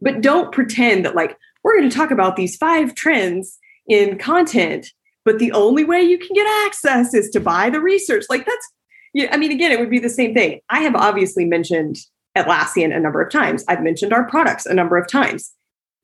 But 0.00 0.20
don't 0.20 0.52
pretend 0.52 1.04
that 1.04 1.16
like, 1.16 1.36
we're 1.64 1.76
going 1.76 1.90
to 1.90 1.96
talk 1.96 2.10
about 2.10 2.36
these 2.36 2.56
five 2.56 2.94
trends 2.94 3.58
in 3.88 4.18
content, 4.18 4.92
but 5.24 5.38
the 5.38 5.50
only 5.52 5.84
way 5.84 6.00
you 6.00 6.18
can 6.18 6.32
get 6.34 6.66
access 6.66 7.12
is 7.14 7.28
to 7.30 7.40
buy 7.40 7.70
the 7.70 7.80
research. 7.80 8.24
Like 8.30 8.46
that's, 8.46 8.72
yeah, 9.14 9.28
I 9.32 9.36
mean, 9.36 9.50
again, 9.50 9.72
it 9.72 9.80
would 9.80 9.90
be 9.90 9.98
the 9.98 10.08
same 10.08 10.34
thing. 10.34 10.60
I 10.68 10.80
have 10.80 10.94
obviously 10.94 11.44
mentioned 11.44 11.96
Atlassian 12.36 12.94
a 12.94 13.00
number 13.00 13.20
of 13.20 13.32
times. 13.32 13.64
I've 13.66 13.82
mentioned 13.82 14.12
our 14.12 14.28
products 14.28 14.66
a 14.66 14.74
number 14.74 14.96
of 14.96 15.08
times. 15.08 15.52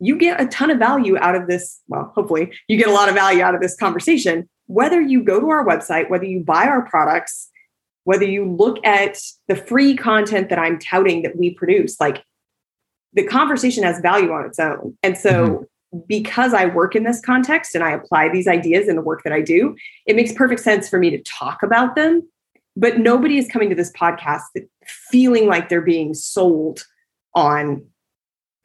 You 0.01 0.19
get 0.19 0.41
a 0.41 0.47
ton 0.47 0.71
of 0.71 0.79
value 0.79 1.17
out 1.19 1.37
of 1.37 1.47
this. 1.47 1.81
Well, 1.87 2.13
hopefully, 2.15 2.53
you 2.67 2.77
get 2.77 2.89
a 2.89 2.93
lot 2.93 3.09
of 3.09 3.15
value 3.15 3.43
out 3.43 3.55
of 3.55 3.61
this 3.61 3.77
conversation. 3.77 4.49
Whether 4.67 5.01
you 5.01 5.23
go 5.23 5.41
to 5.41 5.51
our 5.51 5.65
website, 5.65 6.09
whether 6.09 6.25
you 6.25 6.41
buy 6.41 6.67
our 6.67 6.89
products, 6.89 7.51
whether 8.05 8.25
you 8.25 8.45
look 8.51 8.85
at 8.85 9.19
the 9.49 9.57
free 9.57 9.97
content 9.97 10.49
that 10.51 10.59
I'm 10.59 10.79
touting 10.79 11.23
that 11.23 11.37
we 11.37 11.55
produce, 11.55 12.01
like 12.01 12.25
the 13.13 13.25
conversation 13.25 13.83
has 13.83 14.01
value 14.01 14.33
on 14.33 14.45
its 14.45 14.59
own. 14.59 14.97
And 15.03 15.17
so, 15.17 15.31
mm-hmm. 15.93 15.99
because 16.09 16.53
I 16.53 16.67
work 16.67 16.95
in 16.95 17.05
this 17.05 17.21
context 17.21 17.75
and 17.75 17.85
I 17.85 17.93
apply 17.93 18.29
these 18.29 18.47
ideas 18.47 18.89
in 18.89 18.97
the 18.97 19.03
work 19.03 19.23
that 19.25 19.33
I 19.33 19.41
do, 19.41 19.77
it 20.07 20.17
makes 20.17 20.33
perfect 20.33 20.61
sense 20.61 20.89
for 20.89 20.99
me 20.99 21.11
to 21.11 21.23
talk 21.23 21.63
about 21.63 21.95
them. 21.95 22.29
But 22.77 22.99
nobody 22.99 23.39
is 23.39 23.49
coming 23.49 23.69
to 23.71 23.77
this 23.77 23.93
podcast 23.93 24.43
feeling 25.11 25.47
like 25.47 25.69
they're 25.69 25.81
being 25.81 26.13
sold 26.13 26.85
on 27.35 27.87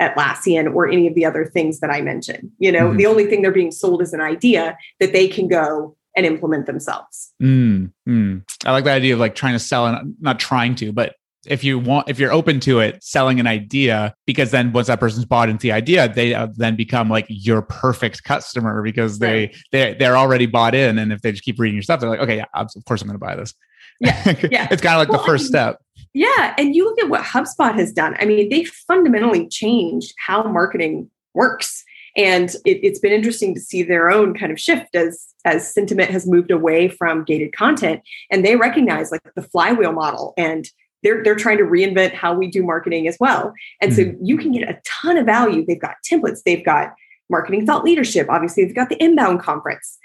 Atlassian 0.01 0.73
or 0.73 0.87
any 0.87 1.07
of 1.07 1.15
the 1.15 1.25
other 1.25 1.45
things 1.45 1.79
that 1.79 1.89
I 1.89 2.01
mentioned. 2.01 2.51
You 2.59 2.71
know, 2.71 2.89
mm-hmm. 2.89 2.97
the 2.97 3.05
only 3.05 3.25
thing 3.25 3.41
they're 3.41 3.51
being 3.51 3.71
sold 3.71 4.01
is 4.01 4.13
an 4.13 4.21
idea 4.21 4.77
that 4.99 5.13
they 5.13 5.27
can 5.27 5.47
go 5.47 5.95
and 6.15 6.25
implement 6.25 6.65
themselves. 6.65 7.33
Mm, 7.41 7.91
mm. 8.07 8.43
I 8.65 8.71
like 8.71 8.83
the 8.83 8.91
idea 8.91 9.13
of 9.13 9.19
like 9.19 9.35
trying 9.35 9.53
to 9.53 9.59
sell 9.59 9.85
and 9.85 10.15
not 10.19 10.39
trying 10.39 10.75
to, 10.75 10.91
but 10.91 11.15
if 11.47 11.63
you 11.63 11.79
want 11.79 12.09
if 12.09 12.19
you're 12.19 12.33
open 12.33 12.59
to 12.59 12.79
it 12.79 13.01
selling 13.01 13.39
an 13.39 13.47
idea 13.47 14.13
because 14.25 14.51
then 14.51 14.73
once 14.73 14.87
that 14.87 14.99
person's 14.99 15.25
bought 15.25 15.47
into 15.47 15.63
the 15.63 15.71
idea 15.71 16.11
they 16.13 16.33
uh, 16.33 16.47
then 16.57 16.75
become 16.75 17.09
like 17.09 17.25
your 17.29 17.61
perfect 17.61 18.23
customer 18.25 18.81
because 18.83 19.19
they 19.19 19.39
right. 19.39 19.57
they 19.71 19.93
they're 19.93 20.17
already 20.17 20.45
bought 20.45 20.75
in 20.75 20.97
and 20.97 21.13
if 21.13 21.21
they 21.21 21.31
just 21.31 21.43
keep 21.43 21.57
reading 21.57 21.75
your 21.75 21.81
stuff 21.81 21.99
they're 21.99 22.09
like 22.09 22.19
okay 22.19 22.37
yeah 22.37 22.45
of 22.53 22.69
course 22.85 23.01
i'm 23.01 23.07
going 23.07 23.17
to 23.17 23.25
buy 23.25 23.35
this 23.35 23.53
yeah 23.99 24.23
yeah 24.51 24.67
it's 24.71 24.81
kind 24.81 24.95
of 24.95 24.99
like 24.99 25.09
well, 25.09 25.19
the 25.19 25.25
first 25.25 25.45
step 25.45 25.81
yeah 26.13 26.53
and 26.57 26.75
you 26.75 26.85
look 26.85 26.99
at 26.99 27.09
what 27.09 27.21
hubspot 27.23 27.75
has 27.75 27.91
done 27.91 28.15
i 28.19 28.25
mean 28.25 28.49
they 28.49 28.63
fundamentally 28.63 29.47
changed 29.47 30.13
how 30.25 30.43
marketing 30.43 31.09
works 31.33 31.83
and 32.15 32.55
it, 32.65 32.83
has 32.83 32.99
been 32.99 33.11
interesting 33.11 33.53
to 33.53 33.61
see 33.61 33.83
their 33.83 34.09
own 34.09 34.33
kind 34.37 34.51
of 34.51 34.59
shift 34.59 34.95
as 34.95 35.27
as 35.45 35.73
sentiment 35.73 36.09
has 36.09 36.27
moved 36.27 36.51
away 36.51 36.89
from 36.89 37.23
gated 37.23 37.55
content 37.55 38.01
and 38.31 38.45
they 38.45 38.55
recognize 38.55 39.11
like 39.11 39.21
the 39.35 39.41
flywheel 39.41 39.93
model 39.93 40.33
and 40.37 40.69
they're 41.03 41.23
they're 41.23 41.35
trying 41.35 41.57
to 41.57 41.63
reinvent 41.63 42.13
how 42.13 42.33
we 42.33 42.47
do 42.47 42.63
marketing 42.63 43.07
as 43.07 43.17
well. 43.19 43.53
And 43.81 43.91
mm-hmm. 43.91 44.11
so 44.11 44.17
you 44.21 44.37
can 44.37 44.51
get 44.51 44.69
a 44.69 44.79
ton 44.85 45.17
of 45.17 45.25
value. 45.25 45.65
They've 45.65 45.79
got 45.79 45.95
templates, 46.09 46.43
they've 46.45 46.65
got 46.65 46.93
marketing 47.29 47.65
thought 47.65 47.83
leadership, 47.83 48.27
obviously 48.29 48.65
they've 48.65 48.75
got 48.75 48.89
the 48.89 49.01
inbound 49.01 49.39
conference. 49.39 49.97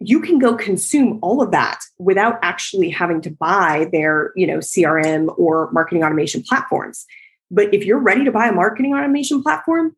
You 0.00 0.20
can 0.20 0.38
go 0.38 0.54
consume 0.54 1.18
all 1.22 1.42
of 1.42 1.50
that 1.50 1.80
without 1.98 2.38
actually 2.42 2.88
having 2.88 3.20
to 3.22 3.30
buy 3.30 3.88
their, 3.92 4.32
you 4.36 4.46
know, 4.46 4.58
CRM 4.58 5.36
or 5.36 5.70
marketing 5.72 6.04
automation 6.04 6.42
platforms. 6.42 7.04
But 7.50 7.74
if 7.74 7.84
you're 7.84 7.98
ready 7.98 8.24
to 8.24 8.30
buy 8.30 8.48
a 8.48 8.52
marketing 8.52 8.94
automation 8.94 9.42
platform, 9.42 9.96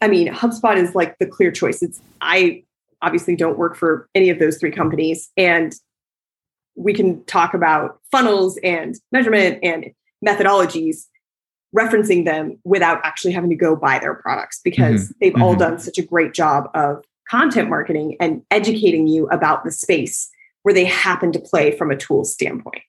I 0.00 0.08
mean, 0.08 0.28
HubSpot 0.28 0.76
is 0.76 0.94
like 0.94 1.18
the 1.18 1.26
clear 1.26 1.50
choice. 1.50 1.82
It's 1.82 2.00
I 2.20 2.62
obviously 3.02 3.36
don't 3.36 3.58
work 3.58 3.76
for 3.76 4.08
any 4.14 4.30
of 4.30 4.38
those 4.38 4.58
three 4.58 4.70
companies 4.70 5.30
and 5.36 5.74
we 6.76 6.92
can 6.92 7.24
talk 7.24 7.54
about 7.54 7.98
funnels 8.10 8.58
and 8.62 8.96
measurement 9.10 9.58
and 9.62 9.90
methodologies 10.24 11.06
referencing 11.74 12.24
them 12.24 12.58
without 12.64 13.00
actually 13.02 13.32
having 13.32 13.50
to 13.50 13.56
go 13.56 13.74
buy 13.74 13.98
their 13.98 14.14
products 14.14 14.60
because 14.62 15.04
mm-hmm. 15.04 15.12
they've 15.20 15.32
mm-hmm. 15.32 15.42
all 15.42 15.56
done 15.56 15.78
such 15.78 15.98
a 15.98 16.02
great 16.02 16.32
job 16.32 16.70
of 16.74 17.04
content 17.30 17.68
marketing 17.68 18.16
and 18.20 18.42
educating 18.50 19.06
you 19.06 19.26
about 19.28 19.64
the 19.64 19.70
space 19.70 20.28
where 20.62 20.74
they 20.74 20.84
happen 20.84 21.32
to 21.32 21.38
play 21.38 21.70
from 21.70 21.90
a 21.90 21.96
tool 21.96 22.24
standpoint. 22.24 22.82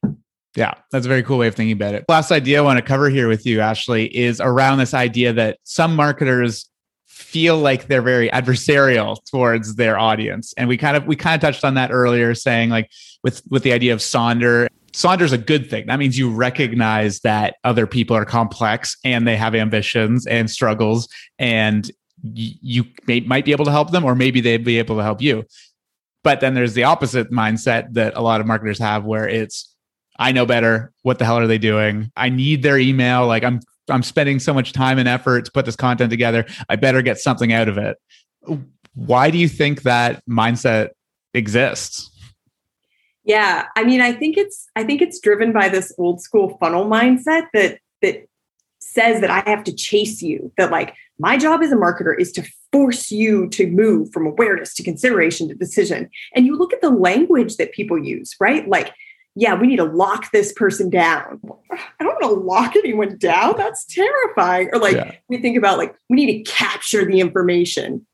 Yeah, 0.56 0.73
that's 0.91 1.06
a 1.06 1.10
very 1.10 1.21
cool 1.21 1.38
way 1.38 1.47
of 1.47 1.54
thinking 1.54 1.73
about 1.73 1.93
it. 1.93 2.06
Last 2.10 2.32
idea 2.32 2.58
I 2.58 2.62
want 2.62 2.78
to 2.78 2.82
cover 2.82 3.10
here 3.10 3.28
with 3.28 3.45
you, 3.45 3.62
Ashley, 3.62 4.06
is 4.17 4.41
around 4.41 4.80
this 4.80 4.95
idea 4.95 5.32
that 5.34 5.60
some 5.63 5.95
marketers 5.95 6.67
feel 7.06 7.58
like 7.60 7.88
they're 7.88 8.02
very 8.02 8.30
adversarial 8.30 9.23
towards 9.26 9.76
their 9.76 10.00
audience. 10.00 10.54
And 10.58 10.67
we 10.67 10.78
kind 10.78 10.97
of 10.97 11.06
we 11.06 11.15
kind 11.15 11.36
of 11.36 11.41
touched 11.41 11.63
on 11.63 11.76
that 11.76 11.91
earlier, 11.91 12.34
saying 12.34 12.71
like 12.71 12.89
with 13.23 13.43
with 13.50 13.63
the 13.63 13.73
idea 13.73 13.93
of 13.93 14.00
Sonder. 14.00 14.67
Sonder's 14.93 15.32
a 15.32 15.38
good 15.38 15.69
thing. 15.69 15.86
That 15.86 16.00
means 16.00 16.17
you 16.17 16.32
recognize 16.32 17.19
that 17.19 17.58
other 17.63 17.86
people 17.86 18.15
are 18.15 18.26
complex 18.26 18.97
and 19.04 19.28
they 19.28 19.36
have 19.36 19.54
ambitions 19.54 20.26
and 20.26 20.50
struggles, 20.50 21.08
and 21.38 21.91
you 22.35 22.85
may, 23.07 23.21
might 23.21 23.45
be 23.45 23.51
able 23.51 23.65
to 23.65 23.71
help 23.71 23.91
them, 23.91 24.03
or 24.03 24.15
maybe 24.15 24.41
they'd 24.41 24.63
be 24.63 24.79
able 24.79 24.97
to 24.97 25.03
help 25.03 25.21
you. 25.21 25.45
But 26.23 26.41
then 26.41 26.53
there's 26.53 26.73
the 26.73 26.83
opposite 26.83 27.31
mindset 27.31 27.93
that 27.93 28.15
a 28.15 28.21
lot 28.21 28.41
of 28.41 28.47
marketers 28.47 28.79
have, 28.79 29.05
where 29.05 29.27
it's 29.27 29.73
I 30.19 30.31
know 30.31 30.45
better. 30.45 30.91
What 31.03 31.19
the 31.19 31.25
hell 31.25 31.37
are 31.37 31.47
they 31.47 31.57
doing? 31.57 32.11
I 32.15 32.29
need 32.29 32.63
their 32.63 32.77
email. 32.77 33.27
Like 33.27 33.43
I'm 33.43 33.61
I'm 33.89 34.03
spending 34.03 34.39
so 34.39 34.53
much 34.53 34.73
time 34.73 34.99
and 34.99 35.07
effort 35.07 35.45
to 35.45 35.51
put 35.51 35.65
this 35.65 35.75
content 35.75 36.09
together. 36.09 36.45
I 36.69 36.75
better 36.75 37.01
get 37.01 37.19
something 37.19 37.53
out 37.53 37.69
of 37.69 37.77
it. 37.77 37.97
Why 38.93 39.29
do 39.29 39.37
you 39.37 39.47
think 39.47 39.83
that 39.83 40.23
mindset 40.27 40.89
exists? 41.33 42.09
Yeah, 43.23 43.65
I 43.75 43.83
mean, 43.83 44.01
I 44.01 44.13
think 44.13 44.37
it's 44.37 44.67
I 44.75 44.83
think 44.83 45.01
it's 45.01 45.19
driven 45.19 45.51
by 45.51 45.69
this 45.69 45.93
old 45.97 46.21
school 46.21 46.57
funnel 46.59 46.85
mindset 46.85 47.47
that 47.53 47.79
that 48.01 48.25
says 48.79 49.21
that 49.21 49.29
I 49.29 49.49
have 49.49 49.63
to 49.65 49.73
chase 49.73 50.21
you. 50.21 50.51
That 50.57 50.71
like 50.71 50.93
my 51.19 51.37
job 51.37 51.61
as 51.61 51.71
a 51.71 51.75
marketer 51.75 52.17
is 52.17 52.31
to 52.33 52.47
force 52.71 53.11
you 53.11 53.49
to 53.49 53.67
move 53.67 54.11
from 54.11 54.25
awareness 54.27 54.73
to 54.75 54.83
consideration 54.83 55.47
to 55.47 55.55
decision. 55.55 56.09
And 56.35 56.45
you 56.45 56.57
look 56.57 56.73
at 56.73 56.81
the 56.81 56.89
language 56.89 57.57
that 57.57 57.71
people 57.71 57.97
use, 57.97 58.35
right? 58.39 58.67
Like 58.67 58.93
yeah, 59.39 59.53
we 59.53 59.67
need 59.67 59.77
to 59.77 59.83
lock 59.83 60.31
this 60.31 60.51
person 60.51 60.89
down. 60.89 61.39
I 61.71 62.03
don't 62.03 62.19
want 62.19 62.21
to 62.23 62.41
lock 62.41 62.75
anyone 62.75 63.19
down. 63.19 63.53
That's 63.55 63.85
terrifying. 63.85 64.69
Or 64.73 64.79
like 64.79 64.95
yeah. 64.95 65.11
we 65.29 65.37
think 65.37 65.55
about 65.55 65.77
like 65.77 65.95
we 66.09 66.15
need 66.15 66.43
to 66.43 66.51
capture 66.51 67.05
the 67.05 67.19
information. 67.19 68.07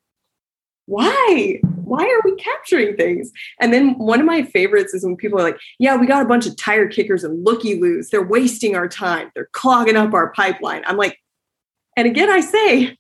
Why? 0.86 1.62
Why 1.94 2.06
are 2.06 2.22
we 2.26 2.36
capturing 2.38 2.96
things? 2.96 3.32
And 3.60 3.72
then 3.72 3.98
one 4.00 4.20
of 4.20 4.26
my 4.26 4.42
favorites 4.42 4.96
is 4.96 5.04
when 5.06 5.16
people 5.16 5.40
are 5.40 5.44
like, 5.44 5.60
yeah, 5.78 5.96
we 5.96 6.08
got 6.08 6.24
a 6.24 6.28
bunch 6.28 6.48
of 6.48 6.58
tire 6.58 6.88
kickers 6.88 7.24
and 7.24 7.46
looky 7.46 7.80
loos. 7.80 8.10
They're 8.10 8.26
wasting 8.26 8.76
our 8.76 8.88
time. 8.88 9.30
They're 9.36 9.50
clogging 9.52 9.96
up 9.96 10.12
our 10.16 10.32
pipeline. 10.32 10.82
I'm 10.88 10.98
like, 10.98 11.20
and 11.96 12.08
again, 12.08 12.32
I 12.32 12.40
say, 12.40 12.98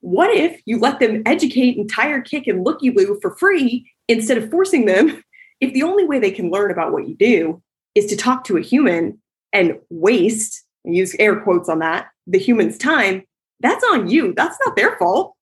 what 0.00 0.28
if 0.28 0.60
you 0.66 0.78
let 0.78 1.00
them 1.00 1.22
educate 1.24 1.78
and 1.78 1.90
tire 1.90 2.20
kick 2.20 2.46
and 2.46 2.66
looky 2.66 2.90
loo 2.90 3.18
for 3.22 3.34
free 3.36 3.90
instead 4.08 4.36
of 4.36 4.50
forcing 4.50 4.84
them 4.84 5.24
if 5.62 5.72
the 5.72 5.82
only 5.82 6.04
way 6.04 6.18
they 6.18 6.30
can 6.30 6.50
learn 6.50 6.70
about 6.70 6.92
what 6.92 7.08
you 7.08 7.16
do 7.16 7.62
is 7.94 8.04
to 8.06 8.16
talk 8.16 8.44
to 8.44 8.58
a 8.58 8.60
human 8.60 9.18
and 9.54 9.78
waste, 9.88 10.64
use 10.84 11.16
air 11.18 11.40
quotes 11.40 11.70
on 11.70 11.78
that, 11.78 12.08
the 12.26 12.38
human's 12.38 12.76
time, 12.76 13.22
that's 13.60 13.84
on 13.84 14.10
you. 14.10 14.34
That's 14.34 14.58
not 14.66 14.76
their 14.76 14.98
fault. 14.98 15.33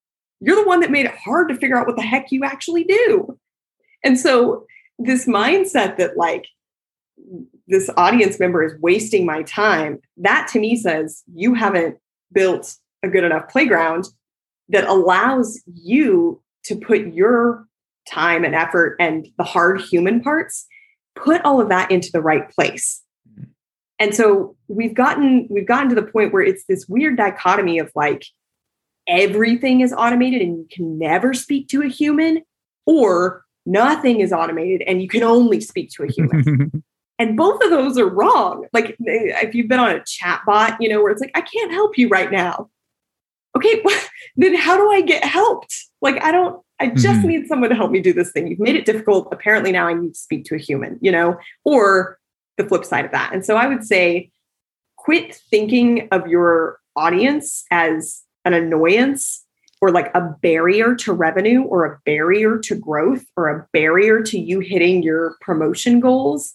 You're 0.43 0.57
the 0.57 0.66
one 0.66 0.80
that 0.80 0.90
made 0.90 1.07
it 1.07 1.14
hard 1.14 1.49
to 1.49 1.57
figure 1.57 1.76
out 1.76 1.86
what 1.86 1.97
the 1.97 2.03
heck 2.03 2.32
you 2.32 2.45
actually 2.45 2.84
do. 2.84 3.38
And 4.05 4.18
so, 4.18 4.66
this 4.99 5.26
mindset 5.26 5.97
that, 5.99 6.16
like, 6.16 6.47
this 7.68 7.88
audience 7.97 8.38
member 8.40 8.62
is 8.64 8.78
wasting 8.80 9.24
my 9.24 9.43
time, 9.45 10.01
that 10.18 10.49
to 10.53 10.59
me 10.59 10.76
says 10.76 11.22
you 11.32 11.55
haven't 11.55 11.97
built 12.32 12.76
a 13.03 13.09
good 13.09 13.24
enough 13.24 13.49
playground 13.49 14.09
that 14.68 14.84
allows 14.88 15.62
you 15.72 16.43
to 16.64 16.76
put 16.76 17.07
your 17.09 17.66
time 18.09 18.45
and 18.45 18.55
effort 18.55 18.97
and 18.99 19.28
the 19.38 19.45
hard 19.45 19.80
human 19.80 20.20
parts 20.20 20.66
put 21.14 21.43
all 21.45 21.61
of 21.61 21.68
that 21.68 21.90
into 21.90 22.11
the 22.12 22.20
right 22.20 22.51
place. 22.51 23.03
Mm-hmm. 23.28 23.45
And 23.99 24.14
so 24.14 24.57
we've 24.68 24.95
gotten 24.95 25.47
we've 25.51 25.66
gotten 25.66 25.88
to 25.90 25.95
the 25.95 26.03
point 26.03 26.32
where 26.32 26.43
it's 26.43 26.64
this 26.66 26.86
weird 26.88 27.16
dichotomy 27.16 27.78
of 27.78 27.93
like 27.95 28.24
everything 29.07 29.80
is 29.80 29.92
automated 29.92 30.42
and 30.42 30.59
you 30.59 30.66
can 30.70 30.98
never 30.98 31.34
speak 31.34 31.68
to 31.68 31.82
a 31.82 31.88
human 31.88 32.42
or 32.86 33.44
nothing 33.66 34.20
is 34.20 34.32
automated 34.32 34.82
and 34.86 35.03
you 35.03 35.09
can 35.09 35.22
only 35.22 35.61
speak 35.61 35.90
to 35.90 36.05
a 36.05 36.11
human. 36.11 36.82
and 37.18 37.36
both 37.36 37.62
of 37.62 37.70
those 37.70 37.98
are 37.98 38.09
wrong. 38.09 38.66
Like 38.72 38.96
if 39.00 39.55
you've 39.55 39.68
been 39.68 39.80
on 39.80 39.90
a 39.90 40.05
chat 40.05 40.42
bot, 40.46 40.80
you 40.80 40.88
know, 40.88 41.03
where 41.03 41.12
it's 41.12 41.20
like, 41.20 41.32
I 41.34 41.40
can't 41.40 41.72
help 41.72 41.98
you 41.98 42.09
right 42.09 42.30
now. 42.30 42.70
Okay, 43.57 43.82
then 44.36 44.55
how 44.55 44.76
do 44.76 44.90
I 44.90 45.03
get 45.03 45.24
helped? 45.24 45.74
Like, 46.00 46.22
I 46.24 46.32
don't, 46.32 46.62
I 46.80 46.88
just 46.88 47.20
mm-hmm. 47.20 47.28
need 47.28 47.46
someone 47.46 47.70
to 47.70 47.76
help 47.76 47.90
me 47.90 48.00
do 48.00 48.12
this 48.12 48.32
thing. 48.32 48.48
You've 48.48 48.59
made 48.59 48.74
it 48.74 48.86
difficult. 48.86 49.28
Apparently 49.30 49.70
now 49.70 49.86
I 49.86 49.94
need 49.94 50.14
to 50.14 50.18
speak 50.18 50.44
to 50.46 50.55
a 50.55 50.59
human, 50.59 50.98
you 51.00 51.12
know, 51.12 51.38
or 51.64 52.18
the 52.57 52.64
flip 52.64 52.84
side 52.84 53.05
of 53.05 53.12
that. 53.12 53.32
And 53.32 53.44
so 53.44 53.57
I 53.57 53.66
would 53.66 53.84
say 53.84 54.30
quit 54.96 55.34
thinking 55.50 56.09
of 56.11 56.26
your 56.28 56.78
audience 56.96 57.64
as 57.70 58.22
an 58.45 58.55
annoyance 58.55 59.45
or 59.80 59.90
like 59.90 60.11
a 60.14 60.20
barrier 60.43 60.95
to 60.95 61.12
revenue 61.12 61.62
or 61.62 61.84
a 61.84 61.99
barrier 62.05 62.59
to 62.59 62.74
growth 62.74 63.24
or 63.36 63.49
a 63.49 63.66
barrier 63.72 64.22
to 64.22 64.38
you 64.38 64.61
hitting 64.61 65.03
your 65.03 65.36
promotion 65.40 66.01
goals. 66.01 66.55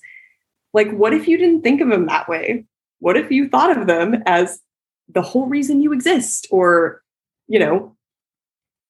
Like, 0.74 0.92
what 0.92 1.14
if 1.14 1.28
you 1.28 1.38
didn't 1.38 1.62
think 1.62 1.82
of 1.82 1.90
them 1.90 2.06
that 2.08 2.30
way? 2.30 2.66
What 3.00 3.18
if 3.18 3.32
you 3.32 3.50
thought 3.50 3.78
of 3.78 3.88
them 3.88 4.24
as 4.26 4.62
the 5.10 5.22
whole 5.22 5.46
reason 5.46 5.82
you 5.82 5.94
exist 5.94 6.48
or, 6.52 7.04
you 7.48 7.60
know, 7.60 7.96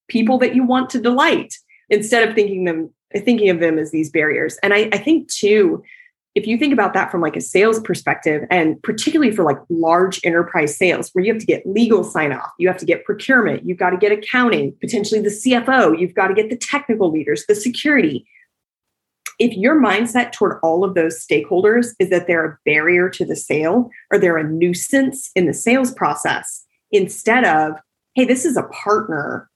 people 0.08 0.38
that 0.40 0.56
you 0.56 0.64
want 0.64 0.90
to 0.92 1.02
delight 1.02 1.56
instead 1.90 2.28
of 2.28 2.36
thinking 2.36 2.66
them 2.66 2.92
thinking 3.16 3.50
of 3.50 3.60
them 3.60 3.80
as 3.80 3.92
these 3.92 4.10
barriers. 4.10 4.58
And 4.62 4.74
I, 4.74 4.90
I 4.92 4.98
think 4.98 5.30
too, 5.30 5.82
if 6.38 6.46
you 6.46 6.56
think 6.56 6.72
about 6.72 6.94
that 6.94 7.10
from 7.10 7.20
like 7.20 7.36
a 7.36 7.42
sales 7.42 7.80
perspective 7.80 8.44
and 8.52 8.82
particularly 8.84 9.36
for 9.36 9.44
like 9.44 9.58
large 9.70 10.20
enterprise 10.24 10.78
sales 10.78 11.10
where 11.14 11.26
you 11.26 11.34
have 11.34 11.40
to 11.40 11.48
get 11.48 11.66
legal 11.66 12.04
sign 12.04 12.32
off 12.32 12.52
you 12.60 12.68
have 12.68 12.78
to 12.78 12.86
get 12.86 13.04
procurement 13.04 13.66
you've 13.66 13.80
got 13.80 13.90
to 13.90 13.98
get 13.98 14.12
accounting 14.12 14.72
potentially 14.80 15.20
the 15.20 15.30
cfo 15.30 16.00
you've 16.00 16.14
got 16.14 16.28
to 16.28 16.36
get 16.36 16.52
the 16.52 16.58
technical 16.58 17.12
leaders 17.12 17.46
the 17.48 17.56
security. 17.56 18.28
If 19.40 19.56
your 19.56 19.80
mindset 19.80 20.32
toward 20.32 20.60
all 20.64 20.84
of 20.84 20.96
those 20.96 21.24
stakeholders 21.24 21.90
is 22.00 22.10
that 22.10 22.26
they're 22.26 22.46
a 22.46 22.58
barrier 22.66 23.08
to 23.10 23.26
the 23.26 23.36
sale 23.36 23.90
or 24.12 24.18
they're 24.18 24.38
a 24.38 24.44
nuisance 24.44 25.30
in 25.36 25.46
the 25.46 25.54
sales 25.54 25.92
process 25.92 26.66
instead 26.92 27.46
of 27.46 27.74
hey 28.16 28.26
this 28.26 28.46
is 28.46 28.58
a 28.58 28.64
partner 28.64 29.50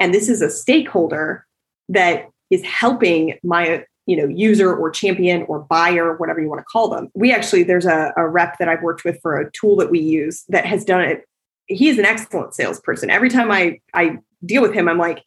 and 0.00 0.12
this 0.12 0.28
is 0.28 0.42
a 0.42 0.50
stakeholder 0.50 1.46
that 1.88 2.28
is 2.50 2.62
helping 2.64 3.38
my 3.42 3.84
you 4.06 4.16
know 4.16 4.26
user 4.26 4.74
or 4.74 4.90
champion 4.90 5.42
or 5.48 5.60
buyer 5.60 6.16
whatever 6.16 6.40
you 6.40 6.48
want 6.48 6.60
to 6.60 6.64
call 6.64 6.88
them. 6.88 7.08
We 7.14 7.32
actually 7.32 7.62
there's 7.62 7.86
a, 7.86 8.12
a 8.16 8.28
rep 8.28 8.58
that 8.58 8.68
i've 8.68 8.82
worked 8.82 9.04
with 9.04 9.20
for 9.22 9.38
a 9.38 9.50
tool 9.52 9.76
that 9.76 9.90
we 9.90 10.00
use 10.00 10.44
that 10.48 10.66
has 10.66 10.84
done 10.84 11.02
it. 11.02 11.24
He 11.66 11.88
is 11.88 11.98
an 11.98 12.04
excellent 12.04 12.54
salesperson. 12.54 13.10
Every 13.10 13.28
time 13.28 13.50
i 13.50 13.80
i 13.94 14.18
deal 14.44 14.62
with 14.62 14.74
him 14.74 14.88
i'm 14.88 14.98
like 14.98 15.22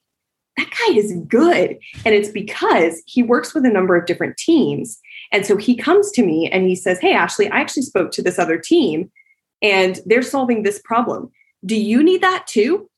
that 0.57 0.69
guy 0.71 0.95
is 0.95 1.13
good. 1.27 1.77
And 2.05 2.15
it's 2.15 2.29
because 2.29 3.03
he 3.05 3.21
works 3.21 3.53
with 3.53 3.65
a 3.65 3.69
number 3.69 3.97
of 3.97 4.05
different 4.05 4.37
teams. 4.37 4.97
And 5.33 5.45
so 5.45 5.57
he 5.57 5.75
comes 5.75 6.11
to 6.11 6.25
me 6.25 6.49
and 6.49 6.65
he 6.65 6.75
says 6.75 6.99
hey 6.99 7.13
ashley 7.13 7.49
i 7.49 7.59
actually 7.59 7.83
spoke 7.83 8.11
to 8.11 8.21
this 8.21 8.39
other 8.39 8.57
team 8.57 9.11
and 9.61 9.99
they're 10.05 10.21
solving 10.21 10.63
this 10.63 10.81
problem. 10.83 11.31
Do 11.65 11.75
you 11.75 12.03
need 12.03 12.21
that 12.21 12.45
too? 12.47 12.89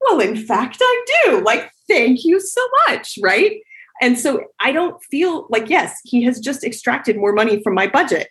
Well 0.00 0.20
in 0.20 0.36
fact 0.36 0.78
i 0.80 1.04
do. 1.24 1.40
Like 1.42 1.70
thank 1.88 2.24
you 2.24 2.40
so 2.40 2.66
much 2.88 3.18
right 3.22 3.60
and 4.00 4.18
so 4.18 4.44
I 4.60 4.72
don't 4.72 5.02
feel 5.04 5.46
like, 5.48 5.68
yes, 5.68 5.98
he 6.04 6.22
has 6.24 6.40
just 6.40 6.64
extracted 6.64 7.16
more 7.16 7.32
money 7.32 7.62
from 7.62 7.74
my 7.74 7.86
budget 7.86 8.28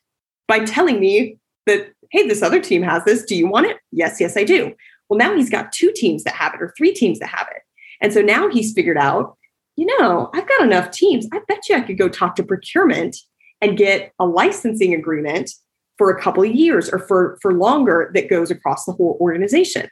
by 0.48 0.60
telling 0.60 1.00
me 1.00 1.38
that, 1.66 1.92
hey, 2.12 2.28
this 2.28 2.42
other 2.42 2.60
team 2.60 2.84
has 2.84 3.04
this. 3.04 3.24
Do 3.24 3.36
you 3.36 3.48
want 3.48 3.68
it? 3.68 3.78
Yes, 3.92 4.20
yes, 4.20 4.38
I 4.38 4.44
do. 4.44 4.74
Well, 5.10 5.18
now 5.18 5.36
he's 5.36 5.50
got 5.50 5.72
two 5.72 5.92
teams 5.96 6.24
that 6.24 6.36
have 6.36 6.54
it 6.54 6.62
or 6.62 6.74
three 6.78 6.94
teams 6.94 7.20
that 7.20 7.30
have 7.30 7.48
it. 7.56 7.62
And 8.02 8.14
so 8.14 8.22
now 8.22 8.50
he's 8.50 8.74
figured 8.74 8.98
out, 8.98 9.38
you 9.76 9.86
know, 10.00 10.30
I've 10.34 10.48
got 10.48 10.62
enough 10.62 10.92
teams. 10.92 11.28
I 11.34 11.40
bet 11.48 11.68
you 11.70 11.76
I 11.76 11.82
could 11.82 11.98
go 11.98 12.10
talk 12.10 12.36
to 12.36 12.44
procurement 12.44 13.18
and 13.62 13.78
get 13.78 14.12
a 14.20 14.26
licensing 14.26 14.94
agreement 14.94 15.52
for 15.98 16.10
a 16.10 16.22
couple 16.22 16.44
of 16.44 16.54
years 16.54 16.90
or 16.90 17.00
for, 17.00 17.38
for 17.42 17.54
longer 17.54 18.12
that 18.14 18.30
goes 18.30 18.52
across 18.52 18.86
the 18.86 18.92
whole 18.92 19.18
organization. 19.20 19.90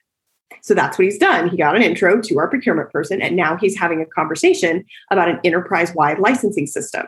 So 0.61 0.73
that's 0.73 0.97
what 0.97 1.05
he's 1.05 1.17
done. 1.17 1.49
He 1.49 1.57
got 1.57 1.75
an 1.75 1.81
intro 1.81 2.21
to 2.21 2.39
our 2.39 2.47
procurement 2.47 2.91
person, 2.91 3.21
and 3.21 3.35
now 3.35 3.57
he's 3.57 3.77
having 3.77 4.01
a 4.01 4.05
conversation 4.05 4.85
about 5.11 5.29
an 5.29 5.39
enterprise 5.43 5.93
wide 5.93 6.19
licensing 6.19 6.67
system. 6.67 7.07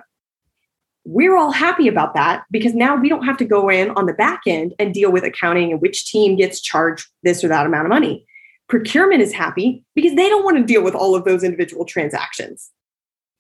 We're 1.05 1.37
all 1.37 1.51
happy 1.51 1.87
about 1.87 2.15
that 2.15 2.45
because 2.49 2.73
now 2.73 2.95
we 2.95 3.09
don't 3.09 3.25
have 3.25 3.37
to 3.37 3.45
go 3.45 3.69
in 3.69 3.91
on 3.91 4.07
the 4.07 4.13
back 4.13 4.41
end 4.47 4.73
and 4.79 4.93
deal 4.93 5.11
with 5.11 5.23
accounting 5.23 5.71
and 5.71 5.79
which 5.79 6.11
team 6.11 6.35
gets 6.35 6.59
charged 6.59 7.07
this 7.21 7.43
or 7.43 7.47
that 7.47 7.65
amount 7.65 7.85
of 7.85 7.89
money. 7.89 8.25
Procurement 8.67 9.21
is 9.21 9.31
happy 9.31 9.83
because 9.93 10.15
they 10.15 10.27
don't 10.27 10.43
want 10.43 10.57
to 10.57 10.63
deal 10.63 10.83
with 10.83 10.95
all 10.95 11.15
of 11.15 11.23
those 11.23 11.43
individual 11.43 11.85
transactions. 11.85 12.71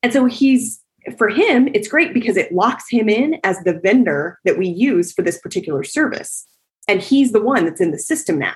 And 0.03 0.13
so 0.13 0.25
he's, 0.25 0.79
for 1.17 1.29
him, 1.29 1.67
it's 1.73 1.87
great 1.87 2.13
because 2.13 2.37
it 2.37 2.51
locks 2.51 2.85
him 2.87 3.09
in 3.09 3.39
as 3.43 3.57
the 3.61 3.79
vendor 3.79 4.37
that 4.45 4.59
we 4.59 4.67
use 4.67 5.11
for 5.11 5.23
this 5.23 5.39
particular 5.39 5.83
service. 5.83 6.45
And 6.87 7.01
he's 7.01 7.31
the 7.31 7.41
one 7.41 7.65
that's 7.65 7.81
in 7.81 7.89
the 7.89 7.97
system 7.97 8.37
now. 8.37 8.53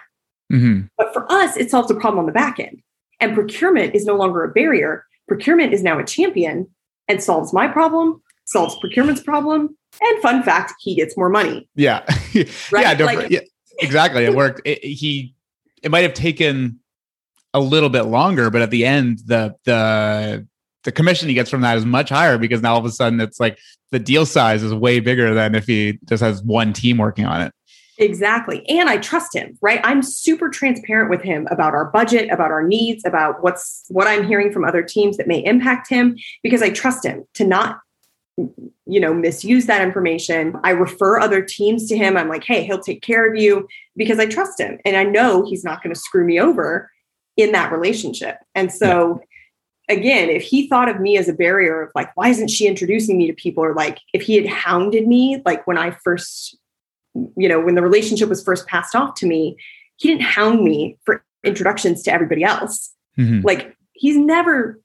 Mm-hmm. 0.51 0.87
But 0.97 1.13
for 1.13 1.31
us, 1.31 1.57
it 1.57 1.69
solves 1.69 1.91
a 1.91 1.95
problem 1.95 2.19
on 2.19 2.25
the 2.25 2.31
back 2.31 2.59
end. 2.59 2.81
And 3.19 3.33
procurement 3.33 3.95
is 3.95 4.05
no 4.05 4.15
longer 4.15 4.43
a 4.43 4.49
barrier. 4.49 5.05
Procurement 5.27 5.73
is 5.73 5.83
now 5.83 5.99
a 5.99 6.05
champion 6.05 6.67
and 7.07 7.21
solves 7.21 7.53
my 7.53 7.67
problem, 7.67 8.21
solves 8.45 8.77
procurement's 8.79 9.21
problem. 9.21 9.75
And 10.01 10.21
fun 10.21 10.43
fact, 10.43 10.73
he 10.79 10.95
gets 10.95 11.17
more 11.17 11.29
money. 11.29 11.67
Yeah. 11.75 12.03
right? 12.71 12.97
yeah, 12.97 13.05
like, 13.05 13.29
yeah, 13.29 13.39
exactly. 13.79 14.23
It 14.23 14.35
worked. 14.35 14.61
It, 14.65 14.83
he, 14.83 15.33
it 15.81 15.91
might 15.91 16.03
have 16.03 16.13
taken 16.13 16.79
a 17.53 17.59
little 17.59 17.89
bit 17.89 18.03
longer, 18.03 18.49
but 18.49 18.61
at 18.61 18.69
the 18.69 18.85
end, 18.85 19.19
the, 19.25 19.55
the, 19.65 20.47
the 20.83 20.91
commission 20.91 21.27
he 21.27 21.33
gets 21.33 21.49
from 21.49 21.61
that 21.61 21.77
is 21.77 21.85
much 21.85 22.09
higher 22.09 22.37
because 22.37 22.61
now 22.61 22.73
all 22.73 22.79
of 22.79 22.85
a 22.85 22.91
sudden 22.91 23.19
it's 23.19 23.39
like 23.39 23.57
the 23.91 23.99
deal 23.99 24.25
size 24.25 24.63
is 24.63 24.73
way 24.73 24.99
bigger 24.99 25.33
than 25.33 25.55
if 25.55 25.65
he 25.65 25.99
just 26.05 26.21
has 26.21 26.43
one 26.43 26.73
team 26.73 26.97
working 26.97 27.25
on 27.25 27.41
it. 27.41 27.53
Exactly. 27.99 28.67
And 28.69 28.89
I 28.89 28.97
trust 28.97 29.35
him, 29.35 29.57
right? 29.61 29.81
I'm 29.83 30.01
super 30.01 30.49
transparent 30.49 31.09
with 31.09 31.21
him 31.21 31.47
about 31.51 31.73
our 31.73 31.85
budget, 31.91 32.31
about 32.31 32.49
our 32.49 32.65
needs, 32.65 33.03
about 33.05 33.43
what's 33.43 33.83
what 33.89 34.07
I'm 34.07 34.25
hearing 34.25 34.53
from 34.53 34.63
other 34.63 34.81
teams 34.81 35.17
that 35.17 35.27
may 35.27 35.43
impact 35.45 35.89
him 35.89 36.17
because 36.41 36.61
I 36.61 36.69
trust 36.69 37.05
him 37.05 37.25
to 37.33 37.45
not 37.45 37.79
you 38.37 39.01
know 39.01 39.13
misuse 39.13 39.65
that 39.65 39.81
information. 39.81 40.55
I 40.63 40.69
refer 40.71 41.19
other 41.19 41.41
teams 41.41 41.89
to 41.89 41.97
him. 41.97 42.15
I'm 42.15 42.29
like, 42.29 42.45
"Hey, 42.45 42.63
he'll 42.63 42.79
take 42.79 43.01
care 43.01 43.29
of 43.29 43.35
you" 43.35 43.67
because 43.97 44.17
I 44.17 44.27
trust 44.27 44.61
him 44.61 44.79
and 44.85 44.95
I 44.95 45.03
know 45.03 45.45
he's 45.45 45.65
not 45.65 45.83
going 45.83 45.93
to 45.93 45.99
screw 45.99 46.23
me 46.23 46.39
over 46.39 46.89
in 47.35 47.51
that 47.51 47.69
relationship. 47.69 48.37
And 48.55 48.71
so 48.71 49.21
again, 49.89 50.29
if 50.29 50.43
he 50.43 50.69
thought 50.69 50.87
of 50.87 51.01
me 51.01 51.17
as 51.17 51.27
a 51.27 51.33
barrier 51.33 51.81
of 51.81 51.91
like, 51.95 52.15
why 52.15 52.29
isn't 52.29 52.49
she 52.49 52.67
introducing 52.67 53.17
me 53.17 53.27
to 53.27 53.33
people? 53.33 53.63
Or 53.63 53.73
like 53.73 53.99
if 54.13 54.21
he 54.21 54.35
had 54.35 54.47
hounded 54.47 55.07
me, 55.07 55.41
like 55.45 55.67
when 55.67 55.77
I 55.77 55.91
first 55.91 56.57
you 57.13 57.49
know, 57.49 57.59
when 57.59 57.75
the 57.75 57.81
relationship 57.81 58.29
was 58.29 58.43
first 58.43 58.67
passed 58.67 58.95
off 58.95 59.15
to 59.15 59.25
me, 59.25 59.57
he 59.97 60.09
didn't 60.09 60.23
hound 60.23 60.63
me 60.63 60.97
for 61.05 61.23
introductions 61.43 62.03
to 62.03 62.13
everybody 62.13 62.43
else. 62.43 62.93
Mm-hmm. 63.17 63.45
Like 63.45 63.75
he's 63.93 64.17
never, 64.17 64.79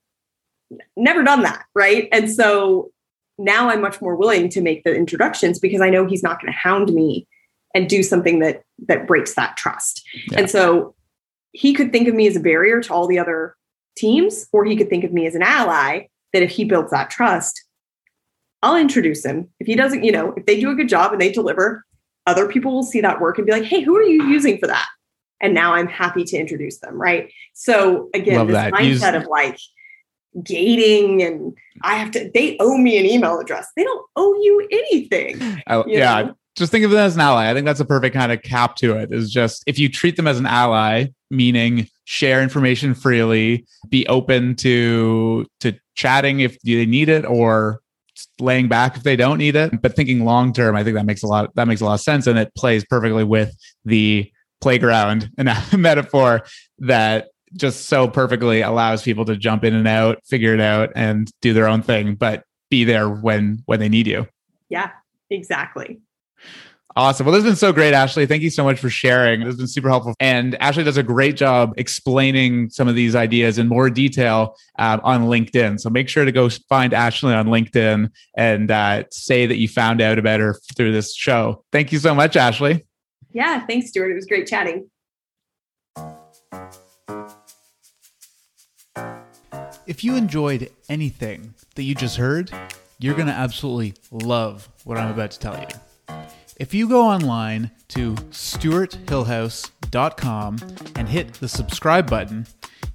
never 0.97 1.23
done 1.23 1.43
that. 1.43 1.65
Right. 1.75 2.09
And 2.13 2.31
so 2.31 2.91
now 3.39 3.69
I'm 3.69 3.81
much 3.81 4.01
more 4.01 4.17
willing 4.17 4.49
to 4.51 4.61
make 4.61 4.85
the 4.85 4.95
introductions 4.95 5.59
because 5.59 5.81
I 5.81 5.91
know 5.91 6.07
he's 6.07 6.23
not 6.23 6.41
going 6.41 6.53
to 6.53 6.59
hound 6.59 6.93
me 6.93 7.27
and 7.75 7.89
do 7.89 8.03
something 8.03 8.39
that 8.39 8.63
that 8.87 9.07
breaks 9.07 9.35
that 9.35 9.57
trust. 9.57 10.03
Yeah. 10.31 10.41
And 10.41 10.51
so 10.51 10.95
he 11.53 11.73
could 11.73 11.93
think 11.93 12.09
of 12.09 12.15
me 12.15 12.27
as 12.27 12.37
a 12.37 12.41
barrier 12.41 12.81
to 12.81 12.93
all 12.93 13.07
the 13.07 13.19
other 13.19 13.57
teams, 13.97 14.49
or 14.53 14.65
he 14.65 14.77
could 14.77 14.89
think 14.89 15.05
of 15.05 15.13
me 15.13 15.27
as 15.27 15.35
an 15.35 15.43
ally 15.43 16.07
that 16.33 16.43
if 16.43 16.51
he 16.51 16.65
builds 16.65 16.91
that 16.91 17.11
trust, 17.11 17.65
I'll 18.63 18.77
introduce 18.77 19.25
him. 19.25 19.49
If 19.61 19.67
he 19.67 19.75
doesn't, 19.75 20.05
you 20.05 20.11
know, 20.11 20.33
if 20.37 20.47
they 20.47 20.59
do 20.61 20.71
a 20.71 20.75
good 20.75 20.89
job 20.89 21.13
and 21.13 21.21
they 21.21 21.31
deliver, 21.31 21.85
other 22.27 22.49
people 22.49 22.73
will 22.73 22.83
see 22.83 23.01
that 23.01 23.21
work 23.21 23.39
and 23.39 23.47
be 23.47 23.53
like, 23.53 23.65
hey, 23.65 23.81
who 23.81 23.97
are 23.97 24.03
you 24.03 24.25
using 24.25 24.59
for 24.59 24.67
that? 24.67 24.87
And 25.41 25.53
now 25.53 25.75
I'm 25.75 25.89
happy 25.89 26.25
to 26.25 26.37
introduce 26.37 26.79
them. 26.79 27.01
Right. 27.01 27.33
So 27.53 28.09
again, 28.15 28.39
Love 28.39 28.49
this 28.49 28.55
that. 28.55 28.73
mindset 28.73 28.85
Use- 28.87 29.23
of 29.23 29.27
like 29.27 29.59
gating 30.43 31.23
and 31.23 31.57
I 31.83 31.95
have 31.95 32.11
to, 32.13 32.31
they 32.33 32.57
owe 32.59 32.77
me 32.79 32.99
an 32.99 33.07
email 33.07 33.39
address. 33.39 33.69
They 33.77 33.85
don't 33.85 34.05
owe 34.17 34.35
you 34.35 34.67
anything. 34.71 35.41
I, 35.43 35.63
oh, 35.75 35.87
you 35.87 35.99
yeah. 35.99 36.23
Know? 36.23 36.35
Just 36.57 36.71
think 36.71 36.85
of 36.85 36.93
them 36.93 37.01
as 37.01 37.17
an 37.17 37.21
ally. 37.21 37.51
I 37.51 37.55
think 37.55 37.67
that's 37.67 37.81
a 37.81 37.85
perfect 37.85 38.15
kind 38.15 38.31
of 38.31 38.41
cap 38.43 38.77
to 38.77 38.97
it 38.97 39.13
is 39.13 39.31
just 39.33 39.65
if 39.67 39.79
you 39.79 39.89
treat 39.89 40.17
them 40.17 40.29
as 40.29 40.39
an 40.39 40.47
ally, 40.47 41.07
meaning 41.31 41.89
share 42.05 42.43
information 42.43 42.95
freely, 42.95 43.67
be 43.89 44.07
open 44.07 44.55
to 44.57 45.47
to 45.61 45.73
chatting 45.97 46.41
if 46.41 46.57
they 46.61 46.87
need 46.87 47.09
it 47.09 47.25
or 47.25 47.81
laying 48.41 48.69
back 48.69 48.97
if 48.97 49.03
they 49.03 49.17
don't 49.17 49.39
need 49.39 49.57
it. 49.57 49.81
But 49.81 49.97
thinking 49.97 50.25
long 50.25 50.53
term, 50.53 50.77
I 50.77 50.85
think 50.85 50.97
that 50.97 51.07
makes 51.07 51.23
a 51.23 51.27
lot 51.27 51.55
that 51.55 51.69
makes 51.69 51.81
a 51.81 51.85
lot 51.85 51.95
of 51.95 52.01
sense, 52.01 52.27
and 52.27 52.39
it 52.39 52.55
plays 52.55 52.85
perfectly 52.85 53.25
with 53.25 53.55
the 53.85 54.31
playground 54.61 55.31
and 55.37 55.51
metaphor 55.77 56.43
that 56.79 57.29
just 57.57 57.87
so 57.87 58.09
perfectly 58.09 58.63
allows 58.63 59.03
people 59.03 59.25
to 59.25 59.37
jump 59.37 59.65
in 59.65 59.75
and 59.75 59.87
out, 59.87 60.19
figure 60.27 60.55
it 60.55 60.61
out, 60.61 60.91
and 60.97 61.31
do 61.41 61.53
their 61.53 61.69
own 61.69 61.83
thing, 61.83 62.15
but 62.15 62.45
be 62.71 62.85
there 62.85 63.09
when 63.09 63.63
when 63.67 63.81
they 63.81 63.89
need 63.89 64.07
you. 64.07 64.27
Yeah, 64.69 64.91
exactly. 65.31 66.01
Awesome. 66.97 67.27
Well, 67.27 67.33
this 67.35 67.43
has 67.43 67.51
been 67.51 67.57
so 67.57 67.73
great, 67.73 67.93
Ashley. 67.93 68.25
Thank 68.25 68.43
you 68.43 68.51
so 68.51 68.63
much 68.63 68.79
for 68.79 68.89
sharing. 68.89 69.41
This 69.41 69.49
has 69.49 69.57
been 69.57 69.67
super 69.67 69.89
helpful. 69.89 70.15
And 70.21 70.55
Ashley 70.63 70.85
does 70.85 70.97
a 70.97 71.03
great 71.03 71.37
job 71.37 71.75
explaining 71.77 72.71
some 72.71 72.87
of 72.87 72.95
these 72.95 73.17
ideas 73.17 73.59
in 73.59 73.67
more 73.67 73.91
detail 73.91 74.55
uh, 74.79 75.01
on 75.03 75.25
LinkedIn. 75.25 75.81
So 75.81 75.91
make 75.91 76.09
sure 76.09 76.25
to 76.25 76.31
go 76.31 76.49
find 76.69 76.95
Ashley 76.95 77.35
on 77.35 77.47
LinkedIn 77.47 78.11
and 78.37 78.71
uh, 78.71 79.05
say 79.11 79.45
that 79.45 79.57
you 79.57 79.67
found 79.67 80.01
out 80.01 80.21
about 80.21 80.39
her 80.39 80.55
through 80.77 80.93
this 80.93 81.17
show. 81.17 81.65
Thank 81.73 81.91
you 81.91 81.99
so 81.99 82.15
much, 82.15 82.37
Ashley. 82.37 82.87
Yeah, 83.33 83.67
thanks, 83.67 83.89
Stuart. 83.89 84.13
It 84.13 84.15
was 84.15 84.27
great 84.27 84.47
chatting. 84.47 84.89
If 89.87 90.05
you 90.05 90.15
enjoyed 90.15 90.71
anything 90.89 91.55
that 91.75 91.83
you 91.83 91.97
just 91.97 92.17
heard, 92.17 92.53
you're 93.01 93.15
going 93.15 93.27
to 93.27 93.33
absolutely 93.35 93.95
love 94.13 94.69
what 94.85 94.97
I'm 94.97 95.11
about 95.11 95.33
to 95.33 95.39
tell 95.41 95.59
you. 95.59 95.67
If 96.57 96.73
you 96.73 96.89
go 96.89 97.03
online 97.03 97.73
to 97.89 98.15
stuarthillhouse.com 98.15 100.57
and 100.95 101.09
hit 101.09 101.35
the 101.35 101.49
subscribe 101.49 102.09
button, 102.09 102.47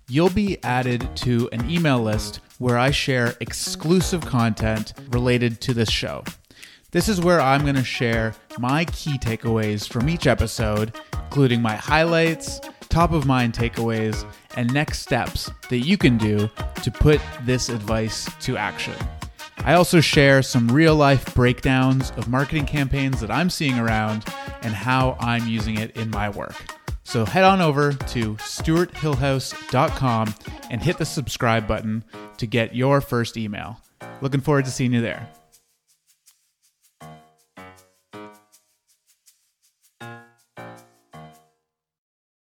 you'll 0.07 0.29
be 0.29 0.63
added 0.63 1.13
to 1.17 1.49
an 1.51 1.69
email 1.69 1.99
list 1.99 2.39
where 2.57 2.77
I 2.77 2.91
share 2.91 3.35
exclusive 3.41 4.25
content 4.25 4.93
related 5.09 5.59
to 5.61 5.73
this 5.73 5.89
show. 5.89 6.23
This 6.91 7.09
is 7.09 7.19
where 7.19 7.41
I'm 7.41 7.63
going 7.63 7.75
to 7.75 7.83
share 7.83 8.33
my 8.57 8.85
key 8.85 9.17
takeaways 9.17 9.85
from 9.87 10.07
each 10.07 10.25
episode, 10.25 10.95
including 11.25 11.61
my 11.61 11.75
highlights, 11.75 12.61
top 12.87 13.11
of 13.11 13.25
mind 13.25 13.53
takeaways, 13.53 14.25
and 14.55 14.73
next 14.73 14.99
steps 14.99 15.51
that 15.69 15.79
you 15.79 15.97
can 15.97 16.17
do 16.17 16.49
to 16.81 16.91
put 16.91 17.19
this 17.43 17.67
advice 17.67 18.29
to 18.39 18.55
action. 18.55 18.95
I 19.65 19.73
also 19.73 20.01
share 20.01 20.41
some 20.41 20.67
real 20.69 20.95
life 20.95 21.35
breakdowns 21.35 22.11
of 22.11 22.27
marketing 22.27 22.65
campaigns 22.65 23.21
that 23.21 23.29
I'm 23.29 23.49
seeing 23.49 23.77
around 23.77 24.25
and 24.61 24.73
how 24.73 25.17
I'm 25.19 25.47
using 25.47 25.77
it 25.77 25.95
in 25.97 26.09
my 26.09 26.29
work. 26.29 26.55
So 27.03 27.25
head 27.25 27.43
on 27.43 27.61
over 27.61 27.93
to 27.93 28.35
stuarthillhouse.com 28.35 30.33
and 30.69 30.81
hit 30.81 30.97
the 30.97 31.05
subscribe 31.05 31.67
button 31.67 32.03
to 32.37 32.47
get 32.47 32.75
your 32.75 33.01
first 33.01 33.35
email. 33.35 33.81
Looking 34.21 34.41
forward 34.41 34.65
to 34.65 34.71
seeing 34.71 34.93
you 34.93 35.01
there. 35.01 35.29